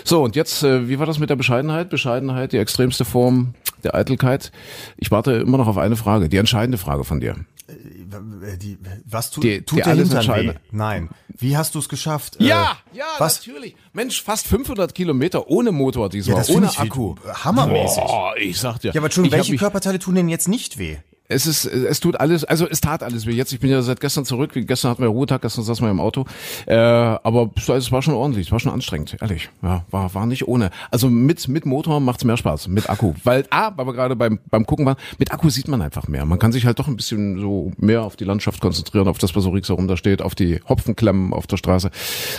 So, 0.04 0.22
und 0.22 0.36
jetzt, 0.36 0.62
äh, 0.62 0.88
wie 0.88 0.98
war 0.98 1.06
das 1.06 1.18
mit 1.18 1.28
der 1.28 1.36
Bescheidenheit? 1.36 1.90
Bescheidenheit, 1.90 2.52
die 2.52 2.58
extremste 2.58 3.04
Form 3.04 3.54
der 3.84 3.94
Eitelkeit. 3.94 4.52
Ich 4.96 5.10
warte 5.10 5.32
immer 5.32 5.58
noch 5.58 5.66
auf 5.66 5.78
eine 5.78 5.96
Frage, 5.96 6.28
die 6.28 6.36
entscheidende 6.36 6.78
Frage 6.78 7.04
von 7.04 7.20
dir. 7.20 7.36
Äh, 7.70 8.56
die, 8.56 8.78
was 9.04 9.30
tu, 9.30 9.40
die, 9.40 9.62
tut 9.62 9.78
die 9.78 9.82
der 9.82 9.94
Hintern 9.94 10.26
weh? 10.28 10.52
Nein. 10.70 11.10
Wie 11.28 11.56
hast 11.56 11.74
du 11.74 11.78
es 11.78 11.88
geschafft? 11.88 12.36
Ja, 12.40 12.78
äh, 12.92 12.98
ja, 12.98 13.04
was? 13.18 13.46
natürlich. 13.46 13.76
Mensch, 13.92 14.22
fast 14.22 14.46
500 14.46 14.94
Kilometer 14.94 15.48
ohne 15.48 15.72
Motor 15.72 16.08
diesmal, 16.08 16.44
ja, 16.44 16.54
ohne 16.54 16.76
Akku. 16.78 17.14
Hammermäßig. 17.26 18.02
Boah, 18.02 18.34
ich 18.36 18.58
sag 18.58 18.78
dir. 18.80 18.92
Ja, 18.92 19.00
aber 19.00 19.10
schon, 19.10 19.30
welche 19.30 19.56
Körperteile 19.56 19.98
tun 19.98 20.14
denn 20.14 20.28
jetzt 20.28 20.48
nicht 20.48 20.78
weh? 20.78 20.98
Es 21.30 21.46
ist, 21.46 21.64
es 21.64 22.00
tut 22.00 22.18
alles, 22.18 22.44
also 22.44 22.68
es 22.68 22.80
tat 22.80 23.02
alles 23.02 23.26
wie 23.26 23.32
jetzt. 23.32 23.52
Ich 23.52 23.60
bin 23.60 23.70
ja 23.70 23.82
seit 23.82 24.00
gestern 24.00 24.24
zurück. 24.24 24.50
Gestern 24.54 24.90
hatten 24.90 25.02
wir 25.02 25.08
Ruhetag, 25.08 25.42
gestern 25.42 25.64
saßen 25.64 25.86
wir 25.86 25.90
im 25.90 26.00
Auto. 26.00 26.24
Äh, 26.66 26.74
aber 26.74 27.50
es 27.56 27.92
war 27.92 28.02
schon 28.02 28.14
ordentlich, 28.14 28.48
es 28.48 28.52
war 28.52 28.58
schon 28.58 28.72
anstrengend, 28.72 29.16
ehrlich. 29.20 29.48
Ja, 29.62 29.84
war, 29.90 30.12
war 30.14 30.26
nicht 30.26 30.48
ohne. 30.48 30.70
Also 30.90 31.08
mit, 31.08 31.46
mit 31.48 31.66
Motor 31.66 32.00
macht's 32.00 32.24
mehr 32.24 32.36
Spaß, 32.36 32.68
mit 32.68 32.90
Akku. 32.90 33.14
Weil, 33.22 33.46
ah, 33.50 33.72
weil 33.76 33.86
wir 33.86 33.92
gerade 33.92 34.16
beim, 34.16 34.40
beim 34.50 34.66
Gucken 34.66 34.86
waren, 34.86 34.96
mit 35.18 35.32
Akku 35.32 35.50
sieht 35.50 35.68
man 35.68 35.82
einfach 35.82 36.08
mehr. 36.08 36.26
Man 36.26 36.38
kann 36.38 36.50
sich 36.52 36.66
halt 36.66 36.78
doch 36.78 36.88
ein 36.88 36.96
bisschen 36.96 37.38
so 37.38 37.72
mehr 37.76 38.02
auf 38.02 38.16
die 38.16 38.24
Landschaft 38.24 38.60
konzentrieren, 38.60 39.06
auf 39.06 39.18
das, 39.18 39.34
was 39.36 39.44
so 39.44 39.50
ringsherum 39.50 39.86
da 39.86 39.96
steht, 39.96 40.22
auf 40.22 40.34
die 40.34 40.60
Hopfenklemmen 40.68 41.32
auf 41.32 41.46
der 41.46 41.58
Straße. 41.58 41.90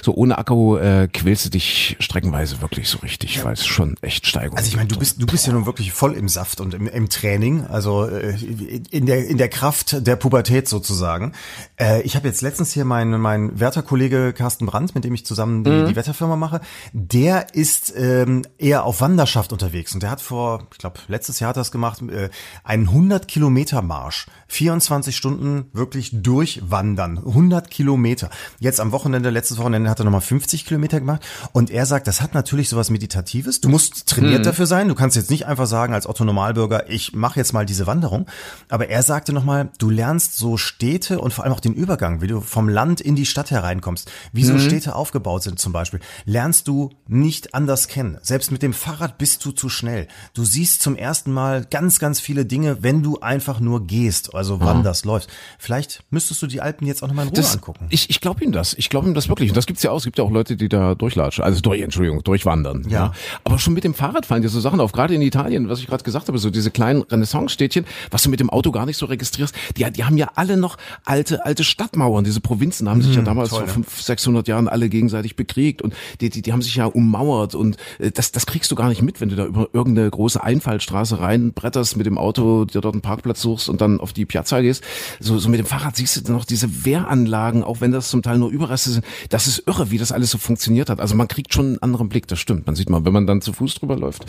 So 0.02 0.14
ohne 0.14 0.38
Akku 0.38 0.76
äh, 0.78 1.08
quälst 1.12 1.46
du 1.46 1.50
dich 1.50 1.96
streckenweise 2.00 2.62
wirklich 2.62 2.90
so 2.90 3.00
richtig, 3.00 3.44
weil 3.46 3.54
es 3.54 3.66
schon 3.66 3.96
echt 4.02 4.28
Steigerung 4.28 4.58
Also 4.58 4.68
ich 4.68 4.76
meine, 4.76 4.90
du 4.90 5.00
bist, 5.00 5.22
du 5.22 5.26
bist 5.26 5.48
ja 5.48 5.54
nun 5.54 5.66
wirklich 5.66 5.94
voll 5.94 6.14
im 6.14 6.28
Saft 6.28 6.60
und 6.60 6.74
im, 6.74 6.88
im 6.88 7.10
Training. 7.10 7.66
Also 7.66 8.06
äh, 8.06 8.81
in 8.90 9.06
der 9.06 9.28
in 9.28 9.38
der 9.38 9.50
Kraft 9.50 10.06
der 10.06 10.16
Pubertät 10.16 10.68
sozusagen. 10.68 11.34
Äh, 11.80 12.02
ich 12.02 12.16
habe 12.16 12.28
jetzt 12.28 12.42
letztens 12.42 12.72
hier 12.72 12.86
meinen 12.86 13.20
mein 13.20 13.60
Wärterkollege 13.60 14.34
Carsten 14.34 14.66
Brandt, 14.66 14.96
mit 14.96 15.04
dem 15.04 15.14
ich 15.14 15.26
zusammen 15.26 15.64
die, 15.64 15.70
mhm. 15.70 15.86
die 15.88 15.96
Wetterfirma 15.96 16.36
mache. 16.36 16.62
Der 16.94 17.54
ist 17.54 17.94
ähm, 17.96 18.44
eher 18.58 18.86
auf 18.86 19.02
Wanderschaft 19.02 19.52
unterwegs 19.52 19.94
und 19.94 20.04
der 20.04 20.12
hat 20.12 20.22
vor, 20.22 20.68
ich 20.72 20.78
glaube 20.78 21.00
letztes 21.08 21.40
Jahr 21.40 21.50
hat 21.50 21.58
er 21.58 21.62
das 21.62 21.72
gemacht, 21.72 22.02
äh, 22.02 22.30
einen 22.64 22.88
100 22.88 23.28
Kilometer 23.28 23.82
Marsch, 23.82 24.28
24 24.48 25.16
Stunden 25.16 25.66
wirklich 25.74 26.12
durchwandern, 26.14 27.18
100 27.18 27.70
Kilometer. 27.70 28.30
Jetzt 28.60 28.80
am 28.80 28.92
Wochenende, 28.92 29.30
letztes 29.30 29.58
Wochenende 29.58 29.90
hat 29.90 30.00
er 30.00 30.06
nochmal 30.06 30.22
50 30.22 30.66
Kilometer 30.66 31.00
gemacht 31.00 31.26
und 31.52 31.70
er 31.70 31.86
sagt, 31.86 32.08
das 32.08 32.22
hat 32.22 32.34
natürlich 32.34 32.70
sowas 32.70 32.90
Meditatives. 32.90 33.62
Du 33.62 33.70
musst 33.70 34.08
trainiert 34.08 34.40
mhm. 34.40 34.44
dafür 34.44 34.66
sein. 34.66 34.88
Du 34.88 34.96
kannst 34.96 35.16
jetzt 35.16 35.30
nicht 35.30 35.46
einfach 35.46 35.68
sagen 35.68 35.94
als 35.94 36.08
Otto 36.08 36.24
Normalbürger, 36.24 36.90
ich 36.90 37.14
mache 37.14 37.40
jetzt 37.40 37.54
mal 37.54 37.66
diese 37.66 37.88
Wanderung, 37.88 38.28
aber 38.72 38.90
er 38.90 39.04
sagte 39.04 39.34
nochmal, 39.34 39.70
du 39.78 39.90
lernst 39.90 40.38
so 40.38 40.58
Städte 40.58 41.20
und 41.20 41.34
vor 41.34 41.44
allem 41.44 41.54
auch 41.54 41.60
den 41.60 41.74
Übergang, 41.74 42.22
wie 42.22 42.28
du 42.28 42.42
vom 42.42 42.70
Land 42.70 43.02
in 43.02 43.16
die 43.16 43.26
Stadt 43.26 43.52
hereinkommst, 43.52 44.10
wie 44.32 44.44
so 44.44 44.54
mhm. 44.54 44.60
Städte 44.60 44.96
aufgebaut 44.96 45.44
sind 45.44 45.60
zum 45.60 45.74
Beispiel, 45.74 46.00
lernst 46.26 46.68
du 46.68 46.90
nicht 47.08 47.54
anders 47.54 47.88
kennen. 47.88 48.18
Selbst 48.22 48.52
mit 48.52 48.62
dem 48.62 48.74
Fahrrad 48.74 49.18
bist 49.18 49.46
du 49.46 49.52
zu 49.52 49.70
schnell. 49.70 50.08
Du 50.34 50.46
siehst 50.46 50.82
zum 50.82 50.96
ersten 50.96 51.32
Mal 51.32 51.66
ganz, 51.70 52.00
ganz 52.00 52.20
viele 52.20 52.46
Dinge, 52.46 52.82
wenn 52.82 53.04
du 53.04 53.20
einfach 53.20 53.60
nur 53.60 53.86
gehst, 53.86 54.34
also 54.34 54.62
wanderst, 54.62 55.06
mhm. 55.06 55.12
läufst. 55.12 55.30
Vielleicht 55.60 56.04
müsstest 56.10 56.42
du 56.42 56.48
die 56.48 56.62
Alpen 56.62 56.88
jetzt 56.88 57.04
auch 57.04 57.08
nochmal 57.08 57.26
in 57.26 57.30
Ruhe 57.30 57.38
das, 57.38 57.54
angucken. 57.54 57.88
Ich, 57.90 58.10
ich 58.10 58.22
glaube 58.22 58.44
ihm 58.44 58.54
das. 58.54 58.74
Ich 58.74 58.90
glaube 58.90 59.08
ihm 59.08 59.14
das 59.14 59.28
wirklich. 59.28 59.50
Und 59.50 59.58
das 59.58 59.66
gibt's 59.66 59.84
ja 59.84 59.92
auch. 59.92 59.98
Es 59.98 60.06
gibt 60.06 60.18
ja 60.18 60.24
auch 60.24 60.32
Leute, 60.32 60.56
die 60.56 60.70
da 60.70 60.96
durchlatschen. 60.96 61.44
Also 61.44 61.60
durch, 61.60 61.82
Entschuldigung, 61.82 62.24
durchwandern. 62.24 62.86
Ja. 62.88 63.08
ja. 63.08 63.14
Aber 63.44 63.60
schon 63.60 63.74
mit 63.74 63.84
dem 63.84 63.94
Fahrrad 63.94 64.26
fallen 64.26 64.42
dir 64.42 64.50
so 64.50 64.60
Sachen 64.62 64.80
auf. 64.80 64.94
Gerade 64.94 65.14
in 65.14 65.22
Italien, 65.22 65.68
was 65.68 65.80
ich 65.80 65.88
gerade 65.88 66.04
gesagt 66.04 66.30
habe, 66.30 66.38
so 66.38 66.50
diese 66.50 66.72
kleinen 66.72 67.02
Renaissance-Städtchen, 67.02 67.86
was 68.12 68.24
du 68.24 68.30
mit 68.30 68.40
dem 68.40 68.50
Auto 68.50 68.61
gar 68.70 68.86
nicht 68.86 68.98
so 68.98 69.08
registrierst 69.08 69.56
die, 69.78 69.90
die 69.92 70.04
haben 70.04 70.18
ja 70.18 70.32
alle 70.36 70.58
noch 70.58 70.78
alte, 71.06 71.46
alte 71.46 71.64
Stadtmauern. 71.64 72.24
Diese 72.24 72.42
Provinzen 72.42 72.90
haben 72.90 73.02
sich 73.02 73.16
ja 73.16 73.22
mhm, 73.22 73.26
damals 73.26 73.50
toll, 73.50 73.60
vor 73.60 73.68
ne? 73.68 73.74
500, 73.74 74.06
600 74.06 74.48
Jahren 74.48 74.68
alle 74.68 74.90
gegenseitig 74.90 75.36
bekriegt 75.36 75.82
und 75.82 75.94
die, 76.20 76.30
die, 76.30 76.42
die 76.42 76.54
haben 76.54 76.62
sich 76.62 76.76
ja 76.76 76.86
ummauert 76.86 77.56
und 77.56 77.78
äh, 78.00 78.12
das, 78.12 78.32
das 78.32 78.46
kriegst 78.46 78.72
du 78.72 78.76
gar 78.76 78.90
nicht 78.90 79.02
mit, 79.02 79.22
wenn 79.22 79.30
du 79.30 79.36
da 79.36 79.46
über 79.46 79.70
irgendeine 79.74 80.10
große 80.10 80.42
Einfallstraße 80.42 81.20
reinbretterst 81.20 81.98
mit 81.98 82.06
dem 82.06 82.18
Auto, 82.18 82.66
dir 82.66 82.82
dort 82.82 82.96
einen 82.96 83.02
Parkplatz 83.02 83.42
suchst 83.42 83.70
und 83.70 83.82
dann 83.82 84.00
auf 84.00 84.14
die 84.14 84.26
Piazza 84.26 84.62
gehst. 84.62 84.84
So, 85.20 85.40
so 85.40 85.50
mit 85.50 85.60
dem 85.60 85.66
Fahrrad 85.66 85.96
siehst 85.96 86.28
du 86.28 86.32
noch 86.32 86.46
diese 86.46 86.86
Wehranlagen, 86.86 87.64
auch 87.64 87.82
wenn 87.82 87.92
das 87.92 88.10
zum 88.10 88.22
Teil 88.22 88.38
nur 88.38 88.50
Überreste 88.50 88.92
sind. 88.92 89.06
Das 89.30 89.48
ist 89.48 89.64
irre, 89.68 89.92
wie 89.92 89.98
das 89.98 90.12
alles 90.12 90.32
so 90.32 90.38
funktioniert 90.38 90.90
hat. 90.90 91.00
Also 91.00 91.16
man 91.16 91.28
kriegt 91.28 91.54
schon 91.54 91.66
einen 91.68 91.80
anderen 91.80 92.10
Blick, 92.10 92.28
das 92.28 92.40
stimmt. 92.40 92.66
Man 92.66 92.76
sieht 92.76 92.90
mal, 92.90 93.06
wenn 93.06 93.14
man 93.14 93.28
dann 93.28 93.42
zu 93.42 93.54
Fuß 93.54 93.76
drüber 93.76 93.96
läuft. 93.96 94.26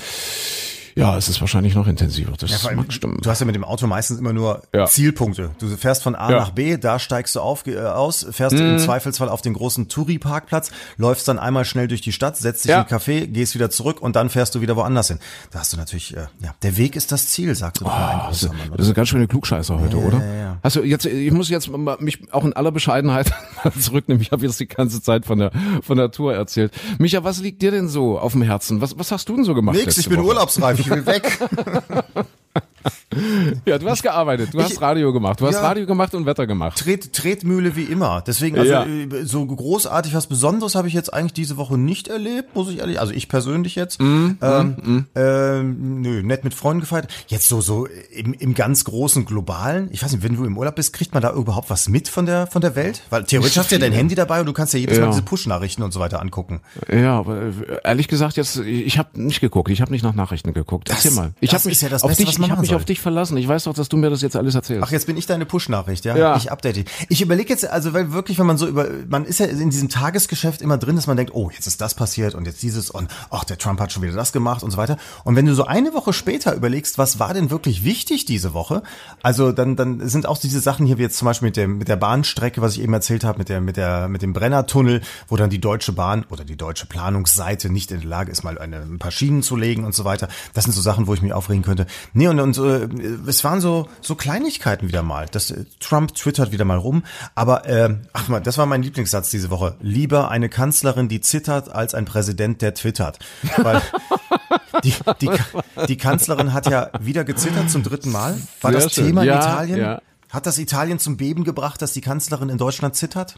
Ja, 0.94 1.16
es 1.16 1.28
ist 1.28 1.40
wahrscheinlich 1.40 1.74
noch 1.74 1.86
intensiver. 1.86 2.32
Das 2.38 2.62
ja, 2.62 2.72
mag 2.72 2.92
stimmen. 2.92 3.18
Du 3.22 3.30
hast 3.30 3.40
ja 3.40 3.46
mit 3.46 3.54
dem 3.54 3.64
Auto 3.64 3.86
meistens 3.86 4.18
immer 4.18 4.32
nur 4.32 4.62
ja. 4.74 4.86
Zielpunkte. 4.86 5.50
Du 5.58 5.68
fährst 5.76 6.02
von 6.02 6.14
A 6.14 6.30
ja. 6.30 6.38
nach 6.38 6.50
B, 6.50 6.76
da 6.76 6.98
steigst 6.98 7.34
du 7.34 7.40
auf, 7.40 7.66
äh, 7.66 7.78
aus, 7.78 8.26
fährst 8.30 8.56
mhm. 8.56 8.72
im 8.72 8.78
Zweifelsfall 8.78 9.28
auf 9.28 9.42
den 9.42 9.54
großen 9.54 9.88
Touri-Parkplatz, 9.88 10.70
läufst 10.96 11.28
dann 11.28 11.38
einmal 11.38 11.64
schnell 11.64 11.88
durch 11.88 12.00
die 12.00 12.12
Stadt, 12.12 12.36
setzt 12.36 12.64
dich 12.64 12.70
ja. 12.70 12.82
in 12.82 12.86
den 12.86 12.96
Café, 12.96 13.26
gehst 13.26 13.54
wieder 13.54 13.70
zurück 13.70 14.00
und 14.00 14.16
dann 14.16 14.30
fährst 14.30 14.54
du 14.54 14.60
wieder 14.60 14.76
woanders 14.76 15.08
hin. 15.08 15.18
Da 15.50 15.60
hast 15.60 15.72
du 15.72 15.76
natürlich, 15.76 16.16
äh, 16.16 16.26
ja, 16.40 16.54
der 16.62 16.76
Weg 16.76 16.96
ist 16.96 17.12
das 17.12 17.28
Ziel, 17.28 17.54
sagst 17.54 17.80
du 17.80 17.86
oh, 17.86 17.90
ein 17.90 18.20
großer 18.26 18.48
Mann. 18.48 18.70
Das 18.72 18.80
ist 18.80 18.86
eine 18.86 18.94
ganz 18.94 19.08
schöne 19.08 19.26
Klugscheißer 19.28 19.80
heute, 19.80 19.96
oder? 19.96 20.18
Ja, 20.18 20.34
ja. 20.34 20.58
Hast 20.62 20.76
du 20.76 20.82
jetzt, 20.82 21.06
ich 21.06 21.32
muss 21.32 21.48
jetzt 21.48 21.70
mich 22.00 22.32
auch 22.32 22.44
in 22.44 22.52
aller 22.52 22.72
Bescheidenheit 22.72 23.32
zurücknehmen. 23.78 24.22
Ich 24.22 24.32
habe 24.32 24.44
jetzt 24.44 24.60
die 24.60 24.68
ganze 24.68 25.02
Zeit 25.02 25.26
von 25.26 25.38
der 25.38 25.50
von 25.82 25.96
der 25.96 26.10
Tour 26.10 26.34
erzählt. 26.34 26.72
Micha, 26.98 27.24
was 27.24 27.40
liegt 27.40 27.62
dir 27.62 27.70
denn 27.70 27.88
so 27.88 28.18
auf 28.18 28.32
dem 28.32 28.42
Herzen? 28.42 28.80
Was 28.80 28.98
was 28.98 29.10
hast 29.10 29.28
du 29.28 29.36
denn 29.36 29.44
so 29.44 29.54
gemacht? 29.54 29.76
Nix, 29.76 29.98
ich 29.98 30.08
bin 30.08 30.18
Woche? 30.18 30.28
urlaubsreif, 30.28 30.78
ich 30.82 30.90
will 30.90 31.06
weg. 31.06 31.38
ja, 33.66 33.78
du 33.78 33.88
hast 33.88 34.02
gearbeitet, 34.02 34.52
du 34.52 34.58
ich, 34.58 34.64
hast 34.64 34.80
Radio 34.80 35.12
gemacht, 35.12 35.40
du 35.40 35.46
hast 35.46 35.56
Radio 35.56 35.86
gemacht 35.86 36.14
und 36.14 36.26
Wetter 36.26 36.46
gemacht. 36.46 36.78
Tret, 36.78 37.12
Tretmühle 37.12 37.76
wie 37.76 37.84
immer. 37.84 38.22
Deswegen, 38.26 38.58
also 38.58 38.72
ja. 38.72 38.84
Äh, 38.84 39.24
so 39.24 39.44
großartig 39.44 40.14
was 40.14 40.26
Besonderes 40.26 40.74
habe 40.74 40.88
ich 40.88 40.94
jetzt 40.94 41.12
eigentlich 41.12 41.32
diese 41.32 41.56
Woche 41.56 41.78
nicht 41.78 42.08
erlebt, 42.08 42.54
muss 42.54 42.70
ich 42.70 42.78
ehrlich, 42.78 43.00
also 43.00 43.12
ich 43.12 43.28
persönlich 43.28 43.74
jetzt. 43.74 44.00
Mm, 44.00 44.32
ähm, 44.40 44.76
mm. 44.82 45.06
Ähm, 45.14 46.02
nö, 46.02 46.22
nett 46.22 46.44
mit 46.44 46.54
Freunden 46.54 46.80
gefeiert. 46.80 47.08
Jetzt 47.28 47.48
so, 47.48 47.60
so 47.60 47.86
im, 48.14 48.32
im 48.34 48.54
ganz 48.54 48.84
großen 48.84 49.24
Globalen. 49.24 49.88
Ich 49.92 50.02
weiß 50.02 50.12
nicht, 50.12 50.22
wenn 50.22 50.36
du 50.36 50.44
im 50.44 50.56
Urlaub 50.56 50.74
bist, 50.76 50.92
kriegt 50.92 51.14
man 51.14 51.22
da 51.22 51.32
überhaupt 51.32 51.70
was 51.70 51.88
mit 51.88 52.08
von 52.08 52.26
der, 52.26 52.46
von 52.46 52.60
der 52.60 52.74
Welt? 52.76 53.02
Weil 53.10 53.24
theoretisch 53.24 53.58
hast 53.58 53.70
du 53.70 53.76
ja 53.76 53.80
dein 53.80 53.92
Handy 53.92 54.14
dabei 54.14 54.40
und 54.40 54.46
du 54.46 54.52
kannst 54.52 54.72
ja 54.74 54.80
jedes 54.80 54.98
ja. 54.98 55.04
Mal 55.04 55.10
diese 55.10 55.22
Push-Nachrichten 55.22 55.82
und 55.82 55.92
so 55.92 56.00
weiter 56.00 56.20
angucken. 56.20 56.60
Ja, 56.90 57.18
aber 57.18 57.42
äh, 57.42 57.52
ehrlich 57.84 58.08
gesagt, 58.08 58.36
jetzt, 58.36 58.58
ich 58.58 58.98
habe 58.98 59.20
nicht 59.20 59.40
geguckt, 59.40 59.70
ich 59.70 59.80
habe 59.80 59.92
nicht 59.92 60.02
nach 60.02 60.14
Nachrichten 60.14 60.52
geguckt. 60.52 60.88
Erzähl 60.90 61.12
mal. 61.12 61.32
Ich 61.40 61.54
habe 61.54 61.68
mich, 61.68 61.80
ja 61.80 61.88
auf 61.96 62.16
dich, 62.16 62.28
ich 62.28 62.50
hab 62.50 62.60
mich 62.60 62.74
auf 62.74 62.84
dich 62.84 63.00
verlassen. 63.02 63.36
Ich 63.36 63.46
weiß 63.46 63.64
doch, 63.64 63.74
dass 63.74 63.88
du 63.88 63.96
mir 63.96 64.10
das 64.10 64.22
jetzt 64.22 64.36
alles 64.36 64.54
erzählst. 64.54 64.84
Ach, 64.86 64.90
jetzt 64.90 65.06
bin 65.06 65.16
ich 65.16 65.26
deine 65.26 65.46
Push-Nachricht, 65.46 66.04
ja? 66.04 66.16
Ja. 66.16 66.36
Ich 66.36 66.50
update 66.50 66.76
dich. 66.76 66.86
Ich 67.08 67.20
überlege 67.20 67.50
jetzt, 67.50 67.66
also 67.66 67.92
weil 67.92 68.12
wirklich, 68.12 68.38
wenn 68.38 68.46
man 68.46 68.56
so 68.56 68.66
über, 68.66 68.86
man 69.08 69.24
ist 69.24 69.40
ja 69.40 69.46
in 69.46 69.70
diesem 69.70 69.88
Tagesgeschäft 69.88 70.62
immer 70.62 70.78
drin, 70.78 70.96
dass 70.96 71.06
man 71.06 71.16
denkt, 71.16 71.34
oh, 71.34 71.50
jetzt 71.50 71.66
ist 71.66 71.80
das 71.80 71.94
passiert 71.94 72.34
und 72.34 72.46
jetzt 72.46 72.62
dieses 72.62 72.90
und 72.90 73.10
ach, 73.30 73.44
der 73.44 73.58
Trump 73.58 73.80
hat 73.80 73.92
schon 73.92 74.02
wieder 74.02 74.14
das 74.14 74.32
gemacht 74.32 74.62
und 74.62 74.70
so 74.70 74.76
weiter. 74.76 74.96
Und 75.24 75.36
wenn 75.36 75.46
du 75.46 75.54
so 75.54 75.64
eine 75.64 75.94
Woche 75.94 76.12
später 76.12 76.54
überlegst, 76.54 76.98
was 76.98 77.18
war 77.18 77.34
denn 77.34 77.50
wirklich 77.50 77.84
wichtig 77.84 78.24
diese 78.24 78.54
Woche, 78.54 78.82
also 79.22 79.52
dann, 79.52 79.76
dann 79.76 80.08
sind 80.08 80.26
auch 80.26 80.38
diese 80.38 80.60
Sachen 80.60 80.86
hier 80.86 80.98
wie 80.98 81.02
jetzt 81.02 81.18
zum 81.18 81.26
Beispiel 81.26 81.48
mit 81.48 81.56
der, 81.56 81.68
mit 81.68 81.88
der 81.88 81.96
Bahnstrecke, 81.96 82.62
was 82.62 82.76
ich 82.76 82.82
eben 82.82 82.92
erzählt 82.92 83.24
habe, 83.24 83.38
mit 83.38 83.48
der, 83.48 83.60
mit 83.60 83.76
der, 83.76 84.08
mit 84.08 84.22
dem 84.22 84.32
Brennertunnel, 84.32 85.00
wo 85.28 85.36
dann 85.36 85.50
die 85.50 85.60
Deutsche 85.60 85.92
Bahn 85.92 86.24
oder 86.30 86.44
die 86.44 86.56
deutsche 86.56 86.86
Planungsseite 86.86 87.70
nicht 87.70 87.90
in 87.90 88.00
der 88.00 88.08
Lage 88.08 88.30
ist, 88.30 88.42
mal 88.42 88.58
eine, 88.58 88.78
ein 88.82 88.98
paar 88.98 89.10
Schienen 89.10 89.42
zu 89.42 89.56
legen 89.56 89.84
und 89.84 89.94
so 89.94 90.04
weiter. 90.04 90.28
Das 90.54 90.64
sind 90.64 90.72
so 90.72 90.80
Sachen, 90.80 91.06
wo 91.06 91.14
ich 91.14 91.22
mich 91.22 91.32
aufregen 91.32 91.62
könnte. 91.62 91.86
Nee, 92.12 92.28
und, 92.28 92.40
und 92.40 92.58
äh, 92.58 92.88
es 93.26 93.42
waren 93.44 93.60
so, 93.60 93.88
so 94.00 94.14
Kleinigkeiten 94.14 94.88
wieder 94.88 95.02
mal. 95.02 95.26
Das, 95.30 95.50
äh, 95.50 95.64
Trump 95.80 96.14
twittert 96.14 96.52
wieder 96.52 96.64
mal 96.64 96.78
rum. 96.78 97.04
Aber 97.34 97.66
äh, 97.68 97.96
ach 98.12 98.28
mal, 98.28 98.40
das 98.40 98.58
war 98.58 98.66
mein 98.66 98.82
Lieblingssatz 98.82 99.30
diese 99.30 99.50
Woche. 99.50 99.76
Lieber 99.80 100.30
eine 100.30 100.48
Kanzlerin, 100.48 101.08
die 101.08 101.20
zittert, 101.20 101.70
als 101.70 101.94
ein 101.94 102.04
Präsident, 102.04 102.62
der 102.62 102.74
twittert. 102.74 103.18
Weil 103.56 103.80
die, 104.84 104.94
die, 105.20 105.30
die 105.88 105.96
Kanzlerin 105.96 106.52
hat 106.52 106.68
ja 106.68 106.90
wieder 107.00 107.24
gezittert 107.24 107.70
zum 107.70 107.82
dritten 107.82 108.10
Mal. 108.12 108.40
War 108.60 108.72
Sehr 108.72 108.80
das 108.80 108.92
schön. 108.92 109.06
Thema 109.06 109.22
Ja, 109.24 109.34
in 109.34 109.40
Italien? 109.40 109.78
ja. 109.80 110.02
Hat 110.30 110.46
das 110.46 110.58
Italien 110.58 110.98
zum 110.98 111.18
Beben 111.18 111.44
gebracht, 111.44 111.82
dass 111.82 111.92
die 111.92 112.00
Kanzlerin 112.00 112.48
in 112.48 112.56
Deutschland 112.58 112.96
zittert? 112.96 113.36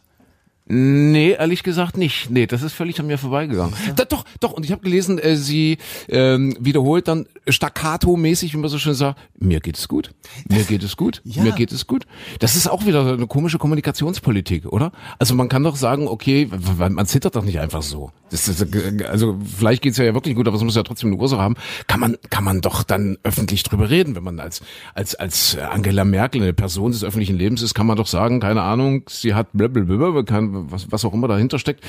Nee, 0.67 1.33
ehrlich 1.33 1.63
gesagt 1.63 1.99
nicht. 1.99 2.31
Nee, 2.31 2.47
das 2.47 2.63
ist 2.63 2.73
völlig 2.73 2.99
an 2.99 3.07
mir 3.07 3.19
vorbeigegangen. 3.19 3.75
Da, 3.97 4.07
doch, 4.07 4.25
doch, 4.41 4.53
und 4.53 4.65
ich 4.65 4.73
habe 4.73 4.81
gelesen, 4.81 5.19
äh, 5.19 5.37
sie 5.37 5.77
ähm, 6.09 6.57
wiederholt 6.59 7.07
dann 7.07 7.27
staccato-mäßig, 7.49 8.53
wie 8.55 8.57
man 8.59 8.71
so 8.71 8.79
schön 8.79 8.95
sagt, 8.95 9.19
mir 9.39 9.61
geht 9.61 9.77
es 9.79 9.89
gut, 9.89 10.11
mir 10.49 10.63
geht 10.65 10.83
es 10.83 10.97
gut, 10.97 11.21
Ja. 11.25 11.43
mir 11.43 11.53
geht 11.53 11.73
es 11.73 11.87
gut. 11.87 12.07
Das 12.39 12.57
ist 12.57 12.69
auch 12.69 12.87
wieder 12.87 13.13
eine 13.15 13.27
komische 13.27 13.59
Kommunikationspolitik, 13.59 14.67
oder? 14.67 14.93
Also 15.19 15.35
man 15.35 15.49
kann 15.49 15.63
doch 15.63 15.77
sagen, 15.77 16.09
okay, 16.09 16.49
man 16.79 17.07
zittert 17.07 17.37
doch 17.37 17.45
nicht 17.45 17.61
einfach 17.61 17.83
so. 17.83 18.11
Ist, 18.31 18.49
äh, 18.49 19.05
also 19.05 19.39
vielleicht 19.57 19.83
geht's 19.83 19.99
ja 19.99 20.13
wirklich 20.15 20.35
gut, 20.35 20.49
aber 20.49 20.57
es 20.57 20.63
muss 20.63 20.75
ja 20.77 20.83
trotzdem 20.83 21.11
eine 21.13 21.21
Ursache 21.21 21.41
haben. 21.41 21.55
Kann 21.87 22.01
man, 22.01 22.17
kann 22.31 22.45
man 22.45 22.61
doch 22.61 22.83
dann 22.83 23.19
öffentlich 23.23 23.63
drüber 23.63 23.91
reden, 23.91 24.17
wenn 24.17 24.25
man 24.25 24.41
als, 24.41 24.63
als, 24.95 25.15
als 25.15 25.57
Angela 25.57 26.05
Merkel 26.05 26.43
eine 26.43 26.53
Person 26.53 26.93
des 26.93 27.05
öffentlichen 27.05 27.37
Lebens 27.37 27.63
ist, 27.63 27.75
kann 27.75 27.87
man 27.87 27.97
doch 27.97 28.07
sagen, 28.07 28.41
keine 28.41 28.63
Ahnung, 28.63 29.03
sie 29.09 29.35
hat 29.35 29.49
blablabla, 29.53 30.23
kann, 30.25 30.71
was, 30.71 30.91
was 30.91 31.05
auch 31.05 31.13
immer 31.13 31.29
dahinter 31.29 31.59
steckt. 31.59 31.85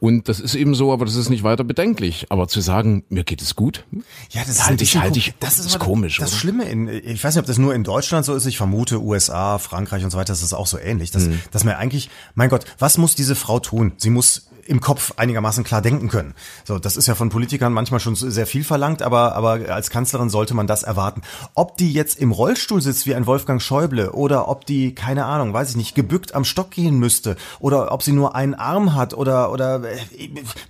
Und 0.00 0.28
das 0.28 0.40
ist 0.40 0.54
eben 0.54 0.74
so, 0.74 0.92
aber 0.92 1.04
das 1.04 1.14
ist 1.16 1.28
nicht 1.30 1.42
weiter 1.44 1.64
bedenklich. 1.64 2.26
Aber 2.30 2.48
zu 2.48 2.60
sagen, 2.60 3.04
mir 3.08 3.24
geht 3.24 3.42
es 3.42 3.54
gut, 3.54 3.84
Ja, 4.30 4.42
das 4.46 4.66
Halte 4.66 4.82
ich- 4.84 4.93
bisschen 4.94 5.02
halte 5.02 5.18
ich- 5.18 5.34
das 5.40 5.58
ist, 5.58 5.66
ist 5.66 5.78
komisch, 5.78 6.18
Das 6.18 6.30
oder? 6.30 6.38
Schlimme 6.38 6.64
in, 6.64 6.88
ich 6.88 7.22
weiß 7.22 7.34
nicht, 7.34 7.40
ob 7.42 7.46
das 7.46 7.58
nur 7.58 7.74
in 7.74 7.84
Deutschland 7.84 8.24
so 8.24 8.34
ist. 8.34 8.46
Ich 8.46 8.56
vermute 8.56 9.00
USA, 9.02 9.58
Frankreich 9.58 10.02
und 10.04 10.10
so 10.10 10.18
weiter, 10.18 10.32
das 10.32 10.42
ist 10.42 10.52
auch 10.52 10.66
so 10.66 10.78
ähnlich. 10.78 11.10
Dass, 11.10 11.24
Mhm. 11.24 11.40
dass 11.50 11.64
man 11.64 11.74
eigentlich, 11.74 12.10
mein 12.34 12.48
Gott, 12.48 12.64
was 12.78 12.98
muss 12.98 13.14
diese 13.14 13.34
Frau 13.34 13.60
tun? 13.60 13.92
Sie 13.98 14.10
muss 14.10 14.48
im 14.66 14.80
Kopf 14.80 15.12
einigermaßen 15.16 15.64
klar 15.64 15.82
denken 15.82 16.08
können. 16.08 16.34
So, 16.64 16.78
das 16.78 16.96
ist 16.96 17.06
ja 17.06 17.14
von 17.14 17.28
Politikern 17.28 17.72
manchmal 17.72 18.00
schon 18.00 18.14
sehr 18.14 18.46
viel 18.46 18.64
verlangt, 18.64 19.02
aber, 19.02 19.34
aber 19.34 19.60
als 19.68 19.90
Kanzlerin 19.90 20.30
sollte 20.30 20.54
man 20.54 20.66
das 20.66 20.82
erwarten. 20.82 21.22
Ob 21.54 21.76
die 21.76 21.92
jetzt 21.92 22.18
im 22.18 22.32
Rollstuhl 22.32 22.80
sitzt 22.80 23.06
wie 23.06 23.14
ein 23.14 23.26
Wolfgang 23.26 23.60
Schäuble 23.60 24.12
oder 24.12 24.48
ob 24.48 24.66
die, 24.66 24.94
keine 24.94 25.24
Ahnung, 25.24 25.52
weiß 25.52 25.70
ich 25.70 25.76
nicht, 25.76 25.94
gebückt 25.94 26.34
am 26.34 26.44
Stock 26.44 26.70
gehen 26.70 26.98
müsste 26.98 27.36
oder 27.60 27.92
ob 27.92 28.02
sie 28.02 28.12
nur 28.12 28.34
einen 28.34 28.54
Arm 28.54 28.94
hat 28.94 29.14
oder, 29.14 29.50
oder, 29.52 29.82
äh, 29.84 29.96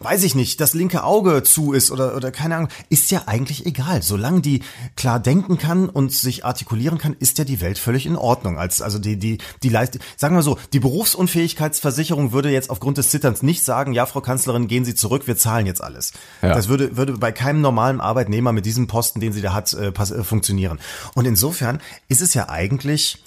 weiß 0.01 0.25
ich 0.25 0.35
nicht, 0.35 0.61
das 0.61 0.75
linke 0.75 1.05
Auge 1.05 1.43
zu 1.43 1.73
ist 1.73 1.91
oder, 1.91 2.17
oder 2.17 2.31
keine 2.31 2.57
Ahnung, 2.57 2.69
ist 2.89 3.11
ja 3.11 3.23
eigentlich 3.27 3.67
egal. 3.67 4.03
Solange 4.03 4.41
die 4.41 4.63
klar 4.97 5.21
denken 5.21 5.59
kann 5.59 5.89
und 5.89 6.13
sich 6.13 6.45
artikulieren 6.45 6.99
kann, 6.99 7.17
ist 7.19 7.39
ja 7.39 7.45
die 7.45 7.61
Welt 7.61 7.79
völlig 7.79 8.07
in 8.07 8.17
Ordnung. 8.17 8.59
Als, 8.59 8.83
also 8.83 8.99
die, 8.99 9.19
die, 9.19 9.39
die 9.63 9.69
Leist 9.69 9.99
sagen 10.17 10.35
wir 10.35 10.43
so, 10.43 10.59
die 10.73 10.81
Berufsunfähigkeitsversicherung 10.81 12.33
würde 12.33 12.51
jetzt 12.51 12.71
aufgrund 12.71 12.99
des 12.99 13.11
Zitterns 13.11 13.43
nicht 13.43 13.65
sagen, 13.65 13.84
ja, 13.93 14.07
Frau 14.07 14.21
Kanzlerin, 14.21 14.67
gehen 14.69 14.85
Sie 14.85 14.95
zurück, 14.95 15.27
wir 15.27 15.37
zahlen 15.37 15.67
jetzt 15.67 15.83
alles. 15.83 16.13
Ja. 16.43 16.55
Das 16.55 16.69
würde, 16.69 16.97
würde 16.97 17.13
bei 17.19 17.31
keinem 17.33 17.61
normalen 17.61 18.01
Arbeitnehmer 18.01 18.53
mit 18.53 18.65
diesem 18.67 18.87
Posten, 18.87 19.21
den 19.21 19.33
sie 19.33 19.43
da 19.43 19.53
hat, 19.53 19.73
äh, 19.75 19.93
pass- 19.93 20.11
äh, 20.11 20.25
funktionieren. 20.25 20.79
Und 21.15 21.27
insofern 21.27 21.81
ist 22.09 22.21
es 22.23 22.35
ja 22.35 22.49
eigentlich, 22.49 23.23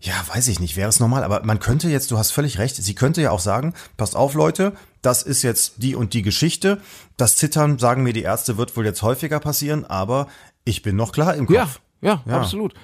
ja, 0.00 0.14
weiß 0.32 0.48
ich 0.48 0.60
nicht, 0.60 0.76
wäre 0.76 0.88
es 0.88 0.98
normal, 1.00 1.22
aber 1.24 1.44
man 1.44 1.60
könnte 1.60 1.88
jetzt, 1.88 2.10
du 2.10 2.18
hast 2.18 2.30
völlig 2.30 2.58
recht, 2.58 2.76
sie 2.76 2.94
könnte 2.94 3.20
ja 3.22 3.30
auch 3.30 3.40
sagen, 3.40 3.74
passt 3.96 4.16
auf 4.16 4.34
Leute, 4.34 4.72
das 5.02 5.22
ist 5.22 5.42
jetzt 5.42 5.74
die 5.78 5.94
und 5.94 6.12
die 6.14 6.22
Geschichte. 6.22 6.80
Das 7.16 7.36
Zittern, 7.36 7.78
sagen 7.78 8.02
mir 8.02 8.12
die 8.12 8.22
Ärzte, 8.22 8.56
wird 8.58 8.76
wohl 8.76 8.84
jetzt 8.84 9.02
häufiger 9.02 9.40
passieren, 9.40 9.84
aber 9.84 10.26
ich 10.64 10.82
bin 10.82 10.96
noch 10.96 11.12
klar 11.12 11.34
im 11.34 11.46
Kopf. 11.46 11.54
Ja, 11.56 11.68
ja, 12.02 12.22
Ja. 12.26 12.40
absolut. 12.40 12.74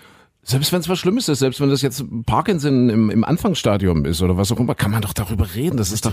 Selbst 0.49 0.71
wenn 0.71 0.79
es 0.79 0.89
was 0.89 1.01
Schlimmes 1.01 1.29
ist, 1.29 1.41
selbst 1.41 1.61
wenn 1.61 1.71
das 1.71 1.83
jetzt 1.83 2.05
Parkinson 2.25 2.89
im, 2.89 3.11
im 3.11 3.25
Anfangsstadium 3.25 4.05
ist 4.05 4.23
oder 4.23 4.37
was 4.37 4.53
auch 4.53 4.61
immer, 4.61 4.77
kann 4.77 4.93
man 4.93 5.03
doch 5.03 5.13
darüber 5.13 5.55
reden. 5.57 5.77
Das 5.77 5.91
ist 5.91 6.07
doch, 6.07 6.13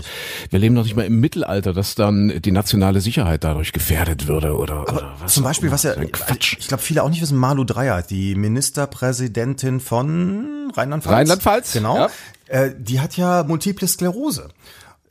wir 0.50 0.58
leben 0.58 0.74
doch 0.74 0.82
nicht 0.82 0.96
mal 0.96 1.04
im 1.06 1.20
Mittelalter, 1.20 1.72
dass 1.72 1.94
dann 1.94 2.40
die 2.42 2.50
nationale 2.50 3.00
Sicherheit 3.00 3.44
dadurch 3.44 3.72
gefährdet 3.72 4.26
würde 4.26 4.56
oder, 4.56 4.82
oder 4.88 5.14
was. 5.20 5.34
Zum 5.34 5.44
Beispiel, 5.44 5.70
was 5.70 5.84
ja, 5.84 5.94
So 5.94 6.00
ein 6.00 6.10
Quatsch. 6.10 6.56
ich 6.58 6.66
glaube, 6.66 6.82
viele 6.82 7.04
auch 7.04 7.10
nicht 7.10 7.22
wissen, 7.22 7.38
Malu 7.38 7.62
Dreyer, 7.62 8.02
die 8.02 8.34
Ministerpräsidentin 8.34 9.78
von 9.78 10.72
Rheinland-Pfalz. 10.74 11.14
Rheinland-Pfalz, 11.14 11.72
Genau. 11.72 11.96
ja. 11.96 12.08
Äh, 12.48 12.72
die 12.76 13.00
hat 13.00 13.16
ja 13.16 13.44
multiple 13.44 13.86
Sklerose. 13.86 14.48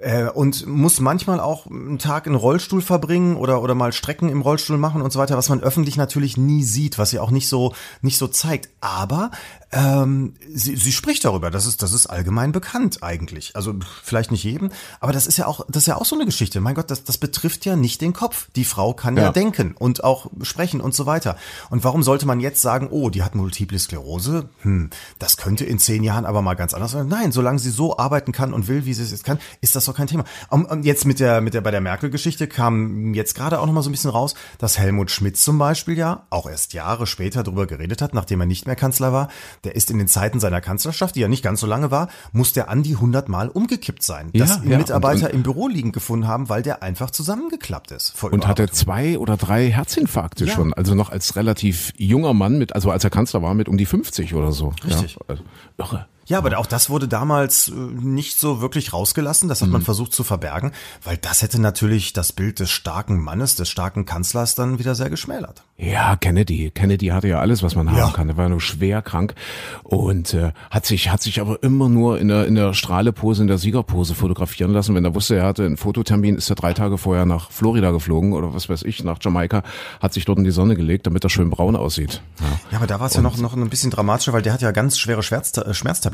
Äh, 0.03 0.29
und 0.29 0.67
muss 0.67 0.99
manchmal 0.99 1.39
auch 1.39 1.65
einen 1.67 1.97
Tag 1.97 2.27
in 2.27 2.35
Rollstuhl 2.35 2.81
verbringen 2.81 3.37
oder 3.37 3.61
oder 3.61 3.73
mal 3.73 3.93
Strecken 3.93 4.27
im 4.27 4.41
Rollstuhl 4.41 4.77
machen 4.77 5.01
und 5.01 5.13
so 5.13 5.19
weiter, 5.19 5.37
was 5.37 5.47
man 5.47 5.61
öffentlich 5.61 5.95
natürlich 5.95 6.35
nie 6.35 6.63
sieht, 6.63 6.97
was 6.97 7.11
sie 7.11 7.19
auch 7.19 7.31
nicht 7.31 7.47
so 7.47 7.73
nicht 8.01 8.17
so 8.17 8.27
zeigt. 8.27 8.69
Aber 8.81 9.31
ähm, 9.71 10.33
sie, 10.53 10.75
sie 10.75 10.91
spricht 10.91 11.23
darüber. 11.23 11.49
Das 11.51 11.65
ist 11.65 11.81
das 11.81 11.93
ist 11.93 12.07
allgemein 12.07 12.51
bekannt 12.51 13.01
eigentlich. 13.01 13.55
Also 13.55 13.75
vielleicht 14.03 14.31
nicht 14.31 14.43
jedem, 14.43 14.71
aber 14.99 15.13
das 15.13 15.25
ist 15.25 15.37
ja 15.37 15.47
auch 15.47 15.65
das 15.69 15.83
ist 15.83 15.87
ja 15.87 15.95
auch 15.95 16.05
so 16.05 16.15
eine 16.15 16.25
Geschichte. 16.25 16.59
Mein 16.59 16.75
Gott, 16.75 16.91
das 16.91 17.05
das 17.05 17.17
betrifft 17.17 17.63
ja 17.63 17.77
nicht 17.77 18.01
den 18.01 18.11
Kopf. 18.11 18.49
Die 18.57 18.65
Frau 18.65 18.93
kann 18.93 19.15
ja, 19.15 19.23
Ja. 19.23 19.31
denken 19.31 19.73
und 19.79 20.03
auch 20.03 20.29
sprechen 20.41 20.81
und 20.81 20.93
so 20.93 21.05
weiter. 21.05 21.37
Und 21.69 21.85
warum 21.85 22.03
sollte 22.03 22.25
man 22.25 22.41
jetzt 22.41 22.61
sagen, 22.61 22.89
oh, 22.91 23.09
die 23.09 23.23
hat 23.23 23.35
Multiple 23.35 23.79
Sklerose? 23.79 24.49
Hm, 24.63 24.89
das 25.17 25.37
könnte 25.37 25.63
in 25.63 25.79
zehn 25.79 26.03
Jahren 26.03 26.25
aber 26.25 26.41
mal 26.41 26.55
ganz 26.55 26.73
anders 26.73 26.91
sein. 26.91 27.07
Nein, 27.07 27.31
solange 27.31 27.59
sie 27.59 27.71
so 27.71 27.97
arbeiten 27.97 28.33
kann 28.33 28.53
und 28.53 28.67
will, 28.67 28.83
wie 28.85 28.93
sie 28.93 29.03
es 29.03 29.11
jetzt 29.11 29.23
kann, 29.23 29.39
ist 29.61 29.77
das 29.77 29.92
doch 29.93 29.97
kein 29.97 30.07
Thema. 30.07 30.23
Und, 30.49 30.83
jetzt 30.85 31.05
mit 31.05 31.19
der, 31.19 31.41
mit 31.41 31.53
der, 31.53 31.61
bei 31.61 31.71
der 31.71 31.81
Merkel-Geschichte 31.81 32.47
kam 32.47 33.13
jetzt 33.13 33.35
gerade 33.35 33.59
auch 33.59 33.65
noch 33.65 33.73
mal 33.73 33.81
so 33.83 33.89
ein 33.89 33.93
bisschen 33.93 34.09
raus, 34.09 34.33
dass 34.57 34.77
Helmut 34.77 35.11
Schmidt 35.11 35.37
zum 35.37 35.57
Beispiel 35.57 35.97
ja 35.97 36.23
auch 36.29 36.49
erst 36.49 36.73
Jahre 36.73 37.07
später 37.07 37.43
darüber 37.43 37.67
geredet 37.67 38.01
hat, 38.01 38.13
nachdem 38.13 38.39
er 38.41 38.45
nicht 38.45 38.65
mehr 38.65 38.75
Kanzler 38.75 39.13
war. 39.13 39.29
Der 39.63 39.75
ist 39.75 39.91
in 39.91 39.97
den 39.97 40.07
Zeiten 40.07 40.39
seiner 40.39 40.61
Kanzlerschaft, 40.61 41.15
die 41.15 41.19
ja 41.21 41.27
nicht 41.27 41.43
ganz 41.43 41.59
so 41.59 41.67
lange 41.67 41.91
war, 41.91 42.09
muss 42.31 42.53
der 42.53 42.69
an 42.69 42.83
die 42.83 42.95
100 42.95 43.29
Mal 43.29 43.49
umgekippt 43.49 44.03
sein. 44.03 44.29
Ja, 44.33 44.45
dass 44.45 44.59
ja, 44.63 44.77
Mitarbeiter 44.77 45.25
und- 45.27 45.29
und- 45.29 45.33
im 45.33 45.43
Büro 45.43 45.67
liegend 45.67 45.93
gefunden 45.93 46.27
haben, 46.27 46.49
weil 46.49 46.61
der 46.63 46.83
einfach 46.83 47.11
zusammengeklappt 47.11 47.91
ist. 47.91 48.13
Und 48.23 48.47
hatte 48.47 48.69
zwei 48.69 49.17
oder 49.17 49.37
drei 49.37 49.69
Herzinfarkte 49.71 50.45
Ja. 50.45 50.53
schon, 50.53 50.73
also 50.73 50.95
noch 50.95 51.09
als 51.09 51.35
relativ 51.35 51.93
junger 51.97 52.33
Mann 52.33 52.57
mit, 52.57 52.73
also 52.75 52.91
als 52.91 53.03
er 53.03 53.09
Kanzler 53.09 53.41
war, 53.41 53.53
mit 53.53 53.67
um 53.69 53.77
die 53.77 53.85
50 53.85 54.33
oder 54.33 54.51
so. 54.51 54.73
Richtig. 54.83 55.13
Ja, 55.15 55.21
also, 55.27 55.43
irre. 55.77 56.07
Ja, 56.25 56.37
aber 56.37 56.57
auch 56.57 56.65
das 56.65 56.89
wurde 56.89 57.07
damals 57.07 57.69
äh, 57.69 57.71
nicht 57.73 58.39
so 58.39 58.61
wirklich 58.61 58.93
rausgelassen. 58.93 59.49
Das 59.49 59.61
hat 59.61 59.69
man 59.69 59.81
versucht 59.81 60.13
zu 60.13 60.23
verbergen, 60.23 60.71
weil 61.03 61.17
das 61.17 61.41
hätte 61.41 61.59
natürlich 61.59 62.13
das 62.13 62.31
Bild 62.31 62.59
des 62.59 62.69
starken 62.71 63.19
Mannes, 63.21 63.55
des 63.55 63.69
starken 63.69 64.05
Kanzlers 64.05 64.55
dann 64.55 64.79
wieder 64.79 64.95
sehr 64.95 65.09
geschmälert. 65.09 65.63
Ja, 65.77 66.15
Kennedy. 66.15 66.71
Kennedy 66.73 67.07
hatte 67.07 67.27
ja 67.27 67.39
alles, 67.39 67.61
was 67.63 67.75
man 67.75 67.89
haben 67.89 67.97
Ja. 67.97 68.09
kann. 68.11 68.29
Er 68.29 68.37
war 68.37 68.47
nur 68.47 68.61
schwer 68.61 69.01
krank 69.01 69.35
und 69.83 70.33
äh, 70.33 70.51
hat 70.69 70.85
sich 70.85 71.09
hat 71.09 71.21
sich 71.21 71.41
aber 71.41 71.61
immer 71.63 71.89
nur 71.89 72.19
in 72.19 72.27
der 72.29 72.45
in 72.47 72.55
der 72.55 72.73
Strahlepose, 72.73 73.41
in 73.41 73.47
der 73.47 73.57
Siegerpose 73.57 74.15
fotografieren 74.15 74.71
lassen. 74.71 74.95
Wenn 74.95 75.03
er 75.05 75.15
wusste, 75.15 75.35
er 75.35 75.45
hatte 75.45 75.65
einen 75.65 75.77
Fototermin, 75.77 76.35
ist 76.37 76.49
er 76.49 76.55
drei 76.55 76.73
Tage 76.73 76.97
vorher 76.97 77.25
nach 77.25 77.51
Florida 77.51 77.91
geflogen 77.91 78.33
oder 78.33 78.53
was 78.53 78.69
weiß 78.69 78.83
ich, 78.83 79.03
nach 79.03 79.17
Jamaika, 79.21 79.63
hat 79.99 80.13
sich 80.13 80.25
dort 80.25 80.37
in 80.37 80.43
die 80.43 80.51
Sonne 80.51 80.75
gelegt, 80.75 81.05
damit 81.07 81.23
er 81.23 81.29
schön 81.29 81.49
braun 81.49 81.75
aussieht. 81.75 82.21
Ja. 82.39 82.45
Ja, 82.71 82.77
aber 82.77 82.87
da 82.87 82.99
war 82.99 83.07
es 83.07 83.13
ja 83.13 83.21
noch, 83.21 83.37
noch 83.37 83.53
ein 83.55 83.69
bisschen 83.69 83.91
dramatischer, 83.91 84.33
weil 84.33 84.41
der 84.41 84.53
hat 84.53 84.61
ja 84.61 84.71
ganz 84.71 84.97
schwere 84.97 85.23
Schmerz, 85.23 85.55
äh, 85.57 85.73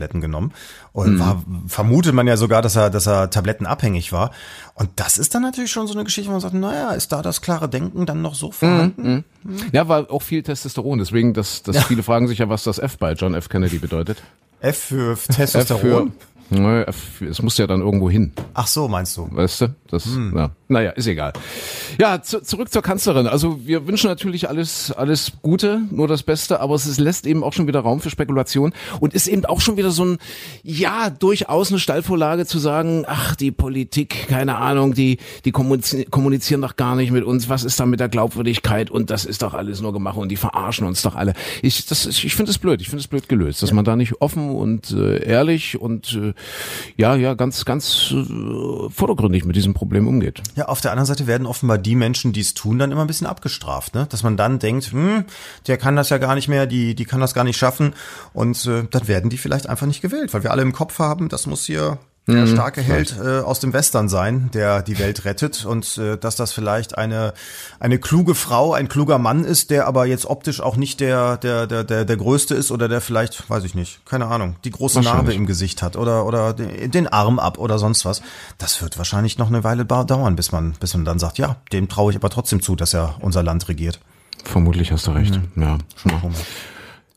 Schmerztabletten 0.10 0.22
genommen. 0.22 0.52
Und 0.92 1.20
war, 1.20 1.44
vermutet 1.68 2.14
man 2.14 2.28
ja 2.28 2.36
sogar, 2.36 2.62
dass 2.62 2.76
er, 2.76 2.90
dass 2.90 3.08
er 3.08 3.30
tablettenabhängig 3.30 4.12
war. 4.12 4.32
Und 4.74 4.90
das 4.96 5.18
ist 5.18 5.34
dann 5.36 5.44
natürlich 5.44 5.72
schon 5.72 5.88
so 5.88 5.94
eine 5.94 6.04
Geschichte, 6.04 6.30
wo 6.30 6.34
man 6.34 6.42
sagt, 6.42 6.54
naja, 6.54 6.92
ist 6.92 7.12
da 7.12 7.22
das 7.22 7.42
klare 7.42 7.70
Denken 7.70 8.06
dann 8.06 8.22
noch 8.22 8.36
so 8.36 8.52
vorhanden? 8.52 9.24
ja, 9.72 9.88
war 9.88 10.12
auch 10.12 10.22
viel 10.22 10.44
Testosteron. 10.44 11.00
Deswegen, 11.00 11.34
dass, 11.34 11.64
dass 11.64 11.84
viele 11.86 12.04
fragen 12.04 12.28
sich 12.28 12.40
ja, 12.40 12.50
was 12.50 12.64
das 12.64 12.80
F 12.80 12.98
bei 12.98 13.14
John 13.14 13.34
F. 13.34 13.50
Kennedy 13.50 13.78
bedeutet. 13.78 14.22
F 14.62 14.78
für 14.78 15.14
F 15.14 15.28
Testosteron. 15.28 16.12
für 16.12 16.12
Nö, 16.50 16.84
Es 17.30 17.42
muss 17.42 17.58
ja 17.58 17.68
dann 17.68 17.82
irgendwo 17.82 18.10
hin. 18.10 18.32
Ach 18.54 18.68
so, 18.68 18.88
meinst 18.88 19.16
du? 19.18 19.30
Weißt 19.32 19.62
du? 19.62 19.76
Das, 19.90 20.08
ja. 20.36 20.52
Naja, 20.68 20.92
ist 20.92 21.08
egal. 21.08 21.34
Ja, 22.00 22.22
zu, 22.22 22.42
zurück 22.42 22.72
zur 22.72 22.82
Kanzlerin. 22.82 23.28
Also 23.28 23.66
wir 23.66 23.88
wünschen 23.88 24.08
natürlich 24.08 24.50
alles, 24.50 24.92
alles 24.92 25.34
Gute, 25.42 25.82
nur 25.92 26.08
das 26.08 26.24
Beste, 26.24 26.60
aber 26.60 26.76
es 26.76 26.86
ist, 26.86 27.00
lässt 27.00 27.26
eben 27.26 27.44
auch 27.44 27.54
schon 27.54 27.68
wieder 27.68 27.80
Raum 27.80 28.02
für 28.02 28.10
Spekulation 28.10 28.74
und 29.00 29.14
ist 29.14 29.28
eben 29.28 29.46
auch 29.46 29.62
schon 29.62 29.78
wieder 29.78 29.92
so 29.92 30.06
ein, 30.06 30.18
ja, 30.64 31.10
durchaus 31.10 31.72
eine 31.72 31.80
Steilvorlage 31.80 32.46
zu 32.46 32.60
sagen, 32.60 33.04
ach, 33.08 33.36
die 33.36 33.52
Politik, 33.52 34.28
keine 34.28 34.58
Ahnung, 34.58 34.94
die, 34.94 35.18
die 35.46 35.52
kommunizieren, 35.52 36.62
doch 36.62 36.76
gar 36.76 36.96
nicht 36.96 37.12
mit 37.12 37.24
uns, 37.24 37.50
was 37.50 37.64
ist 37.64 37.80
da 37.80 37.86
mit 37.86 38.00
der 38.00 38.10
Glaubwürdigkeit 38.10 38.92
und 38.92 39.10
das 39.10 39.26
ist 39.26 39.42
doch 39.42 39.54
alles 39.54 39.82
nur 39.82 39.94
gemacht 39.94 40.18
und 40.18 40.30
die 40.30 40.36
verarschen 40.36 40.86
uns 40.86 41.02
doch 41.02 41.16
alle. 41.16 41.34
Ich, 41.62 41.86
das, 41.88 42.06
ich 42.06 42.36
finde 42.36 42.52
es 42.52 42.58
blöd, 42.60 42.82
ich 42.82 42.90
finde 42.90 43.02
es 43.02 43.08
blöd 43.08 43.28
gelöst, 43.28 43.64
dass 43.64 43.72
man 43.72 43.86
da 43.86 43.96
nicht 43.96 44.22
offen 44.22 44.52
und 44.52 44.92
äh, 44.92 45.24
ehrlich 45.24 45.80
und 45.80 46.14
äh, 46.14 46.34
ja, 46.98 47.16
ja, 47.16 47.34
ganz, 47.34 47.66
ganz 47.66 48.12
äh, 48.12 48.90
vordergründig 48.90 49.46
mit 49.46 49.56
diesem 49.56 49.74
Problem 49.74 50.08
umgeht. 50.08 50.42
Ja, 50.56 50.66
auf 50.66 50.82
der 50.82 50.92
anderen 50.92 51.06
Seite 51.06 51.28
werden 51.28 51.48
offenbar 51.48 51.78
die 51.78 51.96
Menschen, 51.96 52.34
die 52.34 52.42
es 52.42 52.54
tun, 52.54 52.80
dann 52.80 52.92
immer 52.92 53.02
ein 53.02 53.08
bisschen 53.08 53.28
abgestraft, 53.28 53.96
ne? 53.96 54.08
Dass 54.10 54.24
man 54.24 54.38
dann 54.38 54.60
denkt, 54.60 54.92
hm, 54.92 55.26
der 55.68 55.78
kann 55.78 55.96
das 55.96 56.10
ja 56.10 56.18
gar 56.18 56.36
nicht 56.36 56.48
mehr, 56.48 56.66
die, 56.66 56.96
die 56.96 57.06
kann 57.06 57.20
das 57.20 57.34
gar 57.34 57.44
nicht 57.44 57.58
schaffen. 57.58 57.94
Und 58.34 58.66
äh, 58.66 58.84
dann 58.90 59.08
werden 59.08 59.30
die 59.30 59.38
vielleicht 59.38 59.68
einfach 59.68 59.88
nicht 59.88 60.02
gewählt, 60.02 60.34
weil 60.34 60.44
wir 60.44 60.52
alle 60.52 60.62
im 60.62 60.74
Kopf 60.74 61.00
haben, 61.00 61.30
das 61.30 61.46
muss 61.48 61.66
hier 61.66 61.98
der 62.28 62.48
starke 62.48 62.82
Held 62.82 63.16
äh, 63.20 63.40
aus 63.40 63.60
dem 63.60 63.74
Western 63.74 64.10
sein, 64.10 64.50
der 64.54 64.82
die 64.82 65.00
Welt 65.00 65.26
rettet 65.26 65.66
und 65.66 65.98
äh, 65.98 66.18
dass 66.18 66.36
das 66.36 66.52
vielleicht 66.52 66.98
eine 66.98 67.34
eine 67.80 68.00
kluge 68.00 68.36
Frau, 68.36 68.74
ein 68.74 68.88
kluger 68.88 69.18
Mann 69.18 69.44
ist, 69.44 69.70
der 69.72 69.88
aber 69.88 70.06
jetzt 70.06 70.26
optisch 70.26 70.62
auch 70.62 70.76
nicht 70.76 71.00
der 71.00 71.38
der 71.38 71.68
der 71.68 71.84
der, 71.84 72.06
der 72.06 72.18
größte 72.18 72.56
ist 72.56 72.72
oder 72.72 72.88
der 72.88 73.02
vielleicht, 73.02 73.50
weiß 73.50 73.64
ich 73.64 73.76
nicht, 73.76 74.06
keine 74.06 74.28
Ahnung, 74.28 74.56
die 74.64 74.72
große 74.72 75.02
Narbe 75.02 75.34
im 75.34 75.46
Gesicht 75.46 75.82
hat 75.82 75.96
oder 75.96 76.26
oder 76.26 76.54
den 76.54 77.08
Arm 77.08 77.40
ab 77.40 77.58
oder 77.58 77.80
sonst 77.80 78.06
was. 78.06 78.22
Das 78.58 78.82
wird 78.82 78.98
wahrscheinlich 78.98 79.38
noch 79.38 79.48
eine 79.48 79.64
Weile 79.64 79.86
dauern, 79.86 80.36
bis 80.36 80.52
man 80.52 80.74
bis 80.74 80.94
man 80.94 81.06
dann 81.06 81.20
sagt, 81.20 81.38
ja, 81.38 81.56
dem 81.72 81.90
traue 81.90 82.12
ich 82.12 82.18
aber 82.18 82.30
trotzdem 82.30 82.62
zu, 82.62 82.76
dass 82.76 82.94
er 82.94 83.16
unser 83.22 83.44
Land 83.44 83.68
regiert. 83.70 84.00
Vermutlich 84.44 84.92
hast 84.92 85.08
du 85.08 85.12
recht. 85.12 85.40
Mhm. 85.56 85.64
Ja. 85.64 85.78
Schon 85.96 86.12
mal. 86.12 86.32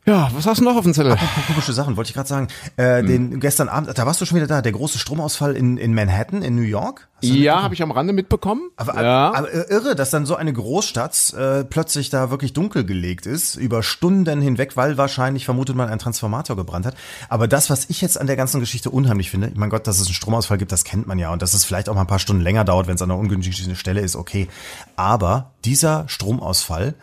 Ja, 0.05 0.29
was 0.33 0.45
hast 0.45 0.59
du 0.59 0.65
noch 0.65 0.75
auf 0.75 0.83
dem 0.83 0.93
Zettel? 0.93 1.13
Apropos 1.13 1.45
komische 1.47 1.71
Sachen, 1.71 1.95
wollte 1.95 2.09
ich 2.09 2.13
gerade 2.13 2.27
sagen. 2.27 2.49
Äh, 2.75 3.03
den 3.03 3.39
gestern 3.39 3.69
Abend, 3.69 3.97
da 3.97 4.05
warst 4.05 4.19
du 4.19 4.25
schon 4.25 4.35
wieder 4.35 4.47
da, 4.47 4.61
der 4.61 4.73
große 4.73 4.99
Stromausfall 4.99 5.55
in, 5.55 5.77
in 5.77 5.93
Manhattan, 5.93 6.41
in 6.41 6.55
New 6.55 6.61
York. 6.61 7.07
Ja, 7.21 7.63
habe 7.63 7.73
ich 7.73 7.81
am 7.81 7.91
Rande 7.91 8.11
mitbekommen. 8.11 8.69
Aber, 8.75 9.01
ja. 9.01 9.33
aber 9.33 9.53
irre, 9.71 9.95
dass 9.95 10.09
dann 10.09 10.25
so 10.25 10.35
eine 10.35 10.51
Großstadt 10.51 11.33
äh, 11.33 11.63
plötzlich 11.63 12.09
da 12.09 12.29
wirklich 12.31 12.51
dunkel 12.51 12.83
gelegt 12.83 13.25
ist, 13.25 13.55
über 13.55 13.81
Stunden 13.81 14.41
hinweg, 14.41 14.75
weil 14.75 14.97
wahrscheinlich 14.97 15.45
vermutet 15.45 15.77
man 15.77 15.87
ein 15.87 15.99
Transformator 15.99 16.57
gebrannt 16.57 16.85
hat. 16.85 16.95
Aber 17.29 17.47
das, 17.47 17.69
was 17.69 17.89
ich 17.89 18.01
jetzt 18.01 18.19
an 18.19 18.27
der 18.27 18.35
ganzen 18.35 18.59
Geschichte 18.59 18.89
unheimlich 18.89 19.31
finde, 19.31 19.53
mein 19.55 19.69
Gott, 19.69 19.87
dass 19.87 20.01
es 20.01 20.07
einen 20.07 20.15
Stromausfall 20.15 20.57
gibt, 20.57 20.73
das 20.73 20.83
kennt 20.83 21.07
man 21.07 21.17
ja. 21.17 21.31
Und 21.31 21.41
dass 21.41 21.53
es 21.53 21.63
vielleicht 21.63 21.87
auch 21.87 21.95
mal 21.95 22.01
ein 22.01 22.07
paar 22.07 22.19
Stunden 22.19 22.41
länger 22.41 22.65
dauert, 22.65 22.87
wenn 22.87 22.95
es 22.95 23.01
an 23.01 23.09
einer 23.09 23.19
ungünstigen 23.19 23.77
Stelle 23.77 24.01
ist, 24.01 24.17
okay. 24.17 24.49
Aber 24.97 25.51
dieser 25.63 26.03
Stromausfall 26.09 26.95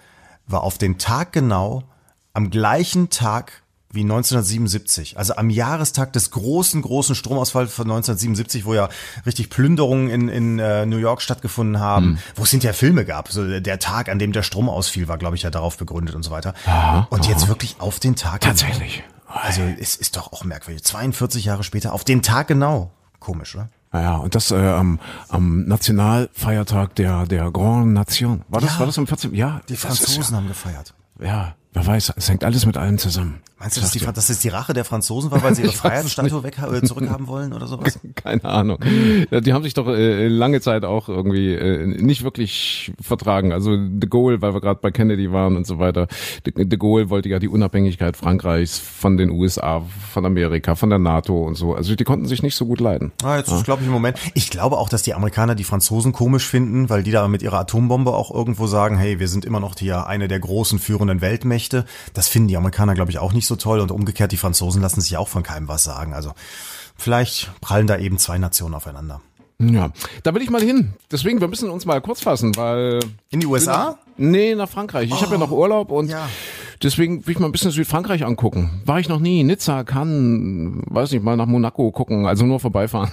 war 0.46 0.64
auf 0.64 0.76
den 0.76 0.98
Tag 0.98 1.32
genau 1.32 1.84
am 2.32 2.50
gleichen 2.50 3.10
Tag 3.10 3.62
wie 3.92 4.02
1977, 4.02 5.18
also 5.18 5.34
am 5.34 5.50
Jahrestag 5.50 6.12
des 6.12 6.30
großen, 6.30 6.80
großen 6.80 7.16
Stromausfalls 7.16 7.72
von 7.74 7.86
1977, 7.90 8.64
wo 8.64 8.72
ja 8.74 8.88
richtig 9.26 9.50
Plünderungen 9.50 10.08
in, 10.08 10.28
in 10.28 10.58
äh, 10.60 10.86
New 10.86 10.98
York 10.98 11.20
stattgefunden 11.22 11.80
haben, 11.80 12.18
wo 12.36 12.44
es 12.44 12.50
hinterher 12.52 12.74
Filme 12.74 13.04
gab. 13.04 13.32
So 13.32 13.58
der 13.60 13.78
Tag, 13.80 14.08
an 14.08 14.20
dem 14.20 14.30
der 14.32 14.44
Strom 14.44 14.68
ausfiel, 14.68 15.08
war, 15.08 15.18
glaube 15.18 15.34
ich, 15.34 15.42
ja 15.42 15.50
darauf 15.50 15.76
begründet 15.76 16.14
und 16.14 16.22
so 16.22 16.30
weiter. 16.30 16.54
und 17.10 17.26
jetzt 17.26 17.48
wirklich 17.48 17.76
auf 17.80 17.98
den 17.98 18.14
Tag. 18.14 18.42
Tatsächlich. 18.42 19.02
Also 19.26 19.62
es 19.62 19.96
ist 19.96 20.16
doch 20.16 20.32
auch 20.32 20.44
merkwürdig. 20.44 20.84
42 20.84 21.44
Jahre 21.44 21.64
später, 21.64 21.92
auf 21.92 22.04
den 22.04 22.22
Tag 22.22 22.46
genau. 22.46 22.92
Komisch, 23.18 23.56
oder? 23.56 23.70
Ja, 23.92 24.16
und 24.18 24.36
das 24.36 24.52
äh, 24.52 24.54
am, 24.56 25.00
am 25.28 25.64
Nationalfeiertag 25.66 26.94
der 26.94 27.26
der 27.26 27.50
Grand 27.50 27.92
Nation. 27.92 28.42
War 28.48 28.60
das 28.60 28.74
Ja. 28.74 28.78
war 28.78 28.86
das 28.86 28.98
am 28.98 29.06
14. 29.08 29.34
Ja, 29.34 29.60
Die 29.68 29.74
Franzosen 29.76 30.36
haben 30.36 30.46
gefeiert. 30.46 30.94
Ja, 31.18 31.26
ja, 31.26 31.54
wer 31.72 31.86
weiß, 31.86 32.12
es 32.16 32.28
hängt 32.28 32.44
alles 32.44 32.66
mit 32.66 32.76
allem 32.76 32.98
zusammen. 32.98 33.40
Meinst 33.60 33.76
du, 33.76 33.82
dass, 33.82 33.90
die, 33.90 33.98
dass 33.98 34.30
es 34.30 34.38
die 34.38 34.48
Rache 34.48 34.72
der 34.72 34.86
Franzosen 34.86 35.30
war, 35.30 35.42
weil 35.42 35.54
sie 35.54 35.62
ihre 35.62 35.72
Freiheitsstatue 35.74 36.42
weg, 36.42 36.56
äh, 36.58 36.80
zurückhaben 36.80 37.26
wollen 37.26 37.52
oder 37.52 37.66
sowas? 37.66 38.00
Keine 38.14 38.42
Ahnung. 38.46 38.78
Ja, 39.30 39.42
die 39.42 39.52
haben 39.52 39.62
sich 39.62 39.74
doch 39.74 39.86
äh, 39.86 40.28
lange 40.28 40.62
Zeit 40.62 40.86
auch 40.86 41.10
irgendwie 41.10 41.52
äh, 41.52 41.86
nicht 41.86 42.24
wirklich 42.24 42.90
vertragen. 43.02 43.52
Also 43.52 43.76
de 43.76 44.08
Gaulle, 44.08 44.40
weil 44.40 44.54
wir 44.54 44.62
gerade 44.62 44.80
bei 44.80 44.90
Kennedy 44.90 45.30
waren 45.30 45.58
und 45.58 45.66
so 45.66 45.78
weiter. 45.78 46.08
De, 46.46 46.64
de 46.64 46.78
Gaulle 46.78 47.10
wollte 47.10 47.28
ja 47.28 47.38
die 47.38 47.48
Unabhängigkeit 47.48 48.16
Frankreichs 48.16 48.78
von 48.78 49.18
den 49.18 49.28
USA, 49.28 49.82
von 50.10 50.24
Amerika, 50.24 50.74
von 50.74 50.88
der 50.88 50.98
NATO 50.98 51.42
und 51.42 51.56
so. 51.56 51.74
Also 51.74 51.94
die 51.94 52.04
konnten 52.04 52.24
sich 52.24 52.42
nicht 52.42 52.56
so 52.56 52.64
gut 52.64 52.80
leiden. 52.80 53.12
Ah, 53.22 53.36
jetzt 53.36 53.52
ist, 53.52 53.64
glaube 53.64 53.82
ich, 53.82 53.88
im 53.88 53.92
Moment. 53.92 54.18
Ich 54.32 54.48
glaube 54.48 54.78
auch, 54.78 54.88
dass 54.88 55.02
die 55.02 55.12
Amerikaner 55.12 55.54
die 55.54 55.64
Franzosen 55.64 56.12
komisch 56.12 56.46
finden, 56.46 56.88
weil 56.88 57.02
die 57.02 57.10
da 57.10 57.28
mit 57.28 57.42
ihrer 57.42 57.58
Atombombe 57.58 58.14
auch 58.14 58.34
irgendwo 58.34 58.66
sagen, 58.66 58.96
hey, 58.96 59.20
wir 59.20 59.28
sind 59.28 59.44
immer 59.44 59.60
noch 59.60 59.74
hier 59.78 60.06
eine 60.06 60.28
der 60.28 60.40
großen 60.40 60.78
führenden 60.78 61.20
Weltmächte. 61.20 61.59
Das 62.14 62.28
finden 62.28 62.48
die 62.48 62.56
Amerikaner, 62.56 62.94
glaube 62.94 63.10
ich, 63.10 63.18
auch 63.18 63.32
nicht 63.32 63.46
so 63.46 63.56
toll. 63.56 63.80
Und 63.80 63.90
umgekehrt, 63.90 64.32
die 64.32 64.36
Franzosen 64.36 64.82
lassen 64.82 65.00
sich 65.00 65.16
auch 65.16 65.28
von 65.28 65.42
keinem 65.42 65.68
was 65.68 65.84
sagen. 65.84 66.14
Also 66.14 66.32
vielleicht 66.96 67.50
prallen 67.60 67.86
da 67.86 67.98
eben 67.98 68.18
zwei 68.18 68.38
Nationen 68.38 68.74
aufeinander. 68.74 69.20
Ja, 69.60 69.90
da 70.22 70.34
will 70.34 70.40
ich 70.40 70.48
mal 70.50 70.62
hin. 70.62 70.94
Deswegen, 71.10 71.40
wir 71.40 71.48
müssen 71.48 71.68
uns 71.68 71.84
mal 71.84 72.00
kurz 72.00 72.22
fassen, 72.22 72.56
weil 72.56 73.00
In 73.28 73.40
die 73.40 73.46
USA? 73.46 73.98
Nee, 74.20 74.54
nach 74.54 74.68
Frankreich. 74.68 75.08
Ich 75.10 75.22
habe 75.22 75.32
ja 75.32 75.38
noch 75.38 75.50
Urlaub 75.50 75.90
und 75.90 76.10
ja. 76.10 76.28
deswegen 76.82 77.26
will 77.26 77.32
ich 77.32 77.38
mal 77.38 77.46
ein 77.46 77.52
bisschen 77.52 77.70
Südfrankreich 77.70 78.24
angucken. 78.24 78.82
War 78.84 79.00
ich 79.00 79.08
noch 79.08 79.18
nie. 79.18 79.42
Nizza, 79.44 79.82
Cannes, 79.84 80.82
weiß 80.88 81.12
nicht, 81.12 81.22
mal 81.24 81.36
nach 81.36 81.46
Monaco 81.46 81.90
gucken, 81.90 82.26
also 82.26 82.44
nur 82.44 82.60
vorbeifahren. 82.60 83.10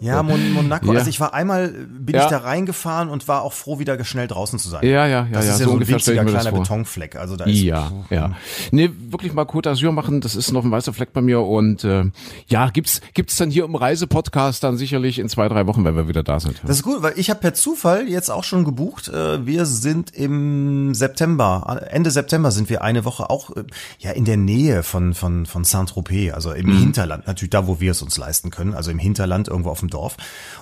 Ja, 0.00 0.22
Mon 0.22 0.52
Monaco. 0.54 0.92
Ja. 0.92 0.98
Also 1.00 1.10
ich 1.10 1.20
war 1.20 1.34
einmal, 1.34 1.68
bin 1.68 2.14
Ja. 2.16 2.24
ich 2.24 2.30
da 2.30 2.38
reingefahren 2.38 3.08
und 3.10 3.28
war 3.28 3.42
auch 3.42 3.52
froh, 3.52 3.78
wieder 3.78 4.02
schnell 4.04 4.26
draußen 4.28 4.58
zu 4.58 4.68
sein. 4.70 4.82
Ja, 4.84 5.06
ja, 5.06 5.24
ja, 5.24 5.26
Das 5.30 5.44
ist 5.46 5.58
so 5.58 5.64
ja 5.64 5.68
so 5.68 5.76
ein 5.76 5.76
stell 5.76 5.82
ich 5.82 6.20
winziger 6.20 6.24
kleiner. 6.24 6.52
Betonfleck. 6.52 7.16
Also 7.16 7.36
da 7.36 7.44
ist 7.44 7.58
Ja, 7.60 7.92
ja. 8.10 8.32
Nee, 8.70 8.90
wirklich 9.10 9.34
mal 9.34 9.44
Côte 9.44 9.70
d'Azur 9.70 9.92
machen, 9.92 10.20
das 10.22 10.36
ist 10.36 10.52
noch 10.52 10.64
ein 10.64 10.70
weißer 10.70 10.92
Fleck 10.94 11.12
bei 11.12 11.20
mir 11.20 11.40
und 11.42 11.84
äh, 11.84 12.04
ja, 12.48 12.70
gibt's 12.70 13.02
gibt's 13.14 13.36
dann 13.36 13.50
hier 13.50 13.64
im 13.66 13.74
Reisepodcast 13.74 14.64
dann 14.64 14.78
sicherlich 14.78 15.18
in 15.18 15.28
zwei, 15.28 15.48
drei 15.48 15.66
Wochen, 15.66 15.84
wenn 15.84 15.96
wir 15.96 16.08
wieder 16.08 16.22
da 16.22 16.40
sind. 16.40 16.60
Das 16.66 16.76
ist 16.78 16.82
gut, 16.82 17.02
weil 17.02 17.12
ich 17.16 17.28
habe 17.28 17.40
per 17.40 17.52
Zufall 17.54 18.08
jetzt 18.08 18.30
auch 18.30 18.44
schon 18.44 18.64
gebucht. 18.64 19.08
Äh, 19.08 19.44
Wir 19.46 19.66
sind 19.66 20.14
im 20.14 20.45
September, 20.94 21.82
Ende 21.90 22.10
September 22.10 22.50
sind 22.50 22.68
wir 22.70 22.82
eine 22.82 23.04
Woche 23.04 23.30
auch 23.30 23.50
äh, 23.56 23.64
ja 23.98 24.10
in 24.12 24.24
der 24.24 24.36
Nähe 24.36 24.82
von 24.82 25.14
von 25.14 25.46
von 25.46 25.64
Saint-Tropez, 25.64 26.32
also 26.32 26.52
im 26.52 26.66
Mhm. 26.66 26.78
Hinterland, 26.78 27.26
natürlich 27.26 27.50
da, 27.50 27.66
wo 27.66 27.80
wir 27.80 27.90
es 27.92 28.02
uns 28.02 28.16
leisten 28.18 28.50
können, 28.50 28.74
also 28.74 28.90
im 28.90 28.98
Hinterland 28.98 29.48
irgendwo 29.48 29.70
auf 29.70 29.80
dem 29.80 29.90
Dorf. 29.90 30.16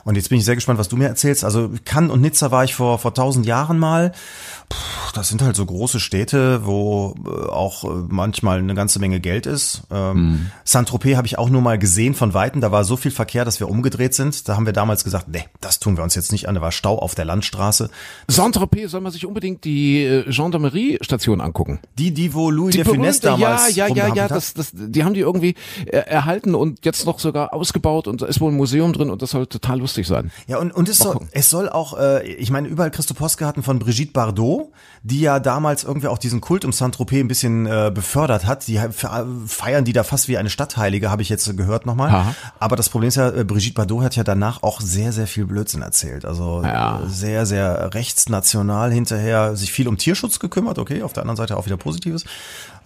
Und 0.05 0.17
jetzt 0.17 0.29
bin 0.29 0.39
ich 0.39 0.45
sehr 0.45 0.55
gespannt, 0.55 0.79
was 0.79 0.89
du 0.89 0.97
mir 0.97 1.09
erzählst. 1.09 1.45
Also 1.45 1.71
Cannes 1.85 2.11
und 2.11 2.21
Nizza 2.21 2.51
war 2.51 2.65
ich 2.65 2.75
vor 2.75 2.99
vor 2.99 3.15
tausend 3.15 3.47
Jahren 3.47 3.79
mal. 3.79 4.13
Puh, 4.69 4.77
das 5.15 5.29
sind 5.29 5.43
halt 5.43 5.57
so 5.57 5.65
große 5.67 6.01
Städte, 6.01 6.67
wo 6.67 7.15
äh, 7.27 7.51
auch 7.51 7.85
äh, 7.85 7.89
manchmal 8.09 8.59
eine 8.59 8.75
ganze 8.75 8.99
Menge 8.99 9.21
Geld 9.21 9.47
ist. 9.47 9.83
Ähm, 9.91 10.15
Mhm. 10.15 10.51
Saint-Tropez 10.65 11.17
habe 11.17 11.27
ich 11.27 11.39
auch 11.39 11.51
nur 11.51 11.61
mal 11.61 11.79
gesehen 11.79 12.15
von 12.15 12.35
Weitem. 12.35 12.61
Da 12.61 12.71
war 12.73 12.85
so 12.85 12.97
viel 12.97 13.11
Verkehr, 13.11 13.45
dass 13.45 13.61
wir 13.61 13.69
umgedreht 13.69 14.15
sind. 14.15 14.49
Da 14.49 14.57
haben 14.57 14.67
wir 14.67 14.73
damals 14.73 15.05
gesagt, 15.05 15.29
nee, 15.29 15.45
das 15.61 15.81
tun 15.81 15.97
wir 15.97 16.05
uns 16.05 16.15
jetzt 16.15 16.33
nicht 16.33 16.49
an. 16.49 16.55
Da 16.55 16.61
war 16.61 16.73
Stau 16.73 16.99
auf 16.99 17.15
der 17.15 17.25
Landstraße. 17.25 17.91
Saint-Tropez 18.29 18.91
soll 18.91 19.01
man 19.01 19.13
sich 19.13 19.27
unbedingt 19.27 19.65
die 19.65 20.03
äh, 20.05 20.25
Gendarmerie-Station 20.31 21.41
angucken. 21.41 21.81
Die, 21.99 22.13
die, 22.13 22.33
wo 22.35 22.51
Louis 22.51 22.73
Die 22.75 22.83
de 22.83 22.93
Funès 22.93 23.21
damals 23.21 23.75
ja, 23.75 23.87
ja, 23.89 24.07
ja, 24.09 24.15
ja, 24.15 24.29
das, 24.29 24.55
das, 24.55 24.71
die 24.73 25.05
haben 25.05 25.15
die 25.15 25.21
irgendwie 25.21 25.55
erhalten 25.87 26.55
und 26.55 26.85
jetzt 26.85 27.07
noch 27.07 27.19
sogar 27.19 27.53
ausgebaut 27.53 28.07
und 28.09 28.23
da 28.23 28.27
ist 28.27 28.41
wohl 28.41 28.53
ein 28.53 28.57
Museum 28.57 28.93
drin 28.93 29.11
und 29.11 29.23
das 29.23 29.31
soll 29.31 29.47
total 29.47 29.79
lustig 29.81 30.07
sein. 30.07 30.31
Ja, 30.47 30.59
und, 30.59 30.73
und 30.73 30.89
es, 30.89 30.99
soll, 30.99 31.19
es 31.33 31.51
soll 31.51 31.69
auch, 31.69 31.99
äh, 31.99 32.27
ich 32.27 32.51
meine, 32.51 32.69
überall 32.69 32.91
Postkarten 32.91 33.63
von 33.63 33.79
Brigitte 33.79 34.13
Bardot, 34.13 34.54
die 35.03 35.21
ja 35.21 35.39
damals 35.39 35.85
irgendwie 35.85 36.09
auch 36.09 36.19
diesen 36.19 36.41
Kult 36.41 36.65
um 36.65 36.73
Saint-Tropez 36.73 37.21
ein 37.21 37.29
bisschen 37.29 37.67
äh, 37.67 37.91
befördert 37.95 38.47
hat. 38.47 38.67
Die 38.67 38.79
fe- 38.79 39.27
feiern 39.47 39.85
die 39.85 39.93
da 39.93 40.03
fast 40.03 40.29
wie 40.29 40.39
eine 40.39 40.49
Stadtheilige, 40.51 41.11
habe 41.11 41.21
ich 41.23 41.29
jetzt 41.29 41.55
gehört 41.57 41.85
nochmal. 41.87 42.09
Aha. 42.11 42.35
Aber 42.59 42.77
das 42.77 42.89
Problem 42.89 43.09
ist 43.09 43.17
ja, 43.17 43.29
äh, 43.31 43.45
Brigitte 43.45 43.75
Bardot 43.75 44.03
hat 44.03 44.17
ja 44.17 44.25
danach 44.25 44.63
auch 44.63 44.81
sehr, 44.81 45.13
sehr 45.13 45.27
viel 45.27 45.45
Blödsinn 45.47 45.83
erzählt. 45.83 46.25
Also 46.25 46.63
Ja. 46.65 47.03
sehr, 47.07 47.45
sehr 47.47 47.93
rechtsnational 47.95 48.93
hinterher, 48.93 49.57
sich 49.57 49.73
viel 49.73 49.89
um 49.89 49.99
Tierschutz 49.99 50.39
gekümmert, 50.39 50.79
okay, 50.79 51.03
auf 51.03 51.13
der 51.13 51.23
anderen 51.25 51.37
Seite 51.37 51.57
auch 51.57 51.67
wieder 51.67 51.77
Positives. 51.77 52.25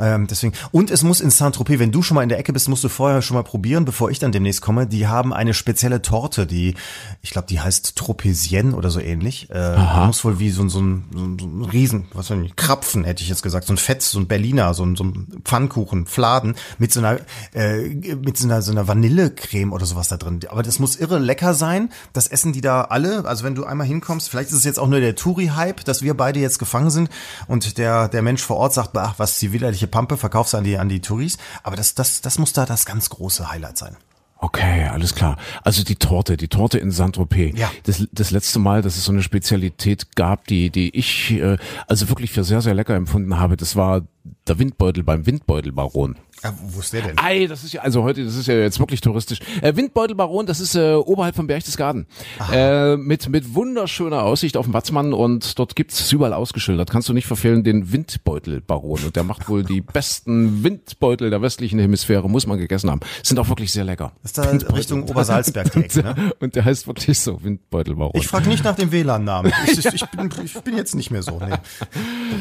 Ähm, 0.01 0.27
deswegen. 0.29 0.53
Und 0.71 0.91
es 0.91 1.03
muss 1.03 1.21
in 1.21 1.31
Saint-Tropez, 1.31 1.79
wenn 1.79 1.93
du 1.93 2.03
schon 2.03 2.15
mal 2.15 2.23
in 2.23 2.29
der 2.29 2.39
Ecke 2.39 2.53
bist, 2.53 2.69
musst 2.69 2.85
du 2.85 2.89
vorher 2.89 3.23
schon 3.23 3.35
mal 3.37 3.43
probieren, 3.43 3.85
bevor 3.85 4.11
ich 4.11 4.19
dann 4.19 4.33
demnächst 4.33 4.61
komme. 4.61 4.87
Die 4.87 5.07
haben 5.07 5.33
eine 5.33 5.55
spezielle 5.55 6.03
Torte, 6.03 6.47
die, 6.47 6.75
ich 7.23 7.31
glaube, 7.31 7.49
die 7.49 7.61
heißt 7.61 7.97
Tropesienne 7.97 8.75
oder 8.77 8.91
so 8.91 9.01
ähnlich. 9.01 9.49
Äh, 9.51 9.77
muss 10.07 10.25
wohl 10.25 10.39
wie 10.39 10.51
so, 10.51 10.63
ein- 10.63 10.69
so, 10.71 10.81
ein, 10.81 11.05
so, 11.13 11.25
ein- 11.25 11.39
so 11.39 11.47
ein 11.47 11.65
Riesen, 11.65 12.07
was 12.15 12.31
weiß 12.31 12.39
ich, 12.45 12.55
Krapfen 12.57 13.05
hätte 13.05 13.23
ich 13.23 13.29
jetzt 13.29 13.43
gesagt, 13.43 13.67
so 13.67 13.73
ein 13.73 13.77
Fett, 13.79 14.03
so 14.03 14.19
ein 14.21 14.29
Berliner, 14.29 14.73
so 14.75 14.85
ein, 14.85 14.95
so 14.97 15.05
ein 15.05 15.41
Pfannkuchen, 15.45 16.07
Fladen 16.07 16.55
mit 16.79 16.93
so 16.93 17.01
einer, 17.01 17.19
äh, 17.55 17.89
mit 17.89 18.37
so 18.39 18.47
einer, 18.47 18.63
so 18.63 18.71
einer 18.71 18.87
Vanillecreme 18.89 19.73
oder 19.73 19.85
sowas 19.87 20.09
da 20.09 20.17
drin. 20.17 20.41
Aber 20.49 20.63
das 20.63 20.79
muss 20.79 20.97
irre 20.97 21.19
lecker 21.19 21.55
sein. 21.55 21.91
Das 22.13 22.29
essen 22.29 22.53
die 22.53 22.61
da 22.61 22.83
alle. 22.83 23.25
Also 23.25 23.43
wenn 23.45 23.55
du 23.57 23.65
einmal 23.65 23.87
hinkommst, 23.87 24.29
vielleicht 24.31 24.51
ist 24.51 24.57
es 24.59 24.65
jetzt 24.65 24.79
auch 24.79 24.87
nur 24.89 25.01
der 25.01 25.17
Touri-Hype, 25.17 25.85
dass 25.85 26.03
wir 26.03 26.15
beide 26.17 26.39
jetzt 26.41 26.59
gefangen 26.59 26.91
sind 26.91 27.11
und 27.49 27.79
der, 27.79 28.09
der 28.09 28.23
Mensch 28.23 28.43
vor 28.43 28.57
Ort 28.59 28.75
sagt, 28.75 28.97
ach, 28.97 29.15
was 29.19 29.39
die 29.39 29.53
widerliche 29.53 29.88
Pampe, 29.89 30.17
verkaufst 30.17 30.55
an 30.55 30.65
die, 30.65 30.79
an 30.79 30.89
die 30.89 31.01
Touris. 31.01 31.39
Aber 31.63 31.77
das, 31.77 31.95
das, 31.95 32.21
das 32.21 32.39
muss 32.39 32.53
da 32.53 32.67
das 32.67 32.87
ganz 32.87 33.11
große 33.11 33.51
Highlight 33.51 33.79
sein. 33.79 33.97
Okay, 34.41 34.85
alles 34.87 35.17
klar. 35.17 35.37
Also 35.65 35.83
die 35.83 35.97
Torte, 35.97 36.37
die 36.37 36.47
Torte 36.47 36.79
in 36.79 36.93
Saint-Tropez. 36.93 37.59
Ja. 37.59 37.71
Das, 37.85 38.07
das 38.13 38.31
letzte 38.31 38.61
Mal, 38.61 38.83
dass 38.83 38.97
es 38.97 39.05
so 39.05 39.11
eine 39.11 39.23
Spezialität 39.23 40.15
gab, 40.15 40.47
die, 40.47 40.71
die 40.71 40.97
ich 40.97 41.33
äh, 41.33 41.59
also 41.89 42.09
wirklich 42.09 42.31
für 42.31 42.45
sehr, 42.45 42.63
sehr 42.63 42.75
lecker 42.75 42.95
empfunden 42.95 43.37
habe, 43.39 43.57
das 43.57 43.75
war 43.75 44.03
der 44.47 44.61
Windbeutel 44.61 45.03
beim 45.03 45.27
Windbeutelbaron. 45.27 46.17
Ah, 46.43 46.53
wo 46.63 46.81
ist 46.81 46.93
der 46.93 47.03
denn? 47.03 47.19
Ei, 47.19 47.47
das 47.47 47.65
ist 47.65 47.73
ja, 47.73 47.81
also 47.83 48.05
heute, 48.05 48.25
das 48.25 48.37
ist 48.37 48.47
ja 48.47 48.55
jetzt 48.55 48.79
wirklich 48.79 49.01
touristisch. 49.01 49.41
Äh, 49.61 49.75
Windbeutelbaron, 49.75 50.47
das 50.47 50.61
ist 50.61 50.77
äh, 50.77 50.95
oberhalb 50.95 51.35
vom 51.35 51.49
Berchtesgaden. 51.49 52.07
Äh, 52.53 52.97
mit, 52.97 53.29
mit 53.29 53.55
wunderschöner 53.55 54.23
Aussicht 54.23 54.57
auf 54.57 54.67
den 54.67 54.73
Watzmann 54.73 55.13
und 55.13 55.59
dort 55.59 55.75
gibt's 55.75 56.13
überall 56.13 56.33
ausgeschildert. 56.33 56.91
Kannst 56.91 57.09
du 57.09 57.13
nicht 57.13 57.27
verfehlen, 57.27 57.65
den 57.65 57.93
Windbeutelbaron. 57.93 59.05
Und 59.05 59.17
der 59.17 59.25
macht 59.25 59.49
wohl 59.49 59.65
die 59.65 59.81
besten 59.81 60.63
Windbeutel 60.63 61.31
der 61.31 61.43
westlichen 61.43 61.81
Hemisphäre, 61.81 62.31
muss 62.31 62.47
man 62.47 62.59
gegessen 62.59 62.91
haben. 62.91 63.01
Sind 63.23 63.39
auch 63.41 63.49
wirklich 63.49 63.73
sehr 63.73 63.85
lecker. 63.85 64.13
ist 64.23 64.39
da 64.39 64.43
Richtung 64.43 65.09
Obersalzberg 65.09 65.73
die 65.73 65.79
Ecke, 65.85 66.03
ne? 66.03 66.33
Und 66.39 66.55
der 66.55 66.65
heißt 66.65 66.87
wirklich 66.87 67.19
so, 67.19 67.43
Windbeutelbaron. 67.43 68.13
Ich 68.15 68.29
frage 68.29 68.49
nicht 68.49 68.63
nach 68.65 68.77
dem 68.77 68.93
WLAN-Namen. 68.93 69.53
Ich, 69.69 69.85
ich, 69.85 70.07
bin, 70.07 70.31
ich 70.45 70.55
bin 70.61 70.77
jetzt 70.77 70.95
nicht 70.95 71.11
mehr 71.11 71.23
so. 71.23 71.39
Nee. 71.39 71.55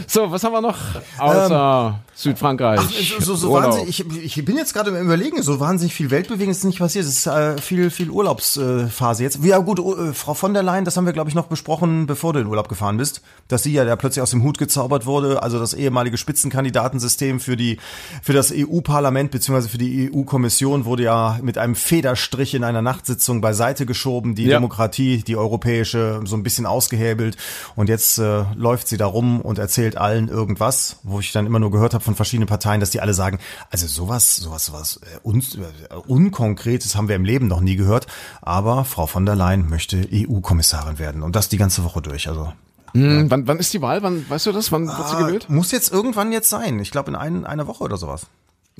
so, 0.07 0.31
was 0.31 0.43
haben 0.43 0.53
wir 0.53 0.61
noch? 0.61 0.77
Außer 1.17 1.99
Südfrankreich. 2.15 2.79
Ach, 2.81 3.21
so, 3.21 3.35
so 3.35 3.51
Urlaub. 3.51 3.86
Ich, 3.87 4.05
ich 4.15 4.45
bin 4.45 4.57
jetzt 4.57 4.73
gerade 4.73 4.91
im 4.91 5.05
Überlegen, 5.05 5.41
so 5.41 5.59
wahnsinnig 5.59 5.93
viel 5.93 6.11
Weltbewegen 6.11 6.51
ist 6.51 6.63
nicht 6.63 6.79
passiert. 6.79 7.05
Es 7.05 7.11
ist 7.11 7.27
äh, 7.27 7.57
viel, 7.59 7.89
viel 7.89 8.09
Urlaubsphase 8.09 9.23
jetzt. 9.23 9.39
Ja 9.43 9.57
gut, 9.59 9.79
äh, 9.79 10.13
Frau 10.13 10.33
von 10.33 10.53
der 10.53 10.63
Leyen, 10.63 10.85
das 10.85 10.97
haben 10.97 11.05
wir, 11.05 11.13
glaube 11.13 11.29
ich, 11.29 11.35
noch 11.35 11.47
besprochen, 11.47 12.05
bevor 12.05 12.33
du 12.33 12.39
in 12.39 12.47
Urlaub 12.47 12.69
gefahren 12.69 12.97
bist, 12.97 13.21
dass 13.47 13.63
sie 13.63 13.71
ja 13.73 13.85
da 13.85 13.95
plötzlich 13.95 14.21
aus 14.21 14.31
dem 14.31 14.43
Hut 14.43 14.57
gezaubert 14.57 15.05
wurde, 15.05 15.41
also 15.43 15.59
das 15.59 15.73
ehemalige 15.73 16.17
Spitzenkandidatensystem 16.17 17.39
für 17.39 17.55
die 17.57 17.77
für 18.21 18.33
das 18.33 18.51
EU-Parlament 18.53 19.31
beziehungsweise 19.31 19.69
für 19.69 19.77
die 19.77 20.11
EU-Kommission 20.13 20.85
wurde 20.85 21.03
ja 21.03 21.39
mit 21.41 21.57
einem 21.57 21.75
Federstrich 21.75 22.53
in 22.53 22.63
einer 22.63 22.81
Nachtsitzung 22.81 23.41
beiseite 23.41 23.85
geschoben, 23.85 24.35
die 24.35 24.45
Ja. 24.45 24.57
Demokratie, 24.57 25.23
die 25.25 25.35
europäische, 25.35 26.21
so 26.25 26.35
ein 26.35 26.43
bisschen 26.43 26.65
ausgehebelt. 26.65 27.37
Und 27.75 27.89
jetzt 27.89 28.17
äh, 28.17 28.43
läuft 28.55 28.87
sie 28.87 28.97
da 28.97 29.05
rum 29.05 29.41
und 29.41 29.59
erzählt 29.59 29.97
allen 29.97 30.27
irgendwas, 30.27 30.97
wo 31.03 31.19
ich 31.19 31.31
dann 31.31 31.45
immer 31.45 31.59
nur 31.59 31.71
gehört 31.71 31.93
habe 31.93 32.03
von 32.03 32.15
verschiedenen 32.15 32.47
Parteien, 32.47 32.79
dass 32.79 32.89
die 32.89 33.01
alle 33.01 33.13
sagen, 33.13 33.39
also 33.83 34.03
sowas, 34.05 34.37
sowas, 34.37 34.65
sowas 34.65 34.99
äh, 35.03 35.19
un 35.27 35.39
äh, 35.41 35.95
Unkonkretes 35.95 36.95
haben 36.95 37.07
wir 37.07 37.15
im 37.15 37.25
Leben 37.25 37.47
noch 37.47 37.61
nie 37.61 37.75
gehört. 37.75 38.07
Aber 38.41 38.85
Frau 38.85 39.05
von 39.07 39.25
der 39.25 39.35
Leyen 39.35 39.69
möchte 39.69 40.07
EU-Kommissarin 40.11 40.99
werden 40.99 41.23
und 41.23 41.35
das 41.35 41.49
die 41.49 41.57
ganze 41.57 41.83
Woche 41.83 42.01
durch. 42.01 42.27
Also 42.27 42.53
Hm, 42.93 43.29
wann, 43.29 43.47
wann 43.47 43.59
ist 43.59 43.73
die 43.73 43.81
Wahl? 43.81 44.01
Wann, 44.01 44.27
weißt 44.29 44.45
du 44.45 44.51
das? 44.53 44.71
Wann 44.71 44.87
wird 44.87 45.09
sie 45.09 45.15
Ah, 45.15 45.21
gewählt? 45.23 45.49
muss 45.49 45.71
jetzt 45.71 45.91
irgendwann 45.91 46.31
jetzt 46.31 46.49
sein. 46.49 46.79
Ich 46.79 46.89
glaube 46.91 47.09
in 47.11 47.15
ein, 47.15 47.45
einer 47.45 47.67
Woche 47.67 47.83
oder 47.83 47.97
sowas. 47.97 48.27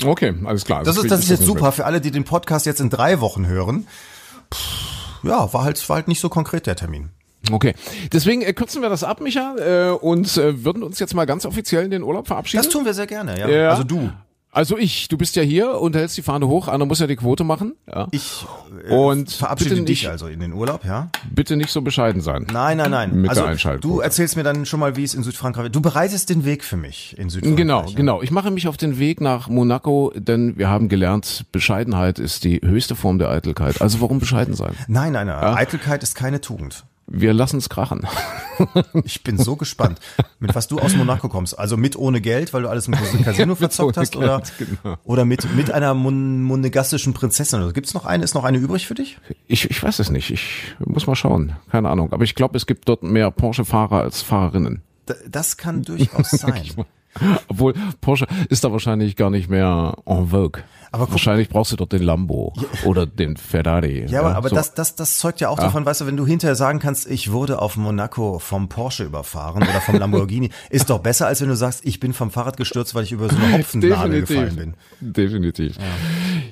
Okay, 0.04 0.34
alles 0.46 0.64
klar. 0.66 0.84
Das 0.84 0.96
ist, 0.96 1.02
klingt- 1.02 1.12
das 1.12 1.20
ist 1.22 1.30
jetzt 1.30 1.44
super 1.46 1.72
für 1.72 1.86
alle, 1.86 2.00
die 2.02 2.12
den 2.12 2.24
Podcast 2.24 2.66
jetzt 2.66 2.80
in 2.80 2.90
drei 2.90 3.20
Wochen 3.20 3.48
hören. 3.48 3.86
Pff, 4.54 5.24
ja, 5.24 5.52
war 5.54 5.64
halt, 5.64 5.88
war 5.90 5.98
halt 5.98 6.08
nicht 6.08 6.22
so 6.22 6.30
konkret 6.30 6.68
der 6.68 6.76
Termin. 6.76 7.10
Okay, 7.52 7.76
deswegen 8.12 8.42
äh, 8.42 8.54
kürzen 8.54 8.82
wir 8.82 8.90
das 8.90 9.04
ab, 9.04 9.22
Micha, 9.22 9.56
äh, 9.58 9.90
und 9.92 10.36
äh, 10.38 10.64
würden 10.64 10.84
uns 10.84 11.00
jetzt 11.00 11.14
mal 11.14 11.26
ganz 11.26 11.46
offiziell 11.46 11.84
in 11.86 11.92
den 11.92 12.04
Urlaub 12.04 12.28
verabschieden. 12.28 12.64
Das 12.64 12.72
tun 12.72 12.86
wir 12.86 12.94
sehr 12.94 13.08
gerne, 13.08 13.40
ja. 13.40 13.48
Ja. 13.48 13.70
Also 13.70 13.84
du. 13.84 14.10
Also 14.58 14.76
ich, 14.76 15.08
du 15.08 15.20
bist 15.20 15.36
ja 15.36 15.44
hier 15.44 15.80
und 15.80 15.96
hältst 15.96 16.18
die 16.18 16.24
Fahne 16.24 16.48
hoch, 16.48 16.68
einer 16.68 16.84
muss 16.88 17.00
ja 17.00 17.06
die 17.06 17.16
Quote 17.16 17.44
machen. 17.44 17.76
Ja. 17.88 18.08
Ich 18.10 18.44
äh, 18.88 18.92
Und 18.92 19.32
verabschiede 19.32 19.76
bitte 19.76 19.86
dich 19.86 20.02
nicht- 20.02 20.10
also 20.10 20.26
in 20.26 20.40
den 20.40 20.52
Urlaub, 20.52 20.84
ja? 20.84 21.12
Bitte 21.30 21.56
nicht 21.58 21.70
so 21.70 21.84
bescheiden 21.84 22.22
sein. 22.22 22.48
Nein, 22.52 22.78
nein, 22.78 22.90
nein. 22.90 23.22
Mit 23.22 23.30
also 23.30 23.44
der 23.44 23.52
Einschaltquote. 23.52 23.88
du 23.96 24.00
erzählst 24.00 24.36
mir 24.36 24.42
dann 24.42 24.66
schon 24.66 24.80
mal, 24.80 24.96
wie 24.96 25.04
es 25.04 25.14
in 25.14 25.22
Südfrankreich 25.22 25.66
wird. 25.66 25.76
Du 25.76 25.82
bereitest 25.82 26.32
den 26.32 26.44
Weg 26.44 26.64
für 26.64 26.76
mich 26.76 27.16
in 27.20 27.30
Südfrankreich. 27.30 27.56
Genau, 27.56 27.86
ja? 27.86 27.96
genau. 27.96 28.24
Ich 28.24 28.32
mache 28.32 28.50
mich 28.50 28.68
auf 28.68 28.78
den 28.78 28.98
Weg 28.98 29.22
nach 29.22 29.48
Monaco, 29.48 30.12
denn 30.16 30.58
wir 30.58 30.70
haben 30.70 30.90
gelernt, 30.90 31.46
Bescheidenheit 31.52 32.18
ist 32.18 32.44
die 32.44 32.60
höchste 32.64 32.96
Form 32.96 33.20
der 33.20 33.30
Eitelkeit. 33.30 33.80
Also 33.84 34.02
warum 34.02 34.18
bescheiden 34.20 34.56
sein? 34.56 34.74
Nein, 34.88 35.14
nein, 35.14 35.28
nein. 35.28 35.54
Eitelkeit 35.56 36.02
ist 36.02 36.16
keine 36.16 36.42
Tugend. 36.42 36.84
Wir 37.10 37.34
lassen 37.34 37.58
es 37.58 37.70
krachen. 37.70 38.06
Ich 39.04 39.24
bin 39.24 39.38
so 39.38 39.56
gespannt, 39.56 40.00
mit 40.40 40.56
was 40.56 40.68
du 40.68 40.80
aus 40.80 40.96
Monaco 40.96 41.30
kommst. 41.30 41.60
Also 41.60 41.78
mit 41.78 41.96
ohne 41.96 42.22
Geld, 42.22 42.54
weil 42.54 42.64
du 42.64 42.70
alles 42.70 42.88
im 42.88 42.96
Casino 42.96 43.54
verzockt 43.56 43.98
hast, 43.98 44.16
oder, 44.16 44.42
Geld, 44.58 44.80
genau. 44.82 44.98
oder 45.04 45.26
mit, 45.26 45.56
mit 45.56 45.70
einer 45.70 45.94
mon 45.94 46.42
monegassischen 46.42 47.14
Prinzessin. 47.14 47.60
Also 47.60 47.72
gibt's 47.72 47.94
noch 47.94 48.08
eine? 48.08 48.24
Ist 48.24 48.34
noch 48.34 48.44
eine 48.46 48.58
übrig 48.58 48.88
für 48.88 48.96
dich? 48.96 49.20
Ich, 49.48 49.70
ich 49.70 49.84
weiß 49.84 50.00
es 50.00 50.10
nicht. 50.10 50.32
Ich 50.32 50.76
muss 50.80 51.06
mal 51.06 51.16
schauen. 51.16 51.56
Keine 51.70 51.90
Ahnung. 51.90 52.12
Aber 52.14 52.24
ich 52.24 52.34
glaube, 52.34 52.58
es 52.58 52.66
gibt 52.66 52.90
dort 52.90 53.04
mehr 53.04 53.30
Porsche-Fahrer 53.30 54.02
als 54.02 54.24
Fahrerinnen. 54.24 54.82
Das 55.30 55.56
kann 55.56 55.84
durchaus 55.84 56.32
sein. 56.32 56.66
Obwohl 57.48 57.74
Porsche 58.02 58.28
ist 58.50 58.64
da 58.64 58.72
wahrscheinlich 58.72 59.16
gar 59.16 59.30
nicht 59.30 59.50
mehr 59.50 59.96
en 60.06 60.28
vogue. 60.28 60.64
Aber 60.92 61.06
guck- 61.06 61.14
wahrscheinlich 61.14 61.50
brauchst 61.50 61.72
du 61.72 61.76
dort 61.76 61.92
den 61.92 62.02
Lambo 62.04 62.54
oder 62.86 63.06
den 63.06 63.36
Ferrari. 63.38 64.06
Ja, 64.08 64.22
aber, 64.22 64.36
aber 64.36 64.50
so. 64.50 64.56
das, 64.56 64.74
das, 64.74 64.96
das 64.96 65.18
zeugt 65.18 65.42
ja 65.42 65.50
auch 65.50 65.60
davon, 65.60 65.86
weißt 65.86 66.02
du, 66.02 66.06
wenn 66.08 66.16
du 66.18 66.26
hinterher 66.26 66.56
sagen 66.56 66.80
kannst, 66.80 67.10
ich 67.10 67.32
wurde 67.32 67.62
auf 67.62 67.76
Monaco 67.76 68.40
vom 68.40 68.70
Porsche 68.70 69.04
überfahren 69.04 69.64
oder 69.64 69.82
vom 69.82 69.98
Lamborghini, 69.98 70.50
ist 70.70 70.90
doch 70.90 71.00
besser, 71.00 71.28
als 71.28 71.42
wenn 71.42 71.50
du 71.50 71.56
sagst, 71.56 71.82
ich 71.86 72.00
bin 72.00 72.14
vom 72.14 72.32
Fahrrad 72.32 72.56
gestürzt, 72.58 72.96
weil 72.96 73.04
ich 73.04 73.12
über 73.12 73.30
so 73.30 73.36
eine 73.36 73.58
Hopfennadel 73.58 74.22
gefallen 74.22 74.56
bin. 74.56 74.74
Definitiv. 75.02 75.76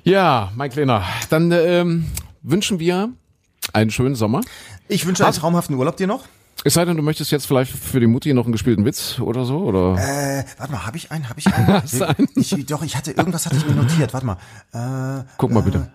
Ja. 0.03 0.51
mein 0.55 0.70
Kleiner. 0.70 1.03
Dann 1.30 1.51
ähm, 1.51 2.05
wünschen 2.43 2.80
wir 2.80 3.09
einen 3.74 3.89
schönen 3.91 4.16
Sommer. 4.16 4.41
Ich 4.88 5.05
wünsche 5.05 5.26
einen 5.26 5.34
traumhaften 5.34 5.76
Urlaub 5.76 5.97
dir 5.97 6.07
noch. 6.07 6.26
Es 6.64 6.74
sei 6.74 6.86
denn, 6.86 6.97
du 6.97 7.03
möchtest 7.03 7.32
jetzt 7.32 7.45
vielleicht 7.45 7.72
für 7.72 7.99
die 7.99 8.08
Mutti 8.08 8.34
noch 8.34 8.45
einen 8.45 8.53
gespielten 8.53 8.86
Witz 8.86 9.20
oder 9.20 9.45
so, 9.45 9.58
oder? 9.60 9.95
Äh, 9.97 10.45
warte 10.58 10.72
mal, 10.72 10.86
habe 10.86 10.97
ich 10.97 11.12
einen? 11.12 11.30
Habe 11.30 11.39
ich 11.39 11.53
einen? 11.53 12.28
Ich, 12.36 12.66
doch, 12.66 12.82
ich 12.84 12.95
hatte 12.95 13.12
irgendwas 13.12 13.45
hatte 13.45 13.58
ich 13.58 13.66
mir 13.68 13.76
notiert. 13.76 14.14
Warte 14.14 14.26
mal. 14.26 14.38
Äh, 14.74 15.24
Guck 15.38 15.51
mal 15.51 15.62
bitte. 15.62 15.91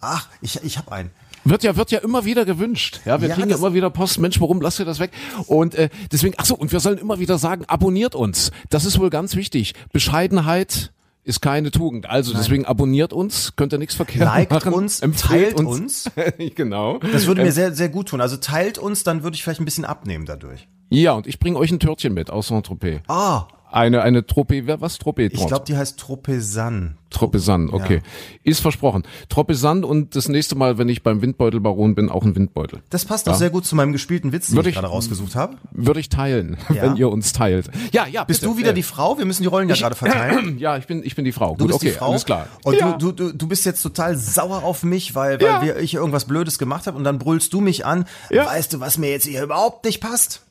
ach, 0.00 0.28
ich, 0.42 0.62
ich 0.62 0.78
habe 0.78 0.92
einen. 0.92 1.10
Wird 1.44 1.62
ja, 1.62 1.76
wird 1.76 1.92
ja 1.92 2.00
immer 2.00 2.24
wieder 2.24 2.44
gewünscht. 2.44 3.00
Ja, 3.04 3.20
wir 3.20 3.28
Ja, 3.28 3.34
kriegen 3.36 3.48
ja 3.50 3.56
immer 3.56 3.72
wieder 3.72 3.88
Post. 3.88 4.18
Mensch, 4.18 4.40
warum 4.40 4.60
lasst 4.60 4.80
ihr 4.80 4.84
das 4.84 4.98
weg? 4.98 5.12
Und 5.46 5.76
äh, 5.76 5.90
deswegen, 6.10 6.34
ach 6.38 6.44
so, 6.44 6.56
und 6.56 6.72
wir 6.72 6.80
sollen 6.80 6.98
immer 6.98 7.20
wieder 7.20 7.38
sagen, 7.38 7.64
abonniert 7.66 8.16
uns. 8.16 8.50
Das 8.68 8.84
ist 8.84 8.98
wohl 8.98 9.10
ganz 9.10 9.36
wichtig. 9.36 9.74
Bescheidenheit 9.92 10.92
ist 11.26 11.40
keine 11.40 11.72
Tugend. 11.72 12.08
Also 12.08 12.32
deswegen 12.32 12.64
abonniert 12.64 13.12
uns, 13.12 13.56
könnt 13.56 13.72
ihr 13.72 13.78
nichts 13.78 13.96
verkehrt 13.96 14.24
Liked 14.24 14.52
machen. 14.52 14.72
uns, 14.72 15.00
empfehlt 15.00 15.56
teilt 15.56 15.66
uns. 15.66 16.08
genau. 16.54 16.98
Das 16.98 17.26
würde 17.26 17.42
mir 17.42 17.50
sehr, 17.50 17.74
sehr 17.74 17.88
gut 17.88 18.08
tun. 18.08 18.20
Also 18.20 18.36
teilt 18.36 18.78
uns, 18.78 19.02
dann 19.02 19.24
würde 19.24 19.34
ich 19.34 19.42
vielleicht 19.42 19.60
ein 19.60 19.64
bisschen 19.64 19.84
abnehmen 19.84 20.24
dadurch. 20.24 20.68
Ja, 20.88 21.12
und 21.12 21.26
ich 21.26 21.40
bringe 21.40 21.58
euch 21.58 21.72
ein 21.72 21.80
Törtchen 21.80 22.14
mit 22.14 22.30
aus 22.30 22.46
Saint-Tropez. 22.46 23.00
Ah, 23.08 23.48
Eine, 23.70 24.02
eine 24.02 24.24
Tropez, 24.26 24.62
wer- 24.66 24.80
was 24.80 24.98
Tropez? 24.98 25.32
ich 25.34 25.46
glaube, 25.46 25.64
die 25.66 25.76
heißt 25.76 25.98
Tropesan. 25.98 26.96
Tropesan, 27.10 27.70
okay. 27.70 28.02
Ist 28.42 28.60
versprochen. 28.60 29.04
Tropesan 29.28 29.84
und 29.84 30.14
das 30.16 30.28
nächste 30.28 30.54
Mal, 30.54 30.76
wenn 30.78 30.88
ich 30.88 31.02
beim 31.02 31.22
Windbeutelbaron 31.22 31.94
bin, 31.94 32.10
auch 32.10 32.24
ein 32.24 32.34
Windbeutel. 32.36 32.80
Das 32.90 33.04
passt 33.04 33.26
doch 33.26 33.34
sehr 33.34 33.50
gut 33.50 33.64
zu 33.64 33.74
meinem 33.76 33.92
gespielten 33.92 34.32
Witz, 34.32 34.48
den 34.48 34.56
Würde 34.56 34.68
ich 34.70 34.74
gerade 34.74 34.88
rausgesucht 34.88 35.34
habe. 35.34 35.56
Würde 35.72 36.00
ich 36.00 36.08
teilen, 36.08 36.56
Ja. 36.74 36.82
wenn 36.82 36.96
ihr 36.96 37.08
uns 37.10 37.32
teilt. 37.32 37.70
Ja, 37.92 38.06
ja. 38.06 38.24
Bist 38.24 38.40
bitte. 38.40 38.52
du 38.52 38.58
wieder 38.58 38.70
Äh, 38.70 38.74
die 38.74 38.82
Frau? 38.82 39.18
Wir 39.18 39.24
müssen 39.24 39.42
die 39.42 39.48
Rollen 39.48 39.68
ja 39.68 39.74
gerade 39.76 39.94
verteilen. 39.94 40.58
Ja, 40.66 40.76
ich 40.76 40.86
bin, 40.86 41.02
ich 41.04 41.14
bin 41.16 41.24
die 41.24 41.32
Frau. 41.32 41.50
Du 41.56 41.64
Gut, 41.64 41.68
bist 41.68 41.76
okay, 41.80 41.86
die 41.90 41.92
Frau. 41.98 42.10
alles 42.10 42.24
klar. 42.24 42.46
Und 42.64 42.74
ja. 42.78 42.92
du, 42.96 43.12
du, 43.12 43.32
du 43.32 43.48
bist 43.48 43.64
jetzt 43.66 43.82
total 43.82 44.16
sauer 44.16 44.64
auf 44.64 44.82
mich, 44.82 45.14
weil, 45.14 45.40
weil 45.40 45.46
Ja. 45.46 45.62
wir, 45.62 45.78
ich 45.78 45.94
irgendwas 45.94 46.24
Blödes 46.24 46.58
gemacht 46.58 46.86
habe 46.86 46.96
und 46.98 47.04
dann 47.04 47.18
brüllst 47.18 47.52
du 47.52 47.60
mich 47.60 47.84
an. 47.86 48.04
Ja. 48.30 48.46
Weißt 48.46 48.72
du, 48.72 48.80
was 48.80 48.98
mir 48.98 49.10
jetzt 49.10 49.26
hier 49.26 49.42
überhaupt 49.42 49.84
nicht 49.84 50.00
passt? 50.00 50.42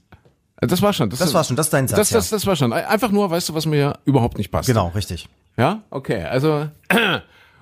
Das 0.58 0.82
war 0.82 0.94
schon. 0.94 1.10
Das 1.10 1.34
war 1.34 1.44
schon, 1.44 1.56
das 1.56 1.68
ist 1.68 1.74
dein 1.74 1.88
Satz. 1.88 1.98
Das, 1.98 2.10
das, 2.10 2.30
das 2.30 2.48
war 2.48 2.56
schon. 2.56 2.74
Einfach 2.74 3.12
nur, 3.12 3.30
weißt 3.30 3.50
du, 3.50 3.54
was 3.54 3.66
mir 3.66 4.00
überhaupt 4.06 4.38
nicht 4.38 4.52
passt. 4.52 4.68
ja. 4.68 4.74
Genau, 4.74 4.90
richtig. 4.90 5.28
Ja, 5.58 5.84
okay. 5.90 6.24
Also, 6.24 6.68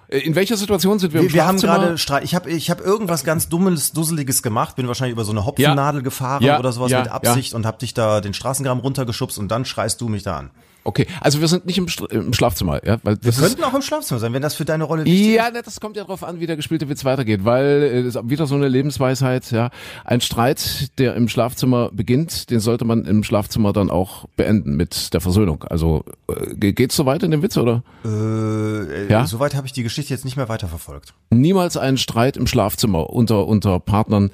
in 0.10 0.36
welcher 0.36 0.58
Situation 0.58 1.00
sind 1.00 1.14
wir, 1.14 1.22
im 1.22 1.28
Wir, 1.28 1.34
wir 1.34 1.48
haben 1.48 1.60
gerade 1.60 1.98
Streit. 1.98 2.24
Ich 2.24 2.36
habe 2.36 2.50
ich 2.50 2.70
hab 2.70 2.82
irgendwas 2.82 3.24
ganz 3.24 3.50
Dummes, 3.50 3.92
Dusseliges 3.94 4.44
gemacht, 4.44 4.76
bin 4.76 4.88
wahrscheinlich 4.88 5.14
über 5.14 5.26
so 5.26 5.32
eine 5.32 5.46
Hopfennadel 5.46 6.02
gefahren 6.04 6.44
Ja, 6.44 6.60
oder 6.60 6.72
sowas 6.72 6.92
ja, 6.92 7.02
mit 7.02 7.12
Absicht 7.12 7.54
und 7.54 7.66
hab 7.66 7.80
dich 7.80 7.94
da 7.94 8.22
den 8.22 8.34
Straßengraben 8.34 8.82
runtergeschubst 8.82 9.38
und 9.38 9.50
dann 9.50 9.66
schreist 9.66 10.02
du 10.02 10.10
mich 10.10 10.24
da 10.24 10.38
an. 10.38 10.52
Okay, 10.86 11.08
also 11.22 11.40
wir 11.40 11.48
sind 11.48 11.66
nicht 11.66 11.78
im, 11.78 11.86
Str- 11.88 12.12
im 12.12 12.34
Schlafzimmer, 12.34 12.86
ja, 12.86 12.98
weil 13.04 13.16
das 13.18 13.38
ist, 13.38 13.42
Könnten 13.44 13.64
auch 13.64 13.74
im 13.74 13.82
Schlafzimmer 13.82 14.20
sein, 14.20 14.34
wenn 14.34 14.42
das 14.42 14.54
für 14.54 14.66
deine 14.66 14.84
Rolle 14.84 15.06
wichtig 15.06 15.36
Ja, 15.36 15.50
ne, 15.50 15.62
das 15.64 15.80
kommt 15.80 15.96
ja 15.96 16.04
drauf 16.04 16.24
an, 16.24 16.40
wie 16.42 16.46
der 16.46 16.56
gespielte 16.58 16.90
Witz 16.90 17.06
weitergeht, 17.06 17.46
weil 17.46 17.84
äh, 17.84 18.04
das 18.04 18.16
ist 18.16 18.30
wieder 18.30 18.48
so 18.48 18.56
eine 18.56 18.68
Lebensweisheit, 18.68 19.50
ja. 19.52 19.70
Ein 20.04 20.20
Streit, 20.22 20.90
der 21.00 21.16
im 21.16 21.30
Schlafzimmer 21.30 21.90
beginnt, 21.94 22.50
den 22.50 22.60
sollte 22.60 22.84
man 22.86 23.06
im 23.06 23.24
Schlafzimmer 23.24 23.72
dann 23.72 23.90
auch 23.90 24.26
beenden 24.36 24.76
mit 24.76 25.14
der 25.14 25.22
Versöhnung. 25.22 25.64
Also 25.64 26.04
äh, 26.30 26.54
ge- 26.56 26.74
geht's 26.74 26.96
so 26.96 27.06
weit 27.06 27.24
in 27.24 27.32
dem 27.32 27.42
Witz 27.44 27.56
oder? 27.58 27.84
ist. 28.04 28.10
Äh, 28.12 29.08
Ja? 29.12 29.26
Soweit 29.26 29.56
habe 29.56 29.68
ich 29.68 29.74
die 29.74 29.84
Geschichte 29.84 30.14
jetzt 30.14 30.26
nicht 30.26 30.36
mehr 30.38 30.50
weiterverfolgt. 30.50 31.14
Niemals 31.30 31.78
einen 31.78 31.98
Streit 31.98 32.36
im 32.38 32.46
Schlafzimmer 32.48 33.10
unter 33.10 33.48
unter 33.48 33.80
Partnern 33.80 34.32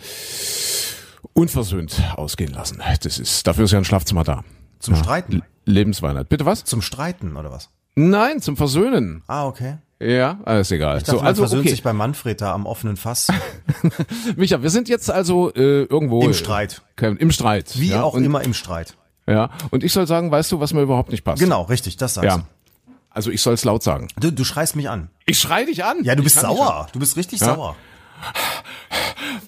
unversöhnt 1.34 2.02
ausgehen 2.16 2.54
lassen. 2.54 2.82
Das 3.04 3.20
ist 3.20 3.46
dafür 3.48 3.66
ist 3.66 3.72
ja 3.72 3.78
ein 3.78 3.86
Schlafzimmer 3.86 4.24
da. 4.24 4.44
Zum 4.80 4.96
Streiten? 4.96 5.34
L- 5.34 5.44
Lebensweisheit. 5.66 6.30
Bitte 6.30 6.46
was? 6.46 6.64
Zum 6.64 6.82
Streiten 6.82 7.36
oder 7.38 7.52
was? 7.52 7.70
Nein, 7.96 8.42
zum 8.42 8.58
Versöhnen. 8.58 9.24
Ah, 9.28 9.46
okay. 9.46 9.78
Ja, 10.02 10.40
alles 10.46 10.72
egal. 10.72 10.98
Ich 10.98 11.04
dachte, 11.04 11.20
so, 11.20 11.26
also 11.26 11.42
versöhnt 11.42 11.62
okay. 11.62 11.70
sich 11.72 11.84
bei 11.84 11.92
Manfred 11.92 12.40
da 12.40 12.54
am 12.54 12.66
offenen 12.66 12.96
Fass. 12.96 13.28
Micha, 14.38 14.62
wir 14.62 14.70
sind 14.70 14.88
jetzt 14.88 15.12
also 15.12 15.54
äh, 15.54 15.84
irgendwo 15.84 16.22
Im 16.22 16.34
Streit. 16.34 16.82
Äh, 17.02 17.08
Im 17.16 17.32
Streit. 17.32 17.78
Wie 17.78 17.90
ja? 17.90 18.04
auch 18.04 18.14
und, 18.14 18.24
immer 18.24 18.42
im 18.42 18.54
Streit. 18.54 18.96
Ja. 19.28 19.50
Und 19.72 19.84
ich 19.84 19.92
soll 19.92 20.08
sagen, 20.08 20.32
weißt 20.32 20.52
du, 20.54 20.60
was 20.62 20.74
mir 20.74 20.82
überhaupt 20.82 21.12
nicht 21.12 21.24
passt? 21.26 21.42
Genau, 21.42 21.64
richtig, 21.64 21.98
das 21.98 22.14
sagst 22.14 22.26
Ja. 22.30 22.38
du. 22.38 22.44
Also 23.10 23.30
ich 23.32 23.42
soll 23.42 23.56
es 23.56 23.66
laut 23.66 23.84
sagen. 23.84 24.08
Du, 24.18 24.32
du 24.32 24.44
schreist 24.46 24.78
mich 24.78 24.90
an. 24.90 25.10
Ich 25.26 25.40
schrei 25.40 25.66
dich 25.66 25.84
an. 25.84 26.04
Ja, 26.04 26.16
du 26.16 26.24
bist 26.24 26.38
Ich 26.38 26.44
nicht 26.44 26.58
sauer. 26.58 26.88
Du 26.94 27.00
bist 27.00 27.18
richtig 27.18 27.42
Ja. 27.42 27.48
sauer. 27.56 27.76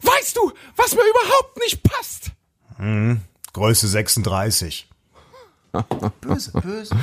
Weißt 0.02 0.36
du, 0.36 0.52
was 0.76 0.94
mir 0.94 1.02
überhaupt 1.02 1.58
nicht 1.60 1.82
passt? 1.84 2.32
Größe 3.54 3.88
36. 3.88 4.90
Böse, 6.22 6.52
böse. 6.52 6.96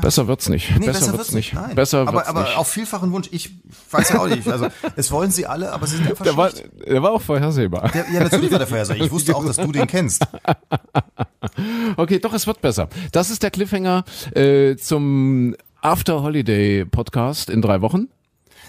Besser 0.00 0.26
wird's 0.26 0.48
nicht. 0.48 0.70
Nee, 0.78 0.86
besser, 0.86 1.12
wird's 1.12 1.32
nicht. 1.32 1.52
Nein. 1.52 1.74
Besser 1.74 2.00
aber, 2.00 2.14
wird's 2.14 2.28
aber 2.28 2.42
nicht. 2.42 2.56
auf 2.56 2.68
vielfachen 2.68 3.12
Wunsch. 3.12 3.28
Ich 3.30 3.50
weiß 3.90 4.10
ja 4.10 4.20
auch 4.20 4.26
nicht. 4.26 4.48
Also, 4.48 4.68
es 4.96 5.10
wollen 5.12 5.30
sie 5.30 5.46
alle, 5.46 5.72
aber 5.72 5.86
sie 5.86 5.96
sind 5.96 6.08
einfach 6.08 6.24
der, 6.24 6.36
war, 6.36 6.50
der 6.50 7.02
war 7.02 7.12
auch 7.12 7.20
vorhersehbar. 7.20 7.90
Der, 7.90 8.06
ja, 8.10 8.20
natürlich 8.20 8.50
war 8.50 8.58
der 8.58 8.66
Vorhersage. 8.66 9.04
Ich 9.04 9.10
wusste 9.10 9.36
auch, 9.36 9.44
dass 9.44 9.56
du 9.56 9.70
den 9.72 9.86
kennst. 9.86 10.26
Okay, 11.96 12.18
doch, 12.18 12.32
es 12.32 12.46
wird 12.46 12.60
besser. 12.60 12.88
Das 13.12 13.30
ist 13.30 13.42
der 13.42 13.50
Cliffhanger 13.50 14.04
äh, 14.34 14.76
zum 14.76 15.56
After 15.80 16.22
Holiday 16.22 16.84
Podcast 16.84 17.50
in 17.50 17.62
drei 17.62 17.80
Wochen. 17.80 18.08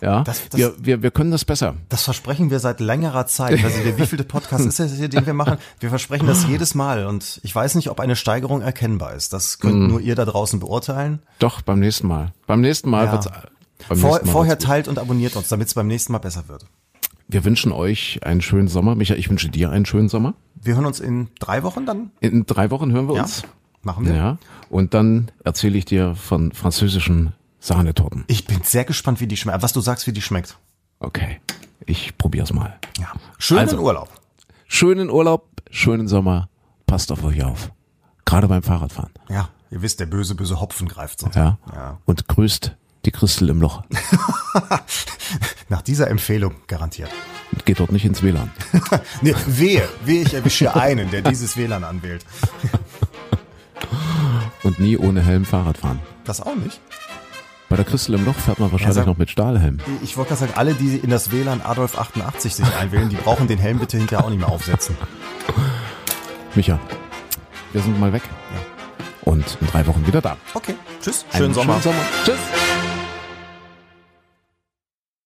Ja, 0.01 0.23
Das- 0.23 0.49
das- 0.49 0.57
wir, 0.59 0.73
wir, 0.79 1.03
wir 1.03 1.11
können 1.11 1.29
das 1.31 1.45
besser. 1.45 1.75
Das 1.89 2.03
versprechen 2.03 2.49
wir 2.49 2.59
seit 2.59 2.79
längerer 2.79 3.27
Zeit. 3.27 3.53
Ich 3.55 3.63
weiß 3.63 3.77
nicht, 3.85 3.97
wie 3.97 4.05
viele 4.07 4.23
Podcast 4.23 4.65
ist 4.65 4.79
das 4.79 4.93
hier, 4.93 5.09
den 5.09 5.25
wir 5.27 5.33
machen? 5.35 5.57
Wir 5.79 5.89
versprechen 5.89 6.25
das 6.27 6.47
jedes 6.47 6.73
Mal 6.75 7.05
und 7.05 7.39
ich 7.43 7.53
weiß 7.53 7.75
nicht, 7.75 7.89
ob 7.91 7.99
eine 7.99 8.15
Steigerung 8.15 8.61
erkennbar 8.61 9.13
ist. 9.13 9.31
Das 9.31 9.59
könnt 9.59 9.75
Mhm. 9.79 9.87
nur 9.87 10.01
ihr 10.01 10.15
da 10.15 10.25
draußen 10.25 10.59
beurteilen. 10.59 11.19
Doch, 11.39 11.61
beim 11.61 11.79
nächsten 11.79 12.07
Mal. 12.07 12.33
Beim 12.47 12.61
nächsten 12.61 12.89
Mal 12.89 13.05
Ja. 13.05 13.11
wird's. 13.11 13.27
Beim 13.87 13.97
Vor, 13.97 14.09
nächsten 14.11 14.25
Mal 14.27 14.31
vorher 14.31 14.51
wird's 14.53 14.65
teilt 14.65 14.87
und 14.87 14.97
abonniert 14.99 15.35
uns, 15.35 15.49
damit 15.49 15.67
es 15.67 15.73
beim 15.75 15.87
nächsten 15.87 16.11
Mal 16.13 16.19
besser 16.19 16.47
wird. 16.47 16.65
Wir 17.27 17.45
wünschen 17.45 17.71
euch 17.71 18.19
einen 18.23 18.41
schönen 18.41 18.67
Sommer. 18.67 18.95
Micha, 18.95 19.13
ich 19.15 19.29
wünsche 19.29 19.49
dir 19.49 19.69
einen 19.71 19.85
schönen 19.85 20.09
Sommer. 20.09 20.33
Wir 20.55 20.75
hören 20.75 20.85
uns 20.85 20.99
in 20.99 21.29
drei 21.39 21.63
Wochen 21.63 21.85
dann. 21.85 22.11
In 22.19 22.45
drei 22.45 22.71
Wochen 22.71 22.91
hören 22.91 23.07
wir 23.07 23.15
Ja, 23.15 23.21
uns. 23.23 23.43
machen 23.83 24.05
wir. 24.05 24.15
Ja. 24.15 24.37
Und 24.69 24.93
dann 24.93 25.29
erzähle 25.43 25.77
ich 25.77 25.85
dir 25.85 26.15
von 26.15 26.51
französischen 26.51 27.33
Sahnetorten. 27.61 28.25
Ich 28.27 28.45
bin 28.45 28.61
sehr 28.63 28.83
gespannt, 28.83 29.21
wie 29.21 29.27
die 29.27 29.37
schmeckt. 29.37 29.61
Was 29.61 29.71
du 29.71 29.79
sagst, 29.81 30.07
wie 30.07 30.13
die 30.13 30.21
schmeckt. 30.21 30.57
Okay. 30.99 31.39
Ich 31.85 32.17
probier's 32.17 32.51
mal. 32.51 32.77
Ja. 32.99 33.13
Schönen 33.37 33.61
Also. 33.61 33.77
Urlaub. 33.77 34.09
Schönen 34.67 35.09
Urlaub, 35.09 35.47
schönen 35.69 36.07
Sommer. 36.07 36.49
Passt 36.87 37.11
auf 37.11 37.23
euch 37.23 37.43
auf. 37.43 37.71
Gerade 38.25 38.47
beim 38.47 38.63
Fahrradfahren. 38.63 39.11
Ja, 39.29 39.49
ihr 39.69 39.81
wisst, 39.81 39.99
der 39.99 40.05
böse, 40.05 40.35
böse 40.35 40.59
Hopfen 40.59 40.87
greift 40.87 41.19
sonst. 41.19 41.35
Ja. 41.35 41.57
ja. 41.73 41.99
Und 42.05 42.27
grüßt 42.27 42.75
die 43.05 43.11
Christel 43.11 43.49
im 43.49 43.61
Loch. 43.61 43.83
Nach 45.69 45.81
dieser 45.81 46.09
Empfehlung 46.09 46.55
garantiert. 46.67 47.09
Und 47.51 47.65
geht 47.65 47.79
dort 47.79 47.91
nicht 47.91 48.05
ins 48.05 48.23
WLAN. 48.23 48.49
Nee, 49.21 49.35
wehe, 49.47 49.87
wehe, 50.05 50.21
ich 50.23 50.33
erwische 50.33 50.75
einen, 50.75 51.11
der 51.11 51.21
dieses 51.21 51.57
WLAN 51.57 51.83
anwählt. 51.83 52.25
Und 54.63 54.79
nie 54.79 54.97
ohne 54.97 55.21
Helm 55.21 55.45
Fahrrad 55.45 55.77
fahren. 55.77 55.99
Das 56.23 56.41
auch 56.41 56.55
nicht. 56.55 56.79
Bei 57.71 57.77
der 57.77 57.85
Christel 57.85 58.15
im 58.15 58.25
Loch 58.25 58.35
fährt 58.35 58.59
man 58.59 58.69
wahrscheinlich 58.73 58.95
sag- 58.97 59.07
noch 59.07 59.17
mit 59.17 59.29
Stahlhelm. 59.29 59.77
Ich 60.03 60.17
wollte 60.17 60.29
gerade 60.35 60.41
sagen, 60.41 60.53
alle, 60.57 60.73
die 60.73 60.97
in 60.97 61.09
das 61.09 61.31
WLAN 61.31 61.61
Adolf 61.61 61.97
88 61.97 62.53
sich 62.53 62.65
einwählen, 62.75 63.07
die 63.07 63.15
brauchen 63.15 63.47
den 63.47 63.59
Helm 63.59 63.79
bitte 63.79 63.97
hinterher 63.97 64.25
auch 64.25 64.29
nicht 64.29 64.39
mehr 64.39 64.49
aufsetzen. 64.49 64.97
Micha, 66.53 66.77
wir 67.71 67.81
sind 67.81 67.97
mal 67.97 68.11
weg. 68.11 68.23
Und 69.21 69.57
in 69.61 69.67
drei 69.67 69.87
Wochen 69.87 70.05
wieder 70.05 70.19
da. 70.19 70.35
Okay, 70.53 70.75
tschüss, 71.01 71.23
schönen 71.33 71.53
Sommer. 71.53 71.79
Schönen 71.81 71.95
Sommer. 71.95 72.05
Tschüss. 72.25 72.80